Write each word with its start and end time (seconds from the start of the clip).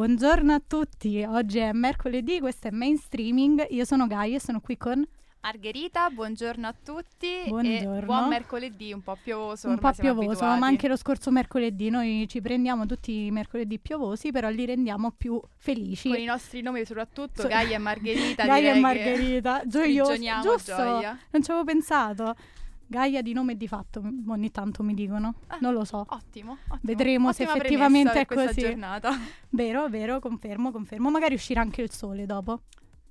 Buongiorno 0.00 0.54
a 0.54 0.62
tutti, 0.66 1.22
oggi 1.24 1.58
è 1.58 1.72
mercoledì, 1.72 2.40
questo 2.40 2.68
è 2.68 2.70
Mainstreaming, 2.70 3.66
io 3.68 3.84
sono 3.84 4.06
Gaia 4.06 4.36
e 4.36 4.40
sono 4.40 4.60
qui 4.60 4.76
con 4.76 5.06
Margherita, 5.42 6.10
buongiorno 6.10 6.66
a 6.66 6.74
tutti 6.84 7.44
Buongiorno. 7.46 8.04
buon 8.04 8.28
mercoledì, 8.28 8.92
un 8.92 9.00
po' 9.00 9.16
piovoso, 9.22 9.68
un 9.68 9.78
po' 9.78 9.90
piovoso, 9.92 10.44
ma 10.44 10.66
anche 10.66 10.86
lo 10.86 10.96
scorso 10.96 11.30
mercoledì 11.30 11.88
noi 11.88 12.26
ci 12.28 12.42
prendiamo 12.42 12.84
tutti 12.84 13.24
i 13.24 13.30
mercoledì 13.30 13.78
piovosi, 13.78 14.32
però 14.32 14.50
li 14.50 14.66
rendiamo 14.66 15.12
più 15.12 15.40
felici. 15.56 16.10
con 16.10 16.18
i 16.18 16.24
nostri 16.26 16.60
nomi 16.60 16.84
soprattutto, 16.84 17.40
So- 17.40 17.48
Gaia 17.48 17.76
e 17.76 17.78
Margherita, 17.78 18.44
Gaia 18.44 18.74
e 18.74 18.80
Margherita, 18.80 19.62
gioioso, 19.64 20.14
giusto? 20.42 20.74
gioia. 20.76 21.18
Non 21.30 21.42
ci 21.42 21.50
avevo 21.50 21.64
pensato. 21.64 22.34
Gaia 22.86 23.22
di 23.22 23.32
nome 23.32 23.52
e 23.52 23.56
di 23.56 23.68
fatto, 23.68 24.02
ogni 24.28 24.50
tanto 24.50 24.82
mi 24.82 24.92
dicono. 24.94 25.34
Ah. 25.46 25.58
Non 25.60 25.72
lo 25.72 25.84
so. 25.84 26.04
Ottimo, 26.08 26.58
ottimo. 26.64 26.78
Vedremo 26.82 27.32
se 27.32 27.44
Ottima 27.44 27.56
effettivamente 27.58 28.24
premessa 28.26 28.44
è 28.44 28.46
così. 28.48 28.60
giornata. 28.60 29.10
Vero, 29.50 29.88
vero, 29.88 30.18
confermo, 30.18 30.70
confermo. 30.72 31.08
Magari 31.08 31.34
uscirà 31.34 31.60
anche 31.60 31.80
il 31.82 31.90
sole 31.92 32.26
dopo. 32.26 32.62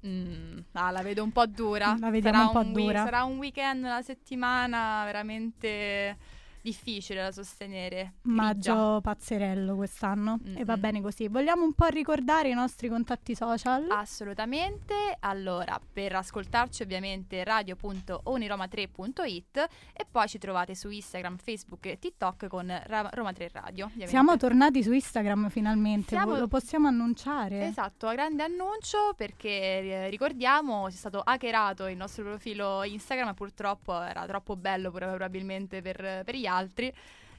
Mm, 0.06 0.60
ah, 0.74 0.92
la 0.92 1.02
vedo 1.02 1.24
un 1.24 1.32
po' 1.32 1.46
dura. 1.46 1.96
La 2.00 2.10
vediamo 2.10 2.38
sarà 2.38 2.48
un 2.48 2.54
po' 2.54 2.72
wi- 2.80 2.86
dura. 2.86 3.04
sarà 3.04 3.24
un 3.24 3.38
weekend, 3.38 3.84
una 3.84 4.02
settimana 4.02 5.04
veramente 5.06 6.18
difficile 6.62 7.22
da 7.22 7.32
sostenere. 7.32 8.14
Maggio 8.24 9.00
pazzerello 9.02 9.76
quest'anno 9.76 10.40
e 10.56 10.66
va 10.66 10.74
Mm-mm. 10.74 10.82
bene 10.82 11.02
così. 11.02 11.28
Vogliamo 11.28 11.64
un 11.64 11.74
po' 11.74 11.88
ricordare 11.88 12.50
i 12.50 12.54
nostri 12.54 12.90
contatti 12.90 13.36
social? 13.36 13.88
Assolutamente. 13.90 14.94
Allora, 15.22 15.80
per 15.92 16.16
ascoltarci 16.16 16.84
ovviamente 16.84 17.44
radio.oniroma3.it 17.44 19.68
e 19.94 20.06
poi 20.10 20.28
ci 20.28 20.38
trovate 20.38 20.76
su 20.76 20.90
Instagram, 20.90 21.38
Facebook 21.38 21.86
e 21.86 22.00
TikTok 22.00 22.48
con 22.48 22.68
Ra- 22.86 23.10
Roma 23.14 23.34
3 23.34 23.50
Radio. 23.54 23.86
ovviamente. 23.86 24.12
Siamo 24.12 24.38
tornati 24.38 24.84
su 24.84 24.92
Instagram 24.92 25.50
finalmente, 25.50 26.10
Siamo- 26.10 26.38
lo 26.38 26.48
possiamo 26.48 26.88
annunciare. 26.88 27.66
Esatto, 27.68 28.08
a 28.08 28.14
grande 28.14 28.44
annuncio 28.44 29.14
perché 29.16 29.50
eh, 29.50 30.10
ricordiamo 30.10 30.88
c'è 30.90 30.96
stato 30.96 31.20
hackerato 31.20 31.88
il 31.88 31.98
nostro 31.98 32.24
profilo 32.24 32.84
Instagram, 32.84 33.34
purtroppo 33.34 34.00
era 34.02 34.26
troppo 34.26 34.56
bello 34.56 34.92
probabilmente 34.92 35.82
per, 35.82 36.22
per 36.24 36.36
gli 36.36 36.46
altri. 36.46 36.59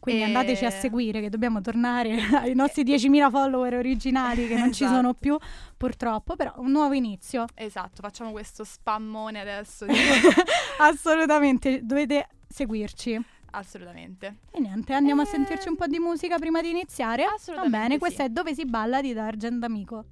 Quindi 0.00 0.22
E- 0.22 0.24
andateci 0.24 0.64
a 0.64 0.70
seguire 0.70 1.20
che 1.20 1.28
dobbiamo 1.28 1.60
tornare 1.60 2.16
ai 2.40 2.54
nostri 2.54 2.84
10.000 2.84 3.30
follower 3.30 3.74
originali 3.74 4.48
che 4.48 4.54
non 4.56 4.72
ci 4.72 4.84
Esatto. 4.84 4.96
sono 5.00 5.12
più 5.14 5.36
purtroppo, 5.76 6.36
però 6.36 6.54
un 6.56 6.70
nuovo 6.70 6.94
inizio. 6.94 7.44
Esatto, 7.54 8.00
facciamo 8.00 8.30
questo 8.30 8.64
spammone 8.64 9.40
adesso. 9.40 9.84
di- 9.84 9.92
Assolutamente, 10.80 11.80
dovete 11.84 12.28
seguirci. 12.48 13.20
Assolutamente. 13.52 14.36
E 14.52 14.60
niente, 14.60 14.92
andiamo 14.94 15.20
a 15.22 15.24
Eh, 15.24 15.28
sentirci 15.28 15.68
un 15.68 15.76
po' 15.76 15.86
di 15.86 15.98
musica 15.98 16.38
prima 16.38 16.62
di 16.62 16.70
iniziare. 16.70 17.24
Assolutamente 17.24 17.76
Va 17.76 17.82
bene, 17.82 17.94
sì. 17.94 17.98
questa 17.98 18.24
è 18.24 18.28
Dove 18.30 18.54
si 18.54 18.64
balla 18.64 19.00
di 19.02 19.12
D'Argent 19.12 19.62
Amico. 19.64 20.04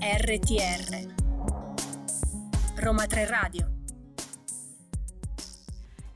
RTR 0.00 1.17
Roma 2.78 3.06
3 3.06 3.26
Radio 3.26 3.77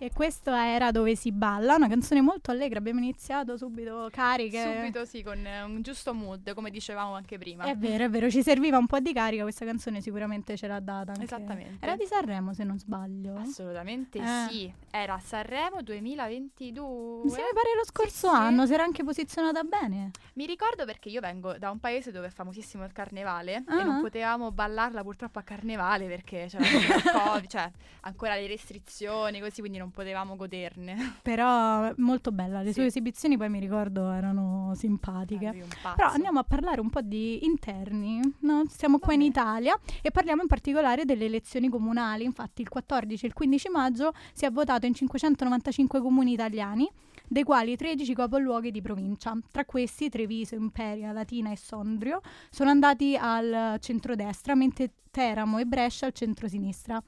E 0.03 0.11
questa 0.13 0.67
era 0.67 0.91
Dove 0.91 1.15
si 1.15 1.31
balla, 1.31 1.77
una 1.77 1.87
canzone 1.87 2.21
molto 2.21 2.51
allegra. 2.51 2.81
Abbiamo 2.81 2.99
iniziato 2.99 3.57
subito 3.57 4.09
cariche. 4.11 4.61
Subito 4.61 5.05
sì, 5.05 5.23
con 5.23 5.47
eh, 5.47 5.63
un 5.63 5.81
giusto 5.81 6.13
mood, 6.13 6.55
come 6.55 6.71
dicevamo 6.71 7.15
anche 7.15 7.39
prima. 7.39 7.63
È 7.67 7.77
vero, 7.77 8.03
è 8.03 8.11
vero, 8.11 8.29
ci 8.29 8.43
serviva 8.43 8.79
un 8.79 8.87
po' 8.87 8.99
di 8.99 9.13
carica, 9.13 9.45
questa 9.45 9.65
canzone 9.65 10.01
sicuramente 10.01 10.57
ce 10.57 10.67
l'ha 10.67 10.81
data. 10.81 11.13
Anche. 11.13 11.23
Esattamente. 11.23 11.77
Era 11.87 11.95
di 11.95 12.05
Sanremo 12.07 12.53
se 12.53 12.65
non 12.65 12.81
sbaglio. 12.81 13.37
Assolutamente 13.37 14.19
Eh. 14.19 14.47
sì. 14.51 14.75
Era 14.91 15.21
Sanremo 15.21 15.83
2022. 15.83 17.31
Sì, 17.31 17.37
mi 17.37 17.43
pare 17.55 17.77
lo 17.77 17.85
scorso 17.85 18.29
sì. 18.29 18.35
anno, 18.35 18.67
si 18.67 18.75
era 18.75 18.83
anche 18.83 19.05
posizionata 19.05 19.63
bene. 19.63 20.11
Mi 20.35 20.47
ricordo 20.47 20.85
perché 20.85 21.11
io 21.11 21.21
vengo 21.21 21.57
da 21.59 21.71
un 21.71 21.79
paese 21.79 22.11
dove 22.11 22.27
è 22.27 22.31
famosissimo 22.31 22.85
il 22.85 22.91
carnevale 22.91 23.63
Ah. 23.67 23.81
e 23.81 23.85
non 23.85 24.01
potevamo 24.01 24.51
ballarla 24.51 25.03
purtroppo 25.05 25.39
a 25.39 25.43
carnevale 25.43 26.09
perché 26.09 26.47
c'era 26.49 26.65
il 26.67 27.03
Covid, 27.07 27.47
cioè 27.47 27.71
ancora 28.01 28.35
le 28.35 28.49
restrizioni 28.49 29.39
così, 29.39 29.61
quindi 29.61 29.79
non 29.79 29.91
potevamo 29.93 30.35
goderne. 30.37 30.97
Però 31.23 31.93
molto 31.99 32.33
bella, 32.33 32.61
le 32.61 32.69
Sì. 32.69 32.75
sue 32.75 32.87
esibizioni 32.87 33.37
poi 33.37 33.49
mi 33.49 33.61
ricordo 33.61 34.11
erano 34.11 34.73
simpatiche. 34.75 35.65
Ah. 35.83 35.95
Però 35.95 36.09
andiamo 36.09 36.39
a 36.41 36.45
parlare 36.45 36.81
un 36.81 36.91
po' 36.91 37.01
di 37.03 37.45
interni, 37.45 38.21
no? 38.41 38.65
siamo 38.69 38.99
qua 38.99 39.13
in 39.13 39.21
Vabbè. 39.21 39.31
Italia 39.31 39.79
e 40.01 40.11
parliamo 40.11 40.43
in 40.43 40.49
particolare 40.49 41.05
delle 41.05 41.27
elezioni 41.27 41.69
comunali, 41.69 42.25
infatti 42.25 42.63
il 42.63 42.69
14 42.69 43.25
e 43.25 43.29
il 43.29 43.35
15 43.35 43.69
maggio 43.69 44.13
si 44.33 44.45
è 44.45 44.51
votato 44.51 44.87
in 44.87 44.95
595 44.95 46.01
comuni 46.01 46.33
italiani, 46.33 46.91
dei 47.29 47.45
quali 47.45 47.77
13 47.77 48.15
capoluoghi 48.15 48.71
di 48.71 48.83
provincia. 48.83 49.37
Tra 49.51 49.65
questi 49.65 50.09
Treviso, 50.09 50.55
Imperia, 50.55 51.13
Latina 51.13 51.51
e 51.51 51.57
Sondrio 51.57 52.21
sono 52.51 52.69
andati 52.71 53.17
al 53.19 53.77
centrodestra, 53.81 54.55
mentre 54.55 54.91
Teramo 55.13 55.59
e 55.59 55.67
Brescia 55.67 56.07
al 56.07 56.13
centrosinistra. 56.13 57.01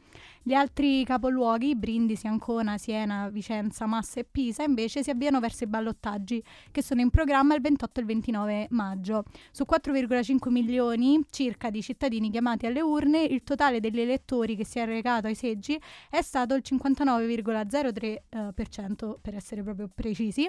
Gli 0.43 0.53
altri 0.53 1.05
capoluoghi, 1.05 1.75
Brindisi, 1.75 2.27
Ancona, 2.27 2.77
Siena, 2.77 3.31
Vicenza, 3.31 3.87
Massa 3.87 4.21
e 4.21 4.27
Pisa, 4.31 4.63
invece 4.63 5.03
si 5.03 5.09
avviano 5.09 5.41
verso 5.41 5.65
i 5.65 5.67
ballottaggi 5.67 6.45
che 6.71 6.83
sono 6.83 7.01
in 7.01 7.09
programma 7.09 7.55
il 7.55 7.63
28 7.63 7.99
e 7.99 8.03
il 8.03 8.09
29 8.09 8.67
maggio. 8.71 9.25
Su 9.51 9.65
4,5 9.67 10.51
milioni 10.51 11.19
circa 11.31 11.71
di 11.71 11.81
cittadini 11.81 12.31
chiamati 12.31 12.67
alle 12.67 12.83
urne, 12.83 13.23
il 13.23 13.43
totale 13.43 13.81
degli 13.81 14.01
elettori 14.01 14.55
che 14.55 14.67
si 14.67 14.79
è 14.79 14.85
recato 14.85 15.27
ai 15.27 15.35
seggi 15.35 15.81
è 16.11 16.21
stato 16.21 16.55
il 16.55 16.63
59,03% 16.63 18.19
eh, 18.29 19.19
per 19.21 19.35
essere 19.35 19.63
proprio 19.63 19.89
precisi, 19.93 20.47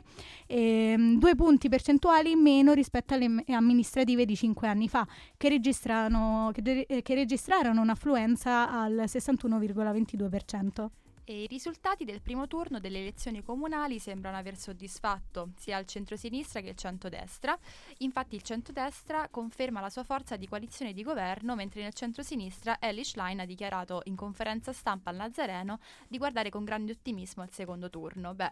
Ehm, 0.48 1.18
due 1.18 1.36
punti 1.36 1.70
percentuali 1.70 2.32
in 2.32 2.40
meno 2.40 2.74
rispetto 2.74 3.14
alle 3.14 3.26
am- 3.26 3.44
amministrative 3.48 4.26
di 4.26 4.36
cinque 4.36 4.68
anni 4.68 4.88
fa, 4.88 5.08
che 5.38 5.50
registrano, 5.50 6.52
che 6.54 6.86
eh, 6.88 7.02
che 7.02 7.14
registrarono 7.46 7.82
un'affluenza 7.82 8.72
al 8.72 9.04
61,22%. 9.06 10.90
E 11.28 11.44
i 11.44 11.48
risultati 11.48 12.04
del 12.04 12.22
primo 12.22 12.48
turno 12.48 12.80
delle 12.80 13.00
elezioni 13.00 13.44
comunali 13.44 14.00
sembrano 14.00 14.38
aver 14.38 14.58
soddisfatto 14.58 15.50
sia 15.56 15.78
il 15.78 15.86
centrosinistra 15.86 16.62
che 16.62 16.70
il 16.70 16.76
centrodestra. 16.76 17.56
Infatti 18.00 18.36
il 18.36 18.42
centrodestra 18.42 19.28
conferma 19.30 19.80
la 19.80 19.90
sua 19.92 20.04
forza 20.04 20.38
di 20.38 20.48
coalizione 20.48 20.94
di 20.94 21.04
governo, 21.04 21.56
mentre 21.56 21.84
nel 21.84 21.94
centrosinistra 21.94 22.78
Ellie 22.80 23.04
Schlein 23.04 23.40
ha 23.40 23.46
dichiarato 23.46 24.02
in 24.06 24.16
conferenza 24.16 24.74
stampa 24.74 25.12
al 25.12 25.18
Nazareno 25.18 25.80
di 26.08 26.18
guardare 26.18 26.50
con 26.50 26.64
grande 26.64 26.94
ottimismo 26.94 27.44
al 27.44 27.52
secondo 27.52 27.92
turno. 27.92 28.34
Beh, 28.34 28.52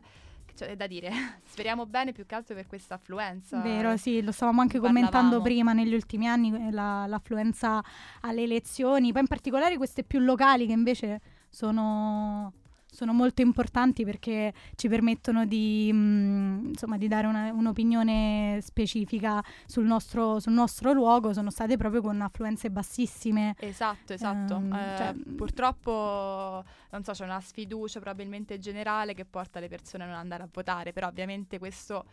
che 0.55 0.65
c'è 0.65 0.75
da 0.75 0.87
dire, 0.87 1.11
speriamo 1.43 1.85
bene 1.85 2.11
più 2.11 2.25
che 2.25 2.35
altro 2.35 2.55
per 2.55 2.67
questa 2.67 2.95
affluenza. 2.95 3.59
Vero, 3.61 3.97
sì, 3.97 4.21
lo 4.21 4.31
stavamo 4.31 4.61
anche 4.61 4.77
ne 4.77 4.83
commentando 4.83 5.11
parlavamo. 5.39 5.43
prima 5.43 5.73
negli 5.73 5.93
ultimi 5.93 6.27
anni, 6.27 6.67
eh, 6.67 6.71
la- 6.71 7.05
l'affluenza 7.07 7.83
alle 8.21 8.43
elezioni, 8.43 9.11
poi 9.11 9.21
in 9.21 9.27
particolare 9.27 9.77
queste 9.77 10.03
più 10.03 10.19
locali 10.19 10.65
che 10.67 10.73
invece 10.73 11.21
sono, 11.49 12.51
sono 12.93 13.11
molto 13.11 13.41
importanti 13.41 14.05
perché 14.05 14.53
ci 14.75 14.87
permettono 14.87 15.45
di, 15.45 15.89
mm, 15.91 16.67
insomma, 16.67 16.97
di 16.97 17.07
dare 17.07 17.25
una- 17.27 17.51
un'opinione 17.51 18.59
specifica 18.61 19.43
sul 19.65 19.85
nostro, 19.85 20.39
sul 20.39 20.53
nostro 20.53 20.93
luogo, 20.93 21.33
sono 21.33 21.49
state 21.49 21.75
proprio 21.75 22.01
con 22.01 22.21
affluenze 22.21 22.69
bassissime. 22.69 23.55
Esatto, 23.59 24.13
esatto. 24.13 24.55
Ehm, 24.57 24.73
Eh, 24.73 24.95
cioè- 24.97 25.13
purtroppo, 25.35 26.63
non 26.91 27.03
so, 27.03 27.11
c'è 27.13 27.23
una 27.23 27.41
sfiducia 27.41 27.99
probabilmente 27.99 28.59
generale 28.59 29.13
che 29.13 29.25
porta 29.25 29.59
le 29.59 29.67
persone 29.67 30.03
a 30.03 30.07
non 30.07 30.15
andare 30.15 30.43
a 30.43 30.49
votare, 30.51 30.93
però 30.93 31.07
ovviamente 31.07 31.57
questo. 31.57 32.05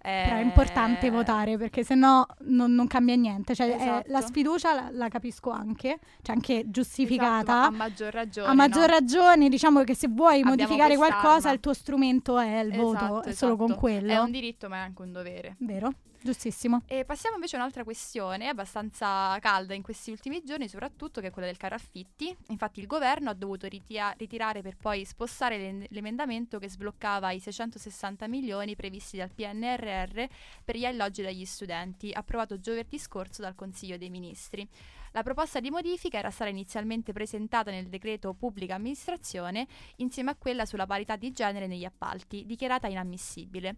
Però 0.00 0.36
è 0.36 0.40
importante 0.42 1.10
votare 1.10 1.58
perché 1.58 1.82
sennò 1.84 2.24
non, 2.40 2.72
non 2.74 2.86
cambia 2.86 3.14
niente. 3.16 3.54
Cioè, 3.54 3.66
eh, 3.68 3.74
Esatto. 3.74 4.10
la 4.10 4.20
sfiducia 4.20 4.72
la, 4.74 4.88
la 4.92 5.08
capisco 5.08 5.50
anche, 5.50 5.98
cioè 6.22 6.34
anche 6.34 6.52
Esatto, 6.54 6.70
giustificata. 6.70 7.52
ma 7.54 7.66
a 7.66 7.70
maggior 7.70 8.12
ragione. 8.12 8.48
A 8.48 8.54
maggior 8.54 8.86
no? 8.88 8.94
ragione, 8.94 9.48
diciamo 9.48 9.82
che 9.84 9.94
se 9.94 10.08
vuoi 10.08 10.40
Abbiamo 10.40 10.50
modificare 10.50 10.96
quest'arma. 10.96 11.20
qualcosa, 11.22 11.50
il 11.50 11.60
tuo 11.60 11.72
strumento 11.74 12.38
è 12.38 12.60
il 12.60 12.72
Esatto, 12.72 13.06
voto, 13.06 13.28
è 13.28 13.32
solo 13.32 13.56
con 13.56 13.66
esatto. 13.66 13.80
quello. 13.80 14.12
È 14.12 14.18
un 14.18 14.30
diritto, 14.30 14.68
ma 14.68 14.76
è 14.76 14.80
anche 14.80 15.02
un 15.02 15.12
dovere. 15.12 15.56
Vero? 15.58 15.92
Giustissimo. 16.20 16.82
E 16.86 17.04
passiamo 17.04 17.36
invece 17.36 17.56
a 17.56 17.60
un'altra 17.60 17.84
quessione 17.84 18.48
abbastanza 18.48 19.38
calda 19.40 19.74
in 19.74 19.82
questi 19.82 20.10
ultimi 20.10 20.42
giorni, 20.44 20.68
soprattutto 20.68 21.20
che 21.20 21.28
è 21.28 21.30
quella 21.30 21.46
del 21.46 21.56
caro 21.56 21.76
affitti. 21.76 22.36
Infatti 22.48 22.80
il 22.80 22.86
governo 22.86 23.30
ha 23.30 23.34
dovuto 23.34 23.68
ritia- 23.68 24.14
ritirare 24.16 24.60
per 24.60 24.76
poi 24.76 25.04
spostare 25.04 25.58
l'en- 25.58 25.86
l'emendamento 25.90 26.58
che 26.58 26.68
sbloccava 26.68 27.30
i 27.30 27.38
660 27.38 28.26
milioni 28.26 28.74
previsti 28.74 29.16
dal 29.16 29.32
PNRR 29.32 30.24
per 30.64 30.76
gli 30.76 30.84
alloggi 30.84 31.22
degli 31.22 31.44
studenti, 31.44 32.10
approvato 32.12 32.58
giovedì 32.58 32.98
scorso 32.98 33.40
dal 33.40 33.54
Consiglio 33.54 33.96
dei 33.96 34.10
Ministri. 34.10 34.68
La 35.12 35.22
proposta 35.22 35.60
di 35.60 35.70
modifica 35.70 36.18
era 36.18 36.30
stata 36.30 36.50
inizialmente 36.50 37.12
presentata 37.12 37.70
nel 37.70 37.88
decreto 37.88 38.34
pubblica 38.34 38.74
amministrazione 38.74 39.66
insieme 39.96 40.32
a 40.32 40.36
quella 40.36 40.66
sulla 40.66 40.86
parità 40.86 41.16
di 41.16 41.32
genere 41.32 41.66
negli 41.66 41.84
appalti, 41.84 42.44
dichiarata 42.44 42.88
inammissibile. 42.88 43.76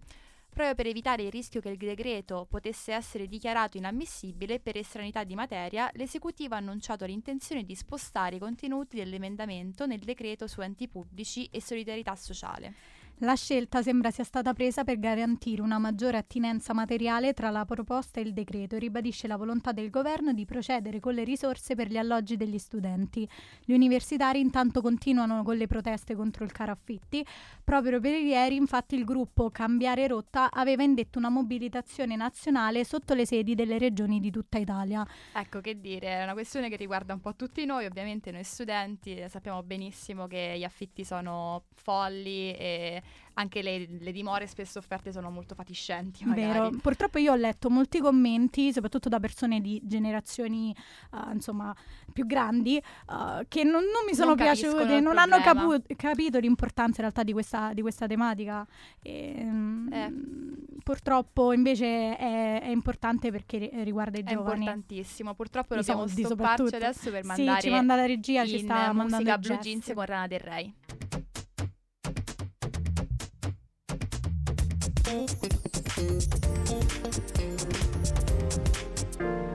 Proprio 0.53 0.75
per 0.75 0.87
evitare 0.89 1.23
il 1.23 1.31
rischio 1.31 1.61
che 1.61 1.71
il 1.71 1.77
decreto 1.77 2.47
potesse 2.51 2.93
essere 2.93 3.29
dichiarato 3.29 3.77
inammissibile 3.77 4.59
per 4.59 4.77
estranità 4.77 5.25
di 5.25 5.35
materia, 5.35 5.89
l'esecutivo 5.95 6.55
ha 6.55 6.59
annunciato 6.59 7.05
l'intenzione 7.05 7.65
di 7.65 7.75
spostare 7.75 8.37
i 8.37 8.41
contenuti 8.41 8.97
dell'emendamento 8.97 9.87
nel 9.87 10.01
decreto 10.01 10.47
su 10.47 10.61
enti 10.61 10.89
pubblici 10.89 11.49
e 11.51 11.63
solidarietà 11.63 12.17
sociale. 12.17 12.75
La 13.23 13.35
scelta 13.35 13.83
sembra 13.83 14.11
sia 14.11 14.25
stata 14.25 14.55
presa 14.55 14.83
per 14.83 14.99
garantire 14.99 15.61
una 15.61 15.79
maggiore 15.79 16.17
attinenza 16.17 16.73
materiale 16.73 17.35
tra 17.35 17.51
la 17.51 17.67
proposta 17.67 18.19
e 18.19 18.23
il 18.23 18.33
decreto 18.33 18.77
e 18.77 18.79
ribadisce 18.79 19.27
la 19.27 19.37
volontà 19.37 19.73
del 19.73 19.91
governo 19.91 20.33
di 20.33 20.47
procedere 20.47 21.01
con 21.01 21.13
le 21.13 21.25
risorse 21.25 21.75
per 21.75 21.89
gli 21.89 21.99
alloggi 21.99 22.39
degli 22.39 22.57
studenti. 22.57 23.29
Gli 23.63 23.75
universitari 23.75 24.41
intanto 24.41 24.81
continuano 24.81 25.43
con 25.43 25.59
le 25.59 25.67
proteste 25.67 26.15
contro 26.15 26.45
il 26.45 26.53
caro 26.53 26.73
affitti. 26.73 27.23
Proprio 27.63 28.01
per 28.01 28.15
ieri, 28.15 28.57
infatti, 28.57 28.95
il 28.95 29.05
gruppo 29.05 29.51
Cambiare 29.51 30.07
Rotta 30.07 30.51
aveva 30.51 30.83
indetto 30.83 31.19
una 31.19 31.29
mobilitazione 31.29 32.17
nazionale 32.17 32.87
sotto 32.87 33.13
le 33.13 33.27
sedi 33.27 33.55
delle 33.55 33.77
regioni 33.77 34.19
di 34.19 34.31
tutta 34.31 34.57
Italia. 34.57 35.07
Ecco 35.35 35.61
che 35.61 35.79
dire, 35.79 36.21
è 36.21 36.23
una 36.23 36.33
questione 36.33 36.71
che 36.71 36.77
riguarda 36.77 37.13
un 37.13 37.21
po' 37.21 37.37
tutti 37.37 37.67
noi, 37.67 37.85
ovviamente 37.85 38.31
noi 38.31 38.45
studenti 38.45 39.23
sappiamo 39.29 39.63
benissimo 39.63 40.27
che 40.27 40.55
gli 40.57 40.65
affitti 40.65 41.05
sono 41.05 41.65
folli 41.75 42.55
e 42.55 43.03
anche 43.35 43.63
le, 43.63 43.87
le, 43.99 44.13
dimore 44.13 44.47
spesso 44.47 44.79
offerte 44.79 45.13
sono 45.13 45.31
molto 45.31 45.55
fatiscenti. 45.55 46.25
Magari. 46.25 46.53
Vero, 46.53 46.71
purtroppo 46.83 47.19
io 47.19 47.33
ho 47.33 47.37
letto 47.37 47.71
molti 47.71 48.01
commenti, 48.01 48.73
soprattutto 48.73 49.09
da 49.09 49.19
persone 49.19 49.61
di 49.61 49.81
generazioni 49.85 50.75
uh, 51.13 51.33
insomma 51.33 51.75
più 52.13 52.27
grandi, 52.27 52.77
uh, 53.09 53.45
che 53.49 53.63
non, 53.65 53.83
non, 53.83 54.05
mi 54.07 54.15
sono 54.15 54.35
piaciute, 54.35 55.01
non 55.01 55.17
hanno 55.17 55.41
capu- 55.41 55.83
capito 55.97 56.39
l'importanza 56.39 56.97
in 56.97 57.03
realtà 57.03 57.23
di 57.23 57.33
questa, 57.33 57.73
di 57.73 57.81
questa 57.81 58.07
tematica. 58.07 58.67
E, 59.03 59.35
ehm, 59.39 59.89
eh. 59.93 60.79
Purtroppo 60.83 61.53
invece 61.53 62.17
è, 62.17 62.61
è, 62.63 62.69
importante 62.69 63.31
perché 63.31 63.71
riguarda 63.85 64.19
i 64.19 64.25
giovani. 64.25 64.67
È 64.67 64.71
importantissimo, 64.71 65.35
purtroppo 65.35 65.75
dobbiamo 65.77 66.07
stopparci 66.07 66.75
adesso 66.75 67.11
per 67.11 67.25
mandare 67.25 67.61
sì, 67.61 67.67
ci 67.69 67.73
manda 67.73 67.95
la 67.95 68.07
regia, 68.07 68.47
ci 68.47 68.59
sta 68.59 68.93
mandando 68.93 69.39
Blue 69.39 69.59
Jeans 69.59 69.93
con 69.95 70.05
Rana 70.05 70.27
Del 70.27 70.41
Rey. 70.41 70.75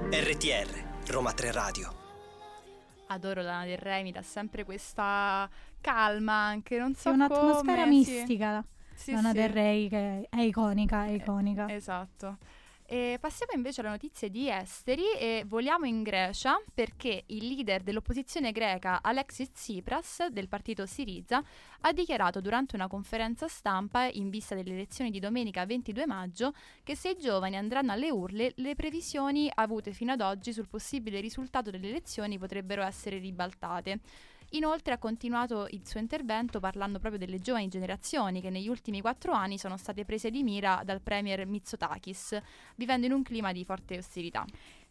RTR, 0.10 0.84
Roma 1.08 1.32
3 1.32 1.52
Radio. 1.54 1.94
Adoro 3.08 3.42
Lana 3.42 3.64
del 3.64 3.78
Rey, 3.78 4.04
mi 4.04 4.12
dà 4.12 4.22
sempre 4.22 4.66
questa 4.66 5.50
calma 5.80 6.34
anche, 6.34 6.78
non 6.78 6.94
so 6.94 7.08
È 7.10 7.14
un'atmosfera 7.14 7.84
come, 7.84 7.88
mistica. 7.88 8.66
Sì. 8.96 9.14
Lana 9.14 9.30
sì, 9.30 9.36
del 9.36 9.50
Rey 9.50 9.88
che 9.88 10.28
è 10.30 10.42
iconica, 10.42 11.06
è 11.06 11.12
iconica. 11.12 11.68
Eh, 11.68 11.76
esatto. 11.76 12.38
E 12.88 13.18
passiamo 13.20 13.54
invece 13.56 13.82
alle 13.82 13.90
notizie 13.90 14.30
di 14.30 14.48
esteri 14.48 15.12
e 15.18 15.44
voliamo 15.48 15.88
in 15.88 16.04
Grecia 16.04 16.62
perché 16.72 17.24
il 17.28 17.48
leader 17.48 17.82
dell'opposizione 17.82 18.52
greca 18.52 19.00
Alexis 19.02 19.50
Tsipras 19.50 20.28
del 20.28 20.48
partito 20.48 20.86
Siriza 20.86 21.44
ha 21.82 21.94
dichiarato 21.94 22.42
durante 22.42 22.76
una 22.76 22.88
conferenza 22.88 23.48
stampa 23.48 24.06
in 24.06 24.30
vista 24.30 24.54
delle 24.54 24.74
elezioni 24.74 25.10
di 25.10 25.20
domenica 25.20 25.66
22 25.66 26.06
maggio 26.06 26.54
che 26.84 26.96
se 26.96 27.10
i 27.10 27.18
giovani 27.18 27.58
andranno 27.58 27.92
alle 27.92 28.12
urle 28.12 28.52
le 28.58 28.76
previsioni 28.76 29.50
avute 29.52 29.92
fino 29.92 30.12
ad 30.12 30.22
oggi 30.22 30.54
sul 30.54 30.68
possibile 30.68 31.20
risultato 31.22 31.72
delle 31.72 31.90
elezioni 31.90 32.38
potrebbero 32.38 32.84
essere 32.84 33.18
ribaltate. 33.18 34.00
Inoltre 34.56 34.94
ha 34.94 34.98
continuato 34.98 35.68
il 35.72 35.86
suo 35.86 36.00
intervento 36.00 36.62
parlando 36.62 36.98
proprio 36.98 37.20
delle 37.20 37.40
giovani 37.40 37.68
generazioni 37.68 38.40
che 38.40 38.50
negli 38.50 38.70
ultimi 38.70 39.02
quattro 39.02 39.34
anni 39.34 39.58
sono 39.58 39.76
state 39.76 40.06
prese 40.06 40.32
di 40.32 40.44
mira 40.44 40.82
dal 40.86 41.02
premier 41.02 41.46
Mitsotakis, 41.46 42.40
vivendo 42.76 43.06
in 43.06 43.12
un 43.12 43.22
clima 43.22 43.52
di 43.52 43.66
forte 43.66 43.98
ostilità. 43.98 44.46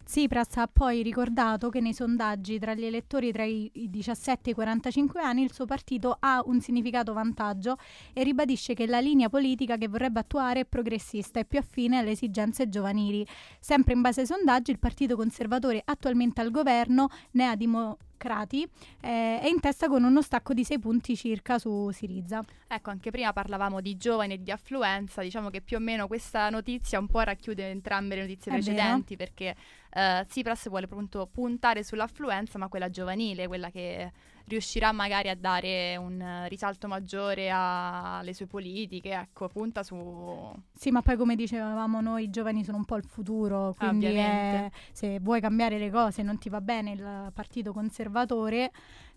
Tsipras 0.04 0.58
ha 0.58 0.68
poi 0.70 1.02
ricordato 1.02 1.70
che 1.70 1.80
nei 1.80 1.94
sondaggi 1.94 2.58
tra 2.58 2.74
gli 2.74 2.84
elettori 2.84 3.32
tra 3.32 3.44
i 3.44 3.70
17 3.72 4.50
e 4.50 4.52
i 4.52 4.54
45 4.54 5.22
anni 5.22 5.44
il 5.44 5.52
suo 5.54 5.64
partito 5.64 6.14
ha 6.20 6.42
un 6.44 6.60
significato 6.60 7.14
vantaggio 7.14 7.78
e 8.12 8.22
ribadisce 8.22 8.74
che 8.74 8.86
la 8.86 9.00
linea 9.00 9.30
politica 9.30 9.78
che 9.78 9.88
vorrebbe 9.88 10.20
attuare 10.20 10.60
è 10.60 10.64
progressista 10.66 11.40
e 11.40 11.46
più 11.46 11.58
affine 11.58 11.96
alle 11.96 12.10
esigenze 12.10 12.68
giovanili. 12.68 13.26
Sempre 13.58 13.94
in 13.94 14.02
base 14.02 14.20
ai 14.20 14.26
sondaggi 14.26 14.72
il 14.72 14.78
partito 14.78 15.16
conservatore 15.16 15.80
attualmente 15.82 16.42
al 16.42 16.50
governo 16.50 17.08
ne 17.30 17.48
ha 17.48 17.56
dimostrato 17.56 18.12
Crati 18.24 18.62
eh, 19.02 19.38
è 19.38 19.46
in 19.48 19.60
testa 19.60 19.86
con 19.86 20.02
uno 20.02 20.22
stacco 20.22 20.54
di 20.54 20.64
6 20.64 20.78
punti 20.78 21.14
circa 21.14 21.58
su 21.58 21.90
Siriza. 21.92 22.42
Ecco, 22.66 22.88
anche 22.88 23.10
prima 23.10 23.34
parlavamo 23.34 23.82
di 23.82 23.98
giovani 23.98 24.32
e 24.32 24.42
di 24.42 24.50
affluenza, 24.50 25.20
diciamo 25.20 25.50
che 25.50 25.60
più 25.60 25.76
o 25.76 25.80
meno 25.80 26.06
questa 26.06 26.48
notizia 26.48 26.98
un 26.98 27.06
po' 27.06 27.20
racchiude 27.20 27.68
entrambe 27.68 28.14
le 28.14 28.22
notizie 28.22 28.50
è 28.50 28.54
precedenti 28.54 29.14
vero. 29.14 29.30
perché 29.30 29.56
eh, 29.90 30.24
Tsipras 30.26 30.70
vuole 30.70 30.86
appunto 30.86 31.28
puntare 31.30 31.84
sull'affluenza 31.84 32.56
ma 32.56 32.68
quella 32.68 32.88
giovanile, 32.88 33.46
quella 33.46 33.68
che 33.68 34.10
riuscirà 34.46 34.92
magari 34.92 35.28
a 35.28 35.36
dare 35.36 35.96
un 35.96 36.46
risalto 36.48 36.86
maggiore 36.86 37.50
alle 37.50 38.34
sue 38.34 38.46
politiche, 38.46 39.12
ecco, 39.12 39.48
punta 39.48 39.82
su... 39.82 40.52
Sì, 40.72 40.90
ma 40.90 41.02
poi 41.02 41.16
come 41.16 41.34
dicevamo 41.34 42.00
noi, 42.00 42.24
i 42.24 42.30
giovani 42.30 42.64
sono 42.64 42.76
un 42.76 42.84
po' 42.84 42.96
il 42.96 43.04
futuro, 43.04 43.74
quindi 43.76 44.06
è, 44.06 44.70
se 44.92 45.18
vuoi 45.20 45.40
cambiare 45.40 45.78
le 45.78 45.90
cose 45.90 46.22
non 46.22 46.38
ti 46.38 46.48
va 46.48 46.60
bene 46.60 46.92
il 46.92 47.30
partito 47.32 47.72
conservatore, 47.72 48.70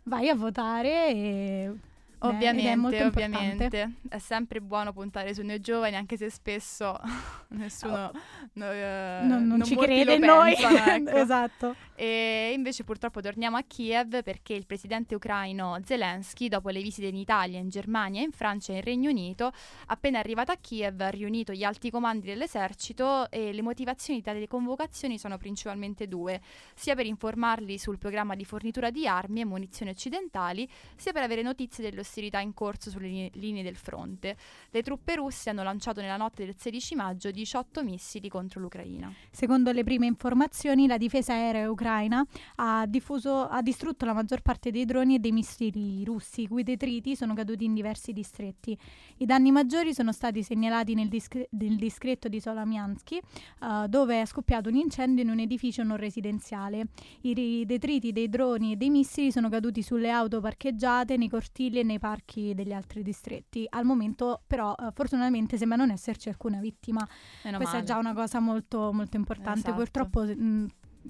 vai 0.04 0.30
a 0.30 0.36
votare 0.36 1.10
e 1.10 1.74
Ovviamente, 2.20 2.98
è 2.98 3.06
ovviamente. 3.06 3.94
È 4.10 4.18
sempre 4.18 4.62
buono 4.62 4.92
puntare 4.92 5.34
su 5.34 5.44
noi 5.44 5.60
giovani, 5.60 5.96
anche 5.96 6.18
se 6.18 6.30
spesso 6.30 7.00
nessuno 7.50 8.06
oh. 8.06 8.12
no, 8.54 8.72
eh, 8.72 9.20
non, 9.22 9.46
non, 9.46 9.58
non, 9.58 9.64
ci 9.64 9.76
crede 9.76 10.16
in 10.16 10.24
noi. 10.24 10.56
Ecco. 10.88 11.10
esatto. 11.10 11.76
E 11.96 12.52
invece 12.56 12.84
purtroppo 12.84 13.22
torniamo 13.22 13.58
a 13.58 13.64
Kiev 13.66 14.24
perché 14.24 14.54
il 14.54 14.66
presidente 14.66 15.16
ucraino 15.16 15.80
Zelensky, 15.84 16.48
dopo 16.48 16.70
le 16.70 16.82
visite 16.82 17.08
in 17.08 17.16
Italia, 17.16 17.60
in 17.60 17.70
Germania, 17.70 18.22
in 18.22 18.32
Francia 18.32 18.74
e 18.74 18.78
in 18.78 18.82
Regno 18.84 19.10
Unito, 19.10 19.52
appena 19.88 20.20
arrivato 20.20 20.52
a 20.52 20.58
Kiev 20.60 21.02
ha 21.02 21.10
riunito 21.10 21.54
gli 21.54 21.64
alti 21.64 21.90
comandi 21.90 22.28
dell'esercito 22.28 23.30
e 23.32 23.52
le 23.52 23.62
motivazioni 23.62 24.20
di 24.20 24.26
tali 24.26 24.48
convocazioni 24.48 25.18
sono 25.18 25.38
principalmente 25.38 26.08
due, 26.08 26.42
sia 26.74 26.96
per 26.96 27.06
informarli 27.06 27.78
sul 27.78 27.98
programma 27.98 28.36
di 28.36 28.46
fornitura 28.46 28.90
di 28.90 29.08
armi 29.08 29.42
e 29.42 29.46
munizioni 29.46 29.92
occidentali, 29.92 30.70
sia 30.96 31.12
per 31.12 31.24
avere 31.24 31.42
notizie 31.42 31.84
dello 31.90 32.04
ostilità 32.08 32.40
in 32.40 32.54
corso 32.54 32.90
sulle 32.90 33.30
linee 33.34 33.64
del 33.64 33.76
fronte. 33.76 34.38
Le 34.72 34.82
truppe 34.82 35.16
russe 35.16 35.50
hanno 35.50 35.64
lanciato 35.64 36.02
nella 36.02 36.18
notte 36.18 36.46
del 36.46 36.56
16 36.58 36.96
maggio 36.96 37.30
18 37.30 37.84
missili 37.84 38.30
contro 38.30 38.60
l'Ucraina. 38.62 39.14
Secondo 39.30 39.72
le 39.72 39.84
prime 39.84 40.06
informazioni, 40.08 40.88
la 40.88 40.98
difesa 40.98 41.34
aerea 41.34 41.70
ucraina 41.70 42.26
ha, 42.56 42.86
diffuso, 42.88 43.48
ha 43.48 43.62
distrutto 43.62 44.06
la 44.06 44.14
maggior 44.14 44.42
parte 44.42 44.72
dei 44.72 44.86
droni 44.86 45.16
e 45.16 45.20
dei 45.20 45.32
missili 45.32 46.04
russi, 46.04 46.44
i 46.44 46.48
cui 46.48 46.64
detriti 46.64 47.16
sono 47.16 47.34
caduti 47.34 47.66
in 47.66 47.74
diversi 47.74 48.14
distretti. 48.14 48.78
I 49.18 49.26
danni 49.26 49.52
maggiori 49.52 49.94
sono 49.94 50.12
stati 50.12 50.42
segnalati 50.42 50.94
nel, 50.94 51.10
discre- 51.10 51.50
nel 51.52 51.76
distretto 51.76 52.30
di 52.30 52.40
Solamiansky, 52.40 53.20
uh, 53.62 53.88
dove 53.88 54.22
è 54.22 54.26
scoppiato 54.26 54.70
un 54.70 54.76
incendio 54.76 55.24
in 55.24 55.30
un 55.30 55.40
edificio 55.40 55.84
non 55.84 55.98
residenziale. 55.98 56.88
I 57.22 57.66
detriti 57.66 58.12
dei 58.12 58.30
droni 58.30 58.74
e 58.74 58.76
dei 58.78 58.90
missili 58.90 59.32
sono 59.32 59.50
caduti 59.50 59.82
sulle 59.82 60.10
auto 60.10 60.40
parcheggiate, 60.40 61.18
nei 61.18 61.30
cortili 61.30 61.80
e 61.80 61.84
nei 61.84 61.97
parchi 62.00 62.54
degli 62.54 62.74
altri 62.74 63.04
distretti. 63.04 63.66
Al 63.70 63.86
momento, 63.86 64.42
però, 64.46 64.74
uh, 64.78 64.92
fortunatamente 64.94 65.58
sembra 65.58 65.78
non 65.78 65.92
esserci 65.92 66.30
alcuna 66.30 66.60
vittima. 66.60 67.08
Meno 67.44 67.58
Questa 67.58 67.76
male. 67.76 67.86
è 67.86 67.88
già 67.88 67.98
una 67.98 68.14
cosa 68.14 68.40
molto, 68.40 68.92
molto 68.94 69.18
importante. 69.18 69.60
Esatto. 69.60 69.76
Purtroppo 69.76 70.24
mh, 70.24 70.68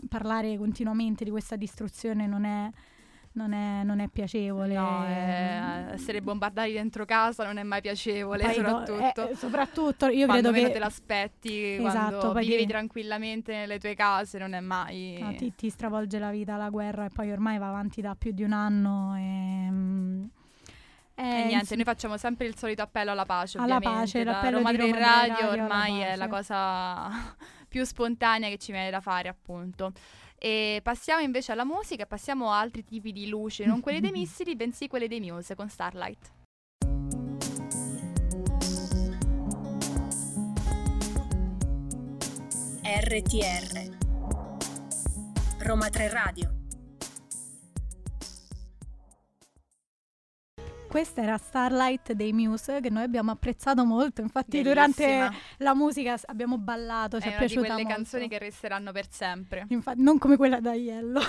parlare 0.08 0.58
continuamente 0.58 1.24
di 1.24 1.29
questa 1.29 1.56
distruzione 1.56 2.27
non 2.27 2.44
è 2.46 2.70
non 3.38 3.53
è, 3.53 3.84
non 3.84 4.00
è 4.00 4.10
piacevole. 4.10 4.74
No, 4.74 5.06
è, 5.06 5.91
essere 5.91 6.22
bombardati 6.22 6.74
dentro 6.74 7.06
casa 7.06 7.46
non 7.46 7.58
è 7.58 7.63
mai 7.63 7.82
piacevole, 7.82 8.44
poi 8.44 8.53
soprattutto. 8.56 9.22
No, 9.22 9.29
eh, 9.29 9.36
soprattutto 9.36 10.08
io 10.08 10.25
quando 10.25 10.51
credo 10.51 10.67
che... 10.67 10.74
te 10.74 10.79
l'aspetti, 10.79 11.63
esatto, 11.75 12.17
quando 12.17 12.39
vivi 12.39 12.65
tranquillamente 12.65 13.53
nelle 13.53 13.79
tue 13.79 13.94
case, 13.94 14.39
non 14.39 14.53
è 14.53 14.60
mai... 14.60 15.20
No, 15.22 15.34
ti, 15.36 15.53
ti, 15.56 15.70
stravolge 15.70 16.17
la 16.17 16.32
vita 16.32 16.58
la 16.58 16.70
guerra 16.70 17.06
e 17.06 17.10
poi 17.10 17.32
ormai 17.32 17.60
va 17.60 17.70
avanti 17.70 18.01
da 18.01 18.15
più 18.15 18.32
di 18.32 18.44
un 18.44 18.51
anno 18.51 19.15
e... 19.15 20.36
Eh, 21.19 21.41
e 21.41 21.45
niente, 21.45 21.75
noi 21.75 21.83
facciamo 21.83 22.15
sempre 22.15 22.45
il 22.45 22.55
solito 22.55 22.83
appello 22.83 23.09
alla 23.09 23.25
pace, 23.25 23.57
alla 23.57 23.77
ovviamente. 23.77 24.01
pace, 24.01 24.24
l'appello 24.24 24.57
Roma 24.57 24.71
di 24.71 24.77
Roma 24.77 25.00
Radio, 25.00 25.33
Radio 25.33 25.63
ormai 25.63 26.00
è 26.01 26.15
la 26.15 26.27
cosa 26.27 27.36
più 27.67 27.83
spontanea 27.83 28.50
che 28.50 28.59
ci 28.59 28.71
viene 28.71 28.91
da 28.91 29.01
fare, 29.01 29.27
appunto. 29.27 29.93
E 30.38 30.79
passiamo 30.83 31.21
invece 31.21 31.53
alla 31.53 31.65
musica, 31.65 32.05
passiamo 32.05 32.51
a 32.51 32.59
altri 32.59 32.83
tipi 32.83 33.12
di 33.12 33.27
luce, 33.29 33.65
non 33.65 33.79
quelle 33.79 34.00
dei 34.00 34.12
missili, 34.13 34.55
bensì 34.55 34.88
quelle 34.88 35.07
dei 35.07 35.19
Muse 35.19 35.55
con 35.55 35.67
Starlight. 35.67 36.33
RTR 42.83 43.95
Roma 45.59 45.89
3 45.89 46.09
Radio 46.09 46.56
Questa 50.88 51.22
era 51.22 51.38
Starlight 51.38 52.13
dei 52.13 52.34
Muse 52.34 52.79
che 52.82 52.89
noi 52.89 53.03
abbiamo 53.03 53.32
apprezzato 53.32 53.84
molto, 53.86 54.22
infatti 54.22 54.62
Bellissima. 54.62 54.74
durante 54.74 55.38
la 55.58 55.75
musica 55.75 56.17
abbiamo 56.25 56.58
ballato, 56.58 57.20
ci 57.20 57.27
È 57.27 57.32
è 57.32 57.36
una 57.36 57.39
di 57.39 57.46
piaciuta 57.46 57.67
quelle 57.67 57.84
molto. 57.84 57.98
canzoni 57.98 58.27
che 58.29 58.38
resteranno 58.39 58.91
per 58.91 59.08
sempre. 59.12 59.65
Infatti, 59.70 60.01
non 60.01 60.17
come 60.17 60.38
quella 60.38 60.60
da 60.60 60.72
Aiello. 60.72 61.20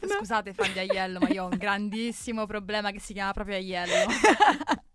No. 0.00 0.08
Scusate 0.18 0.52
fan 0.54 0.72
di 0.72 0.78
Aiello, 0.78 1.18
ma 1.20 1.28
io 1.28 1.44
ho 1.44 1.48
un 1.48 1.56
grandissimo 1.56 2.46
problema 2.46 2.90
che 2.90 3.00
si 3.00 3.12
chiama 3.12 3.32
proprio 3.32 3.56
Aiello. 3.56 3.92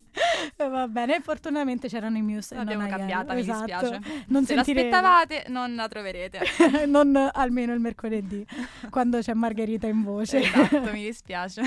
Eh, 0.57 0.67
Va 0.67 0.87
bene, 0.87 1.19
fortunatamente 1.21 1.87
c'erano 1.87 2.17
i 2.17 2.21
Muse. 2.21 2.55
L'abbiamo 2.55 2.87
cambiata, 2.87 3.33
mi 3.33 3.41
esatto. 3.41 3.65
dispiace. 3.65 4.23
Non 4.27 4.45
Se 4.45 4.55
l'aspettavate, 4.55 5.45
non 5.47 5.75
la 5.75 5.87
troverete. 5.87 6.39
non 6.87 7.15
almeno 7.33 7.73
il 7.73 7.79
mercoledì, 7.79 8.45
quando 8.89 9.19
c'è 9.19 9.33
Margherita 9.33 9.87
in 9.87 10.03
voce. 10.03 10.39
esatto, 10.39 10.91
mi 10.91 11.03
dispiace. 11.05 11.61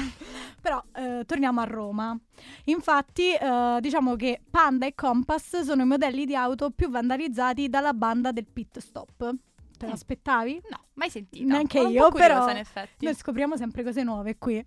Però 0.61 0.83
eh, 0.95 1.23
torniamo 1.27 1.61
a 1.61 1.65
Roma. 1.65 2.19
Infatti, 2.65 3.33
eh, 3.35 3.79
diciamo 3.81 4.17
che 4.17 4.41
Panda 4.51 4.87
e 4.87 4.95
Compass 4.95 5.61
sono 5.61 5.83
i 5.83 5.87
modelli 5.87 6.25
di 6.25 6.35
auto 6.35 6.71
più 6.71 6.89
vandalizzati 6.91 7.69
dalla 7.69 7.93
banda 7.93 8.33
del 8.33 8.47
pit 8.51 8.79
stop. 8.79 9.35
Te 9.77 9.87
Mm. 9.87 9.89
l'aspettavi? 9.91 10.61
No, 10.71 10.85
mai 10.95 11.11
sentita. 11.11 11.45
Neanche 11.53 11.79
io, 11.79 12.09
curiosa, 12.11 12.53
però. 12.73 12.87
Noi 13.01 13.15
scopriamo 13.15 13.57
sempre 13.57 13.83
cose 13.83 14.03
nuove 14.05 14.39
qui. 14.39 14.65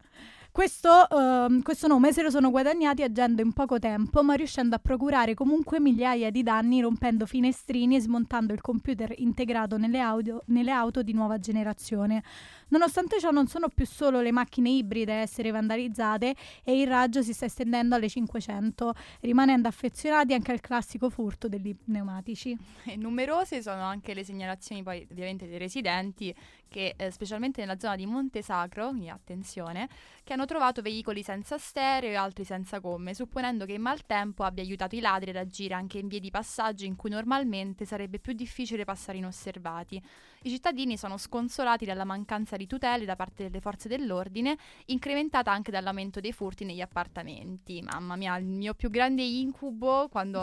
Questo, 0.58 1.08
ehm, 1.08 1.62
questo 1.62 1.86
nome 1.86 2.12
se 2.12 2.24
lo 2.24 2.32
sono 2.32 2.50
guadagnati 2.50 3.04
agendo 3.04 3.44
in 3.44 3.54
poco 3.54 3.78
tempo, 3.78 4.24
ma 4.24 4.34
riuscendo 4.34 4.76
a 4.76 4.80
procurare 4.80 5.36
comunque 5.36 5.80
migliaia 5.80 6.32
di 6.32 6.42
danni 6.42 6.82
rompendo 6.82 7.28
finestrini 7.28 7.96
e 7.96 8.02
smontando 8.02 8.54
il 8.54 8.62
computer 8.62 9.14
integrato 9.18 9.78
nelle, 9.78 10.00
audio- 10.00 10.42
nelle 10.48 10.72
auto 10.72 11.04
di 11.04 11.14
nuova 11.14 11.38
generazione. 11.38 12.24
Nonostante 12.70 13.20
ciò 13.20 13.30
non 13.30 13.46
sono 13.46 13.68
più 13.70 13.86
solo 13.86 14.20
le 14.20 14.32
macchine 14.32 14.72
ibride 14.72 15.14
a 15.14 15.18
essere 15.18 15.52
vandalizzate 15.52 16.34
e 16.64 16.82
il 16.82 16.88
raggio 16.88 17.22
si 17.22 17.34
sta 17.34 17.46
estendendo 17.46 17.94
alle 17.94 18.10
500, 18.10 18.96
rimanendo 19.22 19.68
affezionati 19.68 20.34
anche 20.34 20.52
al 20.54 20.60
classico 20.60 21.12
furto 21.12 21.48
degli 21.48 21.76
pneumatici. 21.76 22.58
E 22.86 22.96
numerose 22.96 23.62
sono 23.62 23.84
anche 23.84 24.16
le 24.16 24.24
segnalazioni 24.24 24.82
poi 24.82 25.08
ovviamente 25.12 25.48
dei 25.48 25.60
residenti 25.60 26.36
che 26.68 26.94
eh, 26.98 27.12
specialmente 27.12 27.62
nella 27.62 27.80
zona 27.80 27.96
di 27.96 28.06
Monte 28.06 28.42
Sacro, 28.42 28.90
quindi 28.90 29.10
attenzione, 29.10 29.88
che 30.24 30.34
hanno 30.34 30.46
trovato 30.46 30.82
veicoli 30.82 31.24
senza 31.24 31.58
stereo 31.58 32.12
e 32.12 32.16
altri 32.16 32.44
senza 32.44 32.80
gomme, 32.80 33.14
supponendo 33.14 33.66
che 33.66 33.74
il 33.74 33.80
maltempo 33.80 34.44
abbia 34.44 34.64
aiutato 34.64 34.96
i 34.96 35.00
ladri 35.00 35.30
ad 35.30 35.38
agire 35.38 35.74
anche 35.74 36.00
in 36.00 36.08
vie 36.08 36.20
di 36.20 36.32
passaggio 36.32 36.86
in 36.86 36.96
cui 36.96 37.10
normalmente 37.10 37.86
sarebbe 37.86 38.20
più 38.20 38.34
difficile 38.34 38.84
passare 38.84 39.18
inosservati. 39.18 40.02
I 40.44 40.50
cittadini 40.50 40.98
sono 40.98 41.18
sconsolati 41.18 41.86
dalla 41.86 42.06
mancanza 42.06 42.58
di 42.58 42.68
tutele 42.68 43.06
da 43.06 43.16
parte 43.16 43.44
delle 43.44 43.60
forze 43.60 43.88
dell'ordine, 43.88 44.58
incrementata 44.86 45.52
anche 45.52 45.72
dall'aumento 45.72 46.20
dei 46.20 46.32
furti 46.32 46.64
negli 46.64 46.82
appartamenti. 46.82 47.82
Mamma 47.82 48.16
mia, 48.16 48.38
il 48.38 48.46
mio 48.46 48.74
più 48.74 48.90
grande 48.90 49.24
incubo 49.24 50.08
quando 50.10 50.40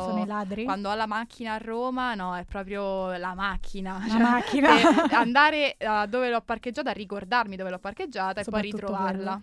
quando 0.65 0.91
ho 0.91 0.95
la 0.95 1.07
macchina 1.07 1.55
a 1.55 1.59
Roma, 1.59 2.15
no, 2.15 2.37
è 2.37 2.45
proprio 2.45 3.17
la 3.17 3.35
macchina. 3.35 3.99
La 4.01 4.09
Cioè, 4.09 4.21
macchina. 4.21 4.69
e 5.11 5.15
andare 5.15 5.77
a 5.79 6.07
dove 6.15 6.31
l'ho 6.31 6.41
parcheggiata, 6.41 6.91
a 6.91 6.93
ricordarmi 6.93 7.57
dove 7.57 7.71
l'ho 7.71 7.79
parcheggiata 7.79 8.41
e 8.41 8.45
poi 8.45 8.63
ritrovarla. 8.63 9.41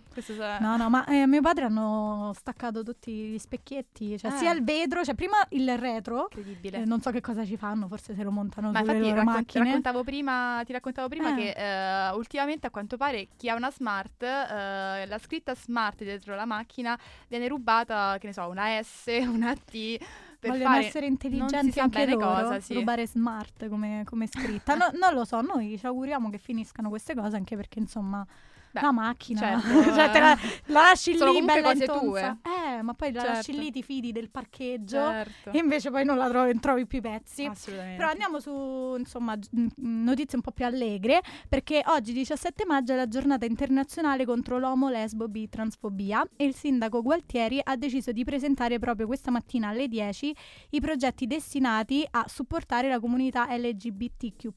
No, 0.60 0.76
no, 0.76 0.88
ma 0.88 1.04
eh, 1.06 1.26
mio 1.26 1.40
padre 1.42 1.64
hanno 1.66 2.32
staccato 2.34 2.82
tutti 2.82 3.12
gli 3.12 3.38
specchietti, 3.38 4.18
cioè 4.18 4.32
Eh. 4.32 4.36
sia 4.36 4.52
il 4.52 4.64
vetro, 4.64 5.04
cioè 5.04 5.14
prima 5.14 5.36
il 5.50 5.76
retro, 5.78 6.28
Incredibile. 6.32 6.78
eh, 6.78 6.84
non 6.84 7.00
so 7.00 7.10
che 7.10 7.20
cosa 7.20 7.44
ci 7.44 7.56
fanno, 7.56 7.88
forse 7.88 8.14
se 8.14 8.22
lo 8.22 8.30
montano 8.30 8.70
Ma 8.70 8.78
sulle 8.80 8.92
infatti 8.92 9.08
loro 9.10 9.20
raccon- 9.20 9.34
macchine. 9.34 9.64
raccontavo 9.64 10.04
prima, 10.04 10.62
ti 10.64 10.72
raccontavo 10.72 11.08
prima 11.08 11.32
Eh. 11.32 11.34
che 11.36 11.50
eh, 11.56 12.10
ultimamente 12.14 12.66
a 12.66 12.70
quanto 12.70 12.96
pare 12.96 13.28
chi 13.36 13.48
ha 13.48 13.54
una 13.54 13.70
smart, 13.70 14.22
eh, 14.22 15.06
la 15.06 15.18
scritta 15.18 15.54
smart 15.54 16.02
dietro 16.02 16.34
la 16.34 16.44
macchina 16.46 16.98
viene 17.28 17.48
rubata, 17.48 18.16
che 18.18 18.26
ne 18.28 18.32
so, 18.32 18.48
una 18.48 18.80
S, 18.82 19.06
una 19.28 19.54
T. 19.54 19.98
Per 20.42 20.50
Vogliono 20.50 20.70
fare 20.70 20.86
essere 20.86 21.06
intelligenti 21.06 21.78
anche 21.78 22.04
loro, 22.04 22.18
cosa, 22.18 22.58
sì. 22.58 22.74
rubare 22.74 23.06
smart 23.06 23.68
come, 23.68 24.02
come 24.04 24.26
scritta. 24.26 24.74
No- 24.74 24.90
non 24.98 25.14
lo 25.14 25.24
so, 25.24 25.40
noi 25.40 25.78
ci 25.78 25.86
auguriamo 25.86 26.30
che 26.30 26.38
finiscano 26.38 26.88
queste 26.88 27.14
cose 27.14 27.36
anche 27.36 27.54
perché 27.54 27.78
insomma 27.78 28.26
Beh, 28.72 28.80
la 28.80 28.92
macchina, 28.92 29.40
certo, 29.40 29.68
cioè 29.94 30.10
te 30.10 30.18
la, 30.18 30.32
eh. 30.32 30.62
la 30.66 30.80
lasci 30.80 31.16
Sono 31.16 31.32
lì 31.32 31.42
bella 31.42 31.62
cose 31.62 31.84
intonsa. 31.84 32.38
Eh, 32.42 32.82
ma 32.82 32.94
poi 32.94 33.12
la 33.12 33.22
lasci 33.22 33.52
Certo. 33.52 33.60
lì, 33.60 33.70
ti 33.70 33.82
fidi 33.82 34.12
del 34.12 34.30
parcheggio 34.30 34.96
Certo. 34.96 35.50
e 35.50 35.58
invece 35.58 35.90
poi 35.90 36.04
non 36.04 36.16
la 36.16 36.28
trovi, 36.28 36.58
trovi 36.58 36.86
più 36.86 36.98
i 36.98 37.00
pezzi. 37.02 37.44
Assolutamente. 37.44 37.96
Però 37.96 38.08
andiamo 38.08 38.40
su 38.40 38.94
insomma 38.98 39.36
notizie 39.76 40.36
un 40.36 40.42
po' 40.42 40.52
più 40.52 40.64
allegre 40.64 41.20
perché 41.48 41.82
oggi 41.86 42.12
17 42.12 42.64
maggio 42.64 42.92
è 42.92 42.96
la 42.96 43.08
giornata 43.08 43.44
internazionale 43.44 44.24
contro 44.24 44.58
l'omo, 44.58 44.88
lesbo, 44.88 45.28
bi, 45.28 45.48
transfobia 45.48 46.26
e 46.36 46.44
il 46.44 46.54
sindaco 46.54 47.02
Gualtieri 47.02 47.60
ha 47.62 47.76
deciso 47.76 48.12
di 48.12 48.24
presentare 48.24 48.78
proprio 48.78 49.06
questa 49.06 49.30
mattina 49.30 49.68
alle 49.68 49.88
10 49.88 50.34
i 50.70 50.80
progetti 50.80 51.26
destinati 51.26 52.06
a 52.10 52.24
supportare 52.26 52.88
la 52.88 53.00
comunità 53.00 53.46
LGBTQ+. 53.56 54.48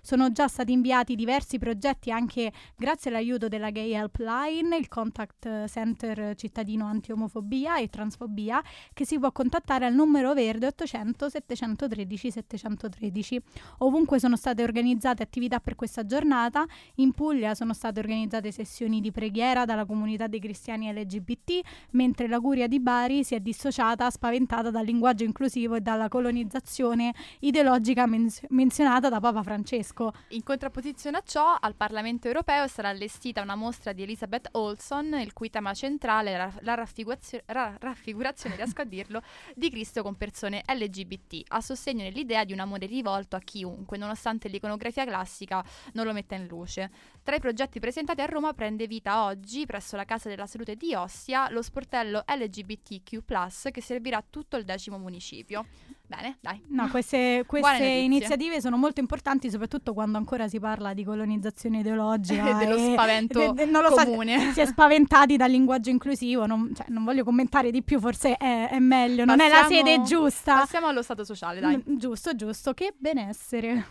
Sono 0.00 0.32
già 0.32 0.48
stati 0.48 0.72
inviati 0.72 1.14
diversi 1.14 1.58
progetti 1.58 2.10
anche 2.10 2.52
grazie 2.76 3.10
all'aiuto 3.20 3.48
della 3.48 3.70
Gay 3.70 3.92
Helpline, 3.92 4.76
il 4.76 4.88
Contact 4.88 5.66
Center 5.66 6.34
cittadino 6.34 6.86
anti-omofobia 6.86 7.78
e 7.78 7.88
transfobia 7.88 8.62
che 8.92 9.04
si 9.04 9.18
può 9.18 9.30
contattare 9.30 9.84
al 9.84 9.94
numero 9.94 10.32
verde 10.32 10.66
800 10.66 11.28
713 11.28 12.30
713. 12.30 13.42
Ovunque 13.78 14.18
sono 14.18 14.36
state 14.36 14.62
organizzate 14.62 15.22
attività 15.22 15.60
per 15.60 15.74
questa 15.74 16.04
giornata, 16.06 16.64
in 16.96 17.12
Puglia 17.12 17.54
sono 17.54 17.74
state 17.74 18.00
organizzate 18.00 18.50
sessioni 18.50 19.00
di 19.00 19.12
preghiera 19.12 19.64
dalla 19.64 19.84
comunità 19.84 20.26
dei 20.26 20.40
cristiani 20.40 20.92
LGBT, 20.92 21.60
mentre 21.90 22.26
la 22.26 22.40
curia 22.40 22.66
di 22.66 22.80
Bari 22.80 23.22
si 23.22 23.34
è 23.34 23.40
dissociata 23.40 24.08
spaventata 24.10 24.70
dal 24.70 24.84
linguaggio 24.84 25.24
inclusivo 25.24 25.74
e 25.74 25.80
dalla 25.80 26.08
colonizzazione 26.08 27.12
ideologica 27.40 28.06
menz- 28.06 28.44
menzionata 28.48 29.08
da 29.08 29.20
Papa 29.20 29.42
Francesco. 29.42 30.12
In 30.28 30.42
contrapposizione 30.42 31.18
a 31.18 31.22
ciò, 31.24 31.56
al 31.60 31.74
Parlamento 31.74 32.26
europeo 32.26 32.66
sarà 32.66 32.92
allestita 33.10 33.42
una 33.42 33.56
mostra 33.56 33.92
di 33.92 34.02
Elizabeth 34.02 34.48
Olson, 34.52 35.14
il 35.14 35.32
cui 35.32 35.50
tema 35.50 35.74
centrale 35.74 36.34
è 36.34 36.36
la, 36.36 36.52
la 36.60 36.74
raffigurazio- 36.74 37.42
ra- 37.46 37.76
raffigurazione, 37.80 38.54
riesco 38.54 38.82
a 38.82 38.84
dirlo, 38.84 39.20
di 39.56 39.68
Cristo 39.68 40.02
con 40.02 40.16
persone 40.16 40.62
LGBT, 40.64 41.42
a 41.48 41.60
sostegno 41.60 42.04
dell'idea 42.04 42.44
di 42.44 42.52
un 42.52 42.60
amore 42.60 42.86
rivolto 42.86 43.34
a 43.34 43.40
chiunque, 43.40 43.98
nonostante 43.98 44.48
l'iconografia 44.48 45.04
classica 45.04 45.64
non 45.94 46.06
lo 46.06 46.12
metta 46.12 46.36
in 46.36 46.46
luce. 46.46 46.90
Tra 47.24 47.34
i 47.34 47.40
progetti 47.40 47.80
presentati 47.80 48.20
a 48.20 48.26
Roma 48.26 48.52
prende 48.52 48.86
vita 48.86 49.24
oggi, 49.24 49.66
presso 49.66 49.96
la 49.96 50.04
Casa 50.04 50.28
della 50.28 50.46
Salute 50.46 50.76
di 50.76 50.94
Ostia, 50.94 51.50
lo 51.50 51.62
sportello 51.62 52.22
LGBTQ+, 52.24 53.70
che 53.72 53.80
servirà 53.80 54.24
tutto 54.28 54.56
il 54.56 54.64
decimo 54.64 54.98
municipio. 54.98 55.66
Bene, 56.10 56.38
dai. 56.40 56.60
No, 56.70 56.88
queste, 56.90 57.44
queste 57.46 57.84
iniziative 57.84 58.60
sono 58.60 58.76
molto 58.76 58.98
importanti, 58.98 59.48
soprattutto 59.48 59.92
quando 59.94 60.18
ancora 60.18 60.48
si 60.48 60.58
parla 60.58 60.92
di 60.92 61.04
colonizzazione 61.04 61.78
ideologica 61.78 62.52
dello 62.58 62.74
e- 62.74 62.92
spavento 62.94 63.54
e- 63.54 63.62
e- 63.62 63.64
non 63.66 63.82
lo 63.82 63.90
so, 63.96 64.04
comune. 64.04 64.50
si 64.52 64.60
è 64.60 64.66
spaventati 64.66 65.36
dal 65.36 65.48
linguaggio 65.52 65.88
inclusivo. 65.90 66.46
Non, 66.46 66.72
cioè, 66.74 66.86
non 66.88 67.04
voglio 67.04 67.22
commentare 67.22 67.70
di 67.70 67.84
più, 67.84 68.00
forse 68.00 68.36
è, 68.36 68.70
è 68.70 68.78
meglio. 68.80 69.24
Non 69.24 69.38
è 69.38 69.48
la 69.48 69.60
Passiamo- 69.60 69.86
sede 69.86 70.02
giusta. 70.02 70.54
Passiamo 70.56 70.88
allo 70.88 71.02
stato 71.02 71.22
sociale, 71.22 71.60
dai. 71.60 71.76
Mm, 71.76 71.96
giusto, 71.96 72.34
giusto. 72.34 72.74
Che 72.74 72.92
benessere. 72.98 73.86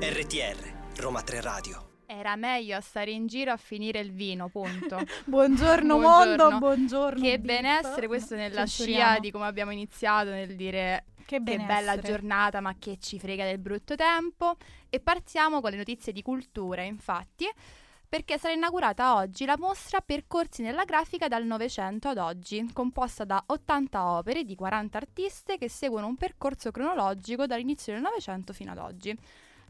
RTR, 0.00 0.72
Roma 0.96 1.22
3 1.22 1.40
Radio. 1.40 1.89
Era 2.20 2.36
meglio 2.36 2.78
stare 2.82 3.12
in 3.12 3.26
giro 3.26 3.50
a 3.50 3.56
finire 3.56 3.98
il 3.98 4.12
vino, 4.12 4.50
punto. 4.50 4.98
Buongiorno, 5.24 5.96
Buongiorno. 5.96 6.50
mondo, 6.50 6.58
buongiorno. 6.58 7.22
che 7.22 7.38
Bip. 7.38 7.46
benessere, 7.46 8.08
questo 8.08 8.34
nella 8.34 8.66
scia 8.66 9.18
di 9.18 9.30
come 9.30 9.46
abbiamo 9.46 9.70
iniziato 9.70 10.28
nel 10.28 10.54
dire 10.54 11.06
Che 11.24 11.42
che 11.42 11.56
bella 11.56 11.98
giornata, 11.98 12.60
ma 12.60 12.76
che 12.78 12.98
ci 13.00 13.18
frega 13.18 13.44
del 13.46 13.56
brutto 13.56 13.94
tempo. 13.94 14.58
E 14.90 15.00
partiamo 15.00 15.62
con 15.62 15.70
le 15.70 15.78
notizie 15.78 16.12
di 16.12 16.20
cultura, 16.20 16.82
infatti, 16.82 17.48
perché 18.06 18.36
sarà 18.36 18.52
inaugurata 18.52 19.14
oggi 19.14 19.46
la 19.46 19.56
mostra 19.56 20.02
Percorsi 20.02 20.60
nella 20.60 20.84
grafica 20.84 21.26
dal 21.26 21.46
Novecento 21.46 22.08
ad 22.08 22.18
oggi, 22.18 22.70
composta 22.74 23.24
da 23.24 23.42
80 23.46 24.10
opere 24.10 24.44
di 24.44 24.54
40 24.54 24.98
artiste 24.98 25.56
che 25.56 25.70
seguono 25.70 26.06
un 26.06 26.16
percorso 26.16 26.70
cronologico 26.70 27.46
dall'inizio 27.46 27.94
del 27.94 28.02
Novecento 28.02 28.52
fino 28.52 28.72
ad 28.72 28.78
oggi. 28.78 29.18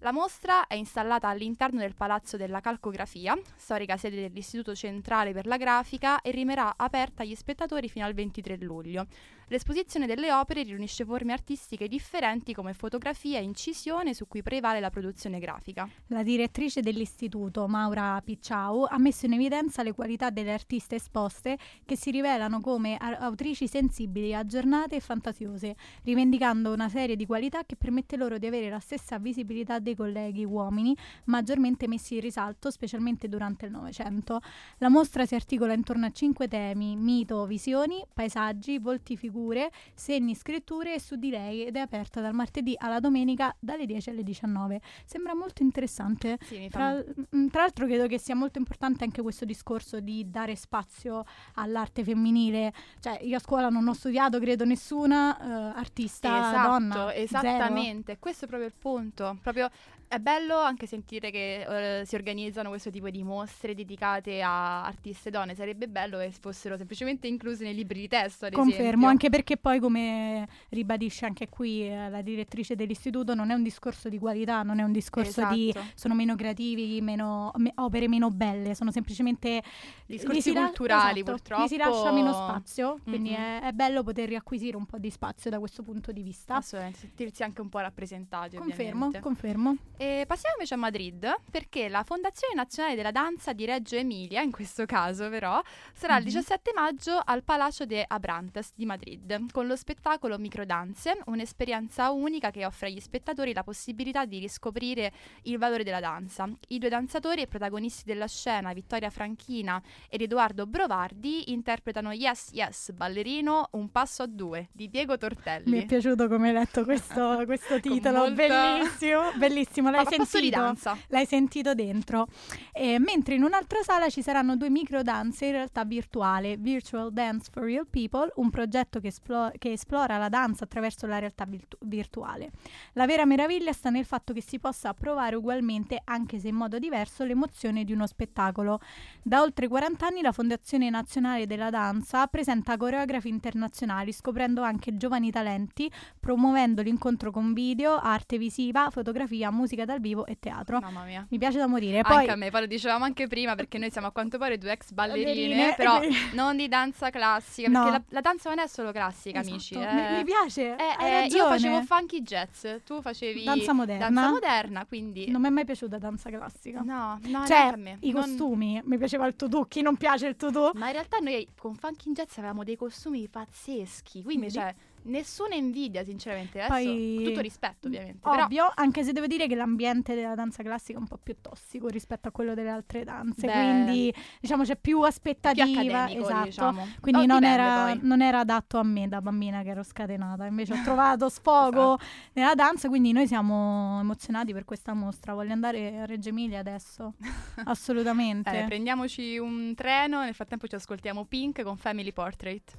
La 0.02 0.12
mostra 0.12 0.66
è 0.66 0.76
installata 0.76 1.28
all'interno 1.28 1.80
del 1.80 1.94
Palazzo 1.94 2.38
della 2.38 2.60
Calcografia, 2.60 3.38
storica 3.54 3.98
sede 3.98 4.22
dell'Istituto 4.22 4.74
Centrale 4.74 5.34
per 5.34 5.44
la 5.44 5.58
Grafica, 5.58 6.22
e 6.22 6.30
rimarrà 6.30 6.72
aperta 6.78 7.22
agli 7.22 7.34
spettatori 7.34 7.86
fino 7.90 8.06
al 8.06 8.14
23 8.14 8.56
luglio. 8.62 9.06
L'esposizione 9.52 10.06
delle 10.06 10.32
opere 10.32 10.62
riunisce 10.62 11.04
forme 11.04 11.32
artistiche 11.32 11.88
differenti 11.88 12.54
come 12.54 12.72
fotografia 12.72 13.40
e 13.40 13.42
incisione 13.42 14.14
su 14.14 14.28
cui 14.28 14.42
prevale 14.42 14.78
la 14.78 14.90
produzione 14.90 15.40
grafica. 15.40 15.88
La 16.06 16.22
direttrice 16.22 16.82
dell'istituto, 16.82 17.66
Maura 17.66 18.22
Picciau, 18.24 18.86
ha 18.88 18.96
messo 18.98 19.26
in 19.26 19.32
evidenza 19.32 19.82
le 19.82 19.92
qualità 19.92 20.30
delle 20.30 20.52
artiste 20.52 20.94
esposte 20.94 21.58
che 21.84 21.96
si 21.96 22.12
rivelano 22.12 22.60
come 22.60 22.96
autrici 22.96 23.66
sensibili, 23.66 24.32
aggiornate 24.32 24.94
e 24.94 25.00
fantasiose, 25.00 25.74
rivendicando 26.04 26.72
una 26.72 26.88
serie 26.88 27.16
di 27.16 27.26
qualità 27.26 27.64
che 27.64 27.74
permette 27.74 28.16
loro 28.16 28.38
di 28.38 28.46
avere 28.46 28.70
la 28.70 28.78
stessa 28.78 29.18
visibilità 29.18 29.80
dei 29.80 29.96
colleghi 29.96 30.44
uomini, 30.44 30.96
maggiormente 31.24 31.88
messi 31.88 32.14
in 32.14 32.20
risalto, 32.20 32.70
specialmente 32.70 33.28
durante 33.28 33.66
il 33.66 33.72
Novecento. 33.72 34.40
La 34.78 34.88
mostra 34.88 35.26
si 35.26 35.34
articola 35.34 35.72
intorno 35.72 36.06
a 36.06 36.12
cinque 36.12 36.46
temi: 36.46 36.94
mito, 36.94 37.44
visioni, 37.46 38.00
paesaggi, 38.14 38.78
volti, 38.78 39.16
figure, 39.40 39.70
segni, 39.94 40.34
scritture 40.34 40.94
e 40.94 41.00
su 41.00 41.16
di 41.16 41.30
lei 41.30 41.64
ed 41.64 41.76
è 41.76 41.80
aperta 41.80 42.20
dal 42.20 42.34
martedì 42.34 42.74
alla 42.78 43.00
domenica 43.00 43.54
dalle 43.58 43.86
10 43.86 44.10
alle 44.10 44.22
19. 44.22 44.80
Sembra 45.04 45.34
molto 45.34 45.62
interessante. 45.62 46.38
Sì, 46.42 46.68
Tra, 46.70 46.94
mm, 46.94 47.46
tra 47.48 47.62
l'altro 47.62 47.86
credo 47.86 48.06
che 48.06 48.18
sia 48.18 48.34
molto 48.34 48.58
importante 48.58 49.04
anche 49.04 49.22
questo 49.22 49.44
discorso 49.44 50.00
di 50.00 50.30
dare 50.30 50.54
spazio 50.56 51.24
all'arte 51.54 52.04
femminile. 52.04 52.72
Cioè, 53.00 53.20
io 53.22 53.36
a 53.36 53.40
scuola 53.40 53.68
non 53.70 53.88
ho 53.88 53.94
studiato, 53.94 54.38
credo, 54.38 54.64
nessuna 54.64 55.38
eh, 55.38 55.78
artista 55.78 56.50
Esatto, 56.50 56.68
donna. 56.68 57.14
esattamente. 57.14 58.18
Questo 58.18 58.44
è 58.44 58.48
proprio 58.48 58.68
il 58.68 58.74
punto. 58.78 59.38
Proprio 59.42 59.70
è 60.12 60.18
bello 60.18 60.58
anche 60.58 60.86
sentire 60.88 61.30
che 61.30 62.00
eh, 62.00 62.04
si 62.04 62.16
organizzano 62.16 62.68
questo 62.68 62.90
tipo 62.90 63.10
di 63.10 63.22
mostre 63.22 63.74
dedicate 63.74 64.42
a 64.42 64.84
artiste 64.84 65.30
donne. 65.30 65.54
Sarebbe 65.54 65.86
bello 65.86 66.18
che 66.18 66.32
fossero 66.32 66.76
semplicemente 66.76 67.28
incluse 67.28 67.62
nei 67.62 67.74
libri 67.74 68.00
di 68.00 68.08
testo, 68.08 68.48
Confermo, 68.50 68.86
esempio. 68.86 69.06
anche 69.08 69.30
perché 69.30 69.56
poi 69.56 69.78
come 69.78 70.48
ribadisce 70.70 71.26
anche 71.26 71.48
qui 71.48 71.86
eh, 71.88 72.08
la 72.10 72.22
direttrice 72.22 72.74
dell'istituto, 72.74 73.34
non 73.34 73.50
è 73.50 73.54
un 73.54 73.62
discorso 73.62 74.08
di 74.08 74.18
qualità, 74.18 74.62
non 74.64 74.80
è 74.80 74.82
un 74.82 74.90
discorso 74.90 75.46
di 75.52 75.68
Esatto. 75.68 75.86
sono 75.94 76.14
meno 76.14 76.34
creativi, 76.34 77.00
meno, 77.00 77.52
me- 77.58 77.72
opere 77.76 78.08
meno 78.08 78.30
belle, 78.30 78.74
sono 78.74 78.90
semplicemente 78.90 79.62
Discorsi 80.06 80.52
la- 80.52 80.64
culturali, 80.64 81.20
esatto, 81.20 81.30
purtroppo. 81.36 81.62
Gli 81.62 81.68
si 81.68 81.76
lascia 81.76 82.10
meno 82.10 82.32
spazio, 82.32 82.98
quindi 83.04 83.30
Mhm. 83.30 83.36
è, 83.36 83.60
è 83.68 83.72
bello 83.72 84.02
poter 84.02 84.26
riacquisire 84.28 84.76
un 84.76 84.86
po' 84.86 84.98
di 84.98 85.10
spazio 85.10 85.50
da 85.50 85.60
questo 85.60 85.84
punto 85.84 86.10
di 86.10 86.22
vista. 86.22 86.56
Assolutamente, 86.56 86.98
sentirsi 86.98 87.44
anche 87.44 87.60
un 87.60 87.68
po' 87.68 87.78
rappresentati. 87.78 88.56
Confermo, 88.56 89.06
ovviamente. 89.06 89.20
confermo. 89.20 89.76
E 90.00 90.24
passiamo 90.26 90.54
invece 90.54 90.72
a 90.72 90.76
Madrid, 90.78 91.34
perché 91.50 91.90
la 91.90 92.02
Fondazione 92.04 92.54
Nazionale 92.54 92.94
della 92.96 93.10
Danza 93.10 93.52
di 93.52 93.66
Reggio 93.66 93.96
Emilia, 93.96 94.40
in 94.40 94.50
questo 94.50 94.86
caso 94.86 95.28
però, 95.28 95.60
sarà 95.92 96.14
il 96.16 96.20
Mhm. 96.22 96.28
17 96.30 96.72
maggio 96.74 97.20
al 97.22 97.42
Palacio 97.44 97.84
de 97.84 98.02
Abrantes 98.08 98.72
di 98.74 98.86
Madrid, 98.86 99.50
con 99.52 99.66
lo 99.66 99.76
spettacolo 99.76 100.38
Microdanze, 100.38 101.18
un'esperienza 101.26 102.12
unica 102.12 102.50
che 102.50 102.64
offre 102.64 102.86
agli 102.86 102.98
spettatori 102.98 103.52
la 103.52 103.62
possibilità 103.62 104.24
di 104.24 104.38
riscoprire 104.38 105.12
il 105.42 105.58
valore 105.58 105.84
della 105.84 106.00
danza. 106.00 106.48
I 106.68 106.78
due 106.78 106.88
danzatori 106.88 107.42
e 107.42 107.46
protagonisti 107.46 108.04
della 108.06 108.26
scena, 108.26 108.72
Vittoria 108.72 109.10
Franchina 109.10 109.82
ed 110.08 110.22
Edoardo 110.22 110.64
Brovardi, 110.66 111.52
interpretano 111.52 112.12
Yes 112.12 112.52
Yes 112.52 112.92
Ballerino, 112.92 113.68
un 113.72 113.90
passo 113.90 114.22
a 114.22 114.26
due, 114.26 114.70
di 114.72 114.88
Diego 114.88 115.18
Tortelli. 115.18 115.70
Mi 115.70 115.82
è 115.82 115.84
piaciuto 115.84 116.26
come 116.26 116.48
hai 116.48 116.54
letto 116.54 116.84
questo, 116.84 117.42
questo 117.44 117.78
titolo, 117.80 118.20
molta- 118.20 118.32
bellissimo, 118.78 119.32
bellissimo, 119.36 119.88
l'hai 119.90 120.04
passo 120.04 120.16
di 120.38 120.50
sentito? 120.50 120.96
L'hai 121.08 121.26
sentito 121.26 121.74
dentro. 121.74 122.26
Eh, 122.72 122.98
mentre 122.98 123.34
in 123.34 123.42
un'altra 123.42 123.82
sala 123.82 124.08
ci 124.08 124.22
saranno 124.22 124.56
due 124.56 124.70
microdanze 124.70 125.46
in 125.46 125.52
realtà 125.52 125.84
virtuale, 125.84 126.56
Virtual 126.56 127.12
Dance 127.12 127.50
for 127.52 127.64
Real 127.64 127.86
People, 127.86 128.32
un 128.36 128.50
progetto 128.50 129.00
che, 129.00 129.08
esplo- 129.08 129.52
che 129.58 129.72
esplora 129.72 130.18
la 130.18 130.28
danza 130.28 130.64
attraverso 130.64 131.06
la 131.06 131.18
realtà 131.18 131.44
virtu- 131.44 131.78
virtuale. 131.84 132.50
La 132.94 133.06
vera 133.06 133.24
meraviglia 133.24 133.72
sta 133.72 133.90
nel 133.90 134.04
fatto 134.04 134.32
che 134.32 134.42
si 134.42 134.58
possa 134.58 134.94
provare 134.94 135.36
ugualmente, 135.36 136.00
anche 136.04 136.38
se 136.38 136.48
in 136.48 136.56
modo 136.56 136.78
diverso, 136.78 137.24
l'emozione 137.24 137.84
di 137.84 137.92
uno 137.92 138.06
spettacolo. 138.06 138.80
Da 139.22 139.42
oltre 139.42 139.68
40 139.68 140.06
anni 140.06 140.22
la 140.22 140.32
Fondazione 140.32 140.90
Nazionale 140.90 141.46
della 141.46 141.70
Danza 141.70 142.26
presenta 142.26 142.76
coreografi 142.76 143.28
internazionali, 143.28 144.12
scoprendo 144.12 144.62
anche 144.62 144.96
giovani 144.96 145.30
talenti, 145.30 145.90
promuovendo 146.18 146.82
l'incontro 146.82 147.30
con 147.30 147.52
video, 147.52 147.98
arte 147.98 148.38
visiva, 148.38 148.90
fotografia, 148.90 149.50
musica 149.50 149.79
dal 149.84 150.00
vivo 150.00 150.26
e 150.26 150.38
teatro. 150.38 150.78
Mamma 150.80 151.04
mia. 151.04 151.26
Mi 151.30 151.38
piace 151.38 151.58
da 151.58 151.66
morire. 151.66 152.02
Poi, 152.02 152.16
Anche 152.18 152.30
a 152.30 152.36
me, 152.36 152.50
poi 152.50 152.60
lo 152.60 152.66
dicevamo 152.66 153.04
anche 153.04 153.26
prima 153.26 153.54
perché 153.54 153.78
noi 153.78 153.90
siamo 153.90 154.06
a 154.08 154.10
quanto 154.12 154.38
pare 154.38 154.58
due 154.58 154.72
ex 154.72 154.92
ballerine, 154.92 155.24
Ballerine, 155.24 155.74
però 155.76 155.98
quindi- 155.98 156.16
non 156.34 156.56
di 156.56 156.68
danza 156.68 157.10
classica, 157.10 157.68
No. 157.68 157.82
perché 157.84 157.98
la, 157.98 158.02
la 158.08 158.20
danza 158.20 158.48
non 158.48 158.58
è 158.58 158.66
solo 158.66 158.92
classica, 158.92 159.38
Esatto, 159.40 159.54
amici. 159.54 159.76
mi- 159.76 159.84
eh. 159.84 160.16
mi, 160.18 160.24
piace. 160.24 160.76
Eh, 160.76 161.04
eh, 161.04 161.26
io 161.26 161.46
facevo 161.46 161.82
funky 161.82 162.22
jazz, 162.22 162.66
tu 162.84 163.00
facevi 163.00 163.44
danza 163.44 163.72
moderna. 163.72 164.08
danza 164.10 164.30
moderna, 164.30 164.86
quindi 164.86 165.28
Non 165.30 165.40
mi 165.40 165.48
è 165.48 165.50
mai 165.50 165.64
piaciuta 165.64 165.98
danza 165.98 166.30
classica. 166.30 166.80
no, 166.80 167.18
no, 167.24 167.46
cioè, 167.46 167.74
me. 167.76 167.96
i 168.00 168.10
Non- 168.12 168.22
costumi. 168.22 168.80
Mi 168.84 168.98
piaceva 168.98 169.26
il 169.26 169.36
tutù. 169.36 169.66
Chi 169.68 169.82
non 169.82 169.96
piace 169.96 170.26
il 170.26 170.36
tutù? 170.36 170.70
Ma 170.74 170.86
in 170.86 170.92
realtà 170.92 171.18
noi 171.18 171.46
con 171.56 171.74
funky 171.74 172.12
jazz 172.12 172.36
avevamo 172.38 172.64
dei 172.64 172.76
costumi 172.76 173.28
pazzeschi, 173.28 174.22
quindi 174.22 174.46
Vedi? 174.46 174.54
cioè 174.58 174.74
nessuna 175.04 175.54
invidia, 175.54 176.04
sinceramente. 176.04 176.60
Adesso 176.60 176.88
Poi- 176.88 177.22
tutto 177.24 177.40
rispetto, 177.40 177.86
ovviamente, 177.88 178.18
però 178.22 178.44
Ovvio, 178.44 178.70
anche 178.74 179.02
se 179.04 179.12
devo 179.12 179.26
dire 179.26 179.46
che 179.46 179.54
l'ambiente 179.54 180.14
della 180.14 180.34
danza 180.34 180.62
classica 180.62 180.98
è 180.98 181.00
un 181.00 181.08
po' 181.08 181.18
più 181.22 181.36
tossico 181.40 181.88
rispetto 181.88 182.28
a 182.28 182.30
quello 182.30 182.54
delle 182.54 182.70
altre 182.70 183.04
danze, 183.04 183.46
Beh, 183.46 183.52
quindi 183.52 184.14
diciamo 184.40 184.64
c'è 184.64 184.76
più 184.76 185.00
aspettativa, 185.02 186.06
più 186.06 186.20
esatto. 186.20 186.44
diciamo. 186.44 186.88
Quindi 187.00 187.26
non, 187.26 187.40
dipende 187.40 187.62
era, 187.62 187.94
non 187.94 188.22
era 188.22 188.38
adatto 188.40 188.78
a 188.78 188.82
me 188.82 189.08
da 189.08 189.20
bambina 189.20 189.62
che 189.62 189.70
ero 189.70 189.82
scatenata, 189.82 190.46
invece 190.46 190.72
ho 190.74 190.82
trovato 190.84 191.28
sfogo 191.28 191.94
Esatto. 191.94 192.04
nella 192.34 192.54
danza, 192.54 192.88
quindi 192.88 193.12
noi 193.12 193.26
siamo 193.26 193.98
emozionati 194.00 194.52
per 194.52 194.64
questa 194.64 194.92
mostra. 194.94 195.34
Voglio 195.34 195.52
andare 195.52 196.00
a 196.00 196.04
Reggio 196.06 196.28
Emilia 196.30 196.58
adesso, 196.60 197.14
assolutamente. 197.64 198.60
Eh, 198.62 198.64
prendiamoci 198.64 199.38
un 199.38 199.74
treno, 199.74 200.20
nel 200.22 200.34
frattempo 200.34 200.66
ci 200.66 200.74
ascoltiamo 200.74 201.24
Pink 201.24 201.62
con 201.62 201.76
Family 201.76 202.12
Portrait. 202.12 202.78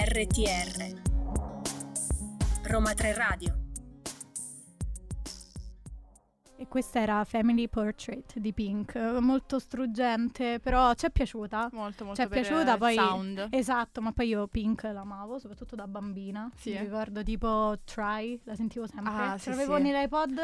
RTR 0.00 0.94
Roma 2.62 2.94
3 2.94 3.12
Radio 3.14 3.57
E 6.60 6.66
questa 6.66 6.98
era 6.98 7.22
Family 7.22 7.68
Portrait 7.68 8.36
di 8.36 8.52
Pink, 8.52 8.96
molto 9.20 9.60
struggente, 9.60 10.58
però 10.58 10.92
ci 10.94 11.06
è 11.06 11.10
piaciuta. 11.10 11.68
Molto 11.72 12.04
molto 12.04 12.20
Ci 12.20 12.26
è 12.26 12.28
piaciuta, 12.28 12.72
il 12.72 12.78
poi- 12.78 12.94
sound. 12.96 13.46
Esatto, 13.50 14.00
ma 14.00 14.10
poi 14.10 14.26
io 14.26 14.48
Pink 14.48 14.82
l'amavo, 14.82 15.38
soprattutto 15.38 15.76
da 15.76 15.86
bambina. 15.86 16.50
Sì, 16.56 16.72
Mi 16.72 16.80
ricordo 16.80 17.22
tipo 17.22 17.78
Try, 17.84 18.40
la 18.42 18.56
sentivo 18.56 18.88
sempre. 18.88 19.12
Ah, 19.14 19.38
sì, 19.38 19.50
l'avevo 19.50 19.76
sì. 19.76 19.82
nell'iPod, 19.82 20.40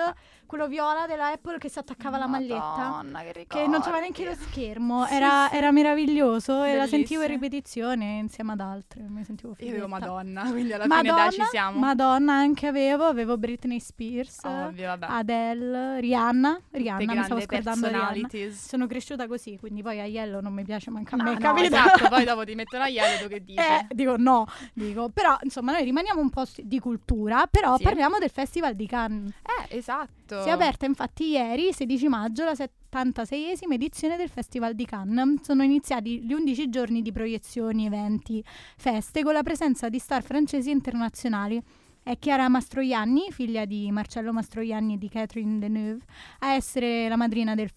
quello 0.46 0.68
viola 0.68 1.07
della 1.09 1.33
Apple 1.33 1.59
che 1.59 1.68
si 1.68 1.81
attaccava 1.81 2.14
alla 2.14 2.29
maglietta. 2.29 3.05
Che. 3.33 3.46
Che 3.48 3.66
non 3.66 3.81
c'aveva 3.81 3.98
neanche 3.98 4.24
lo 4.24 4.35
schermo, 4.37 5.07
Sì, 5.07 5.14
era, 5.14 5.50
era 5.50 5.72
meraviglioso 5.72 6.62
e 6.62 6.77
la 6.77 6.87
sentivo 6.87 7.22
in 7.22 7.29
ripetizione 7.29 8.18
insieme 8.18 8.53
ad 8.53 8.61
altre. 8.61 9.03
Mi 9.09 9.24
sentivo 9.24 9.57
Io 9.59 9.68
avevo. 9.68 9.88
Madonna, 9.88 10.42
quindi 10.53 10.72
alla 10.74 10.87
Madonna, 10.87 11.12
fine 11.12 11.22
dai 11.24 11.33
ci 11.33 11.42
siamo. 11.50 11.79
Madonna 11.81 12.35
anche 12.35 12.68
avevo, 12.68 13.05
avevo 13.07 13.37
Britney 13.37 13.81
Spears, 13.81 14.38
Ovvio. 14.44 14.96
Adele, 15.00 16.03
Rihanna, 16.04 16.60
Rihanna, 16.72 17.14
mi 17.14 17.22
stavo 17.24 17.40
scordando 17.40 17.88
Rihanna. 17.88 18.28
Sono 18.52 18.86
cresciuta 18.86 19.26
così, 19.26 19.56
quindi 19.58 19.82
poi 19.82 20.00
a 20.00 20.04
Yellow 20.04 20.40
non 20.42 20.52
mi 20.52 20.62
piace 20.64 20.90
manca 20.90 21.14
a 21.14 21.18
No, 21.18 21.24
me, 21.24 21.32
no, 21.32 21.38
capito? 21.38 21.66
esatto, 21.66 22.08
poi 22.08 22.24
dopo 22.24 22.44
ti 22.44 22.54
mettono 22.54 22.82
a 22.84 22.88
Yellow 22.88 23.22
tu 23.22 23.28
che 23.28 23.42
dici? 23.42 23.58
Eh, 23.58 23.86
dico 23.94 24.16
no, 24.16 24.46
dico, 24.74 25.08
però 25.08 25.36
insomma 25.42 25.72
noi 25.72 25.84
rimaniamo 25.84 26.20
un 26.20 26.28
po' 26.28 26.44
di 26.56 26.78
cultura, 26.78 27.46
però 27.46 27.76
Sì. 27.78 27.84
parliamo 27.84 28.18
del 28.18 28.28
Festival 28.30 28.74
di 28.74 28.86
Cannes. 28.86 29.32
Eh, 29.42 29.76
esatto. 29.78 30.42
Si 30.42 30.48
è 30.48 30.52
aperta 30.52 30.84
infatti 30.86 31.28
ieri, 31.30 31.72
16 31.72 32.08
maggio, 32.08 32.44
la 32.44 32.52
76esima 32.52 33.72
edizione 33.72 34.16
del 34.16 34.28
Festival 34.28 34.74
di 34.74 34.84
Cannes. 34.84 35.40
Sono 35.42 35.62
iniziati 35.62 36.22
gli 36.22 36.32
11 36.32 36.68
giorni 36.68 37.02
di 37.02 37.12
proiezioni, 37.12 37.86
eventi, 37.86 38.44
feste 38.76 39.22
con 39.22 39.32
la 39.32 39.42
presenza 39.42 39.88
di 39.88 39.98
star 39.98 40.22
francesi 40.22 40.68
e 40.68 40.72
internazionali. 40.72 41.62
È 42.04 42.18
Chiara 42.18 42.50
Mastroianni, 42.50 43.28
figlia 43.30 43.64
di 43.64 43.90
Marcello 43.90 44.30
Mastroianni 44.30 44.94
e 44.94 44.98
di 44.98 45.08
Catherine 45.08 45.58
Deneuve, 45.58 46.04
a 46.40 46.52
essere 46.52 47.08
la 47.08 47.16
madrina 47.16 47.54
del, 47.54 47.70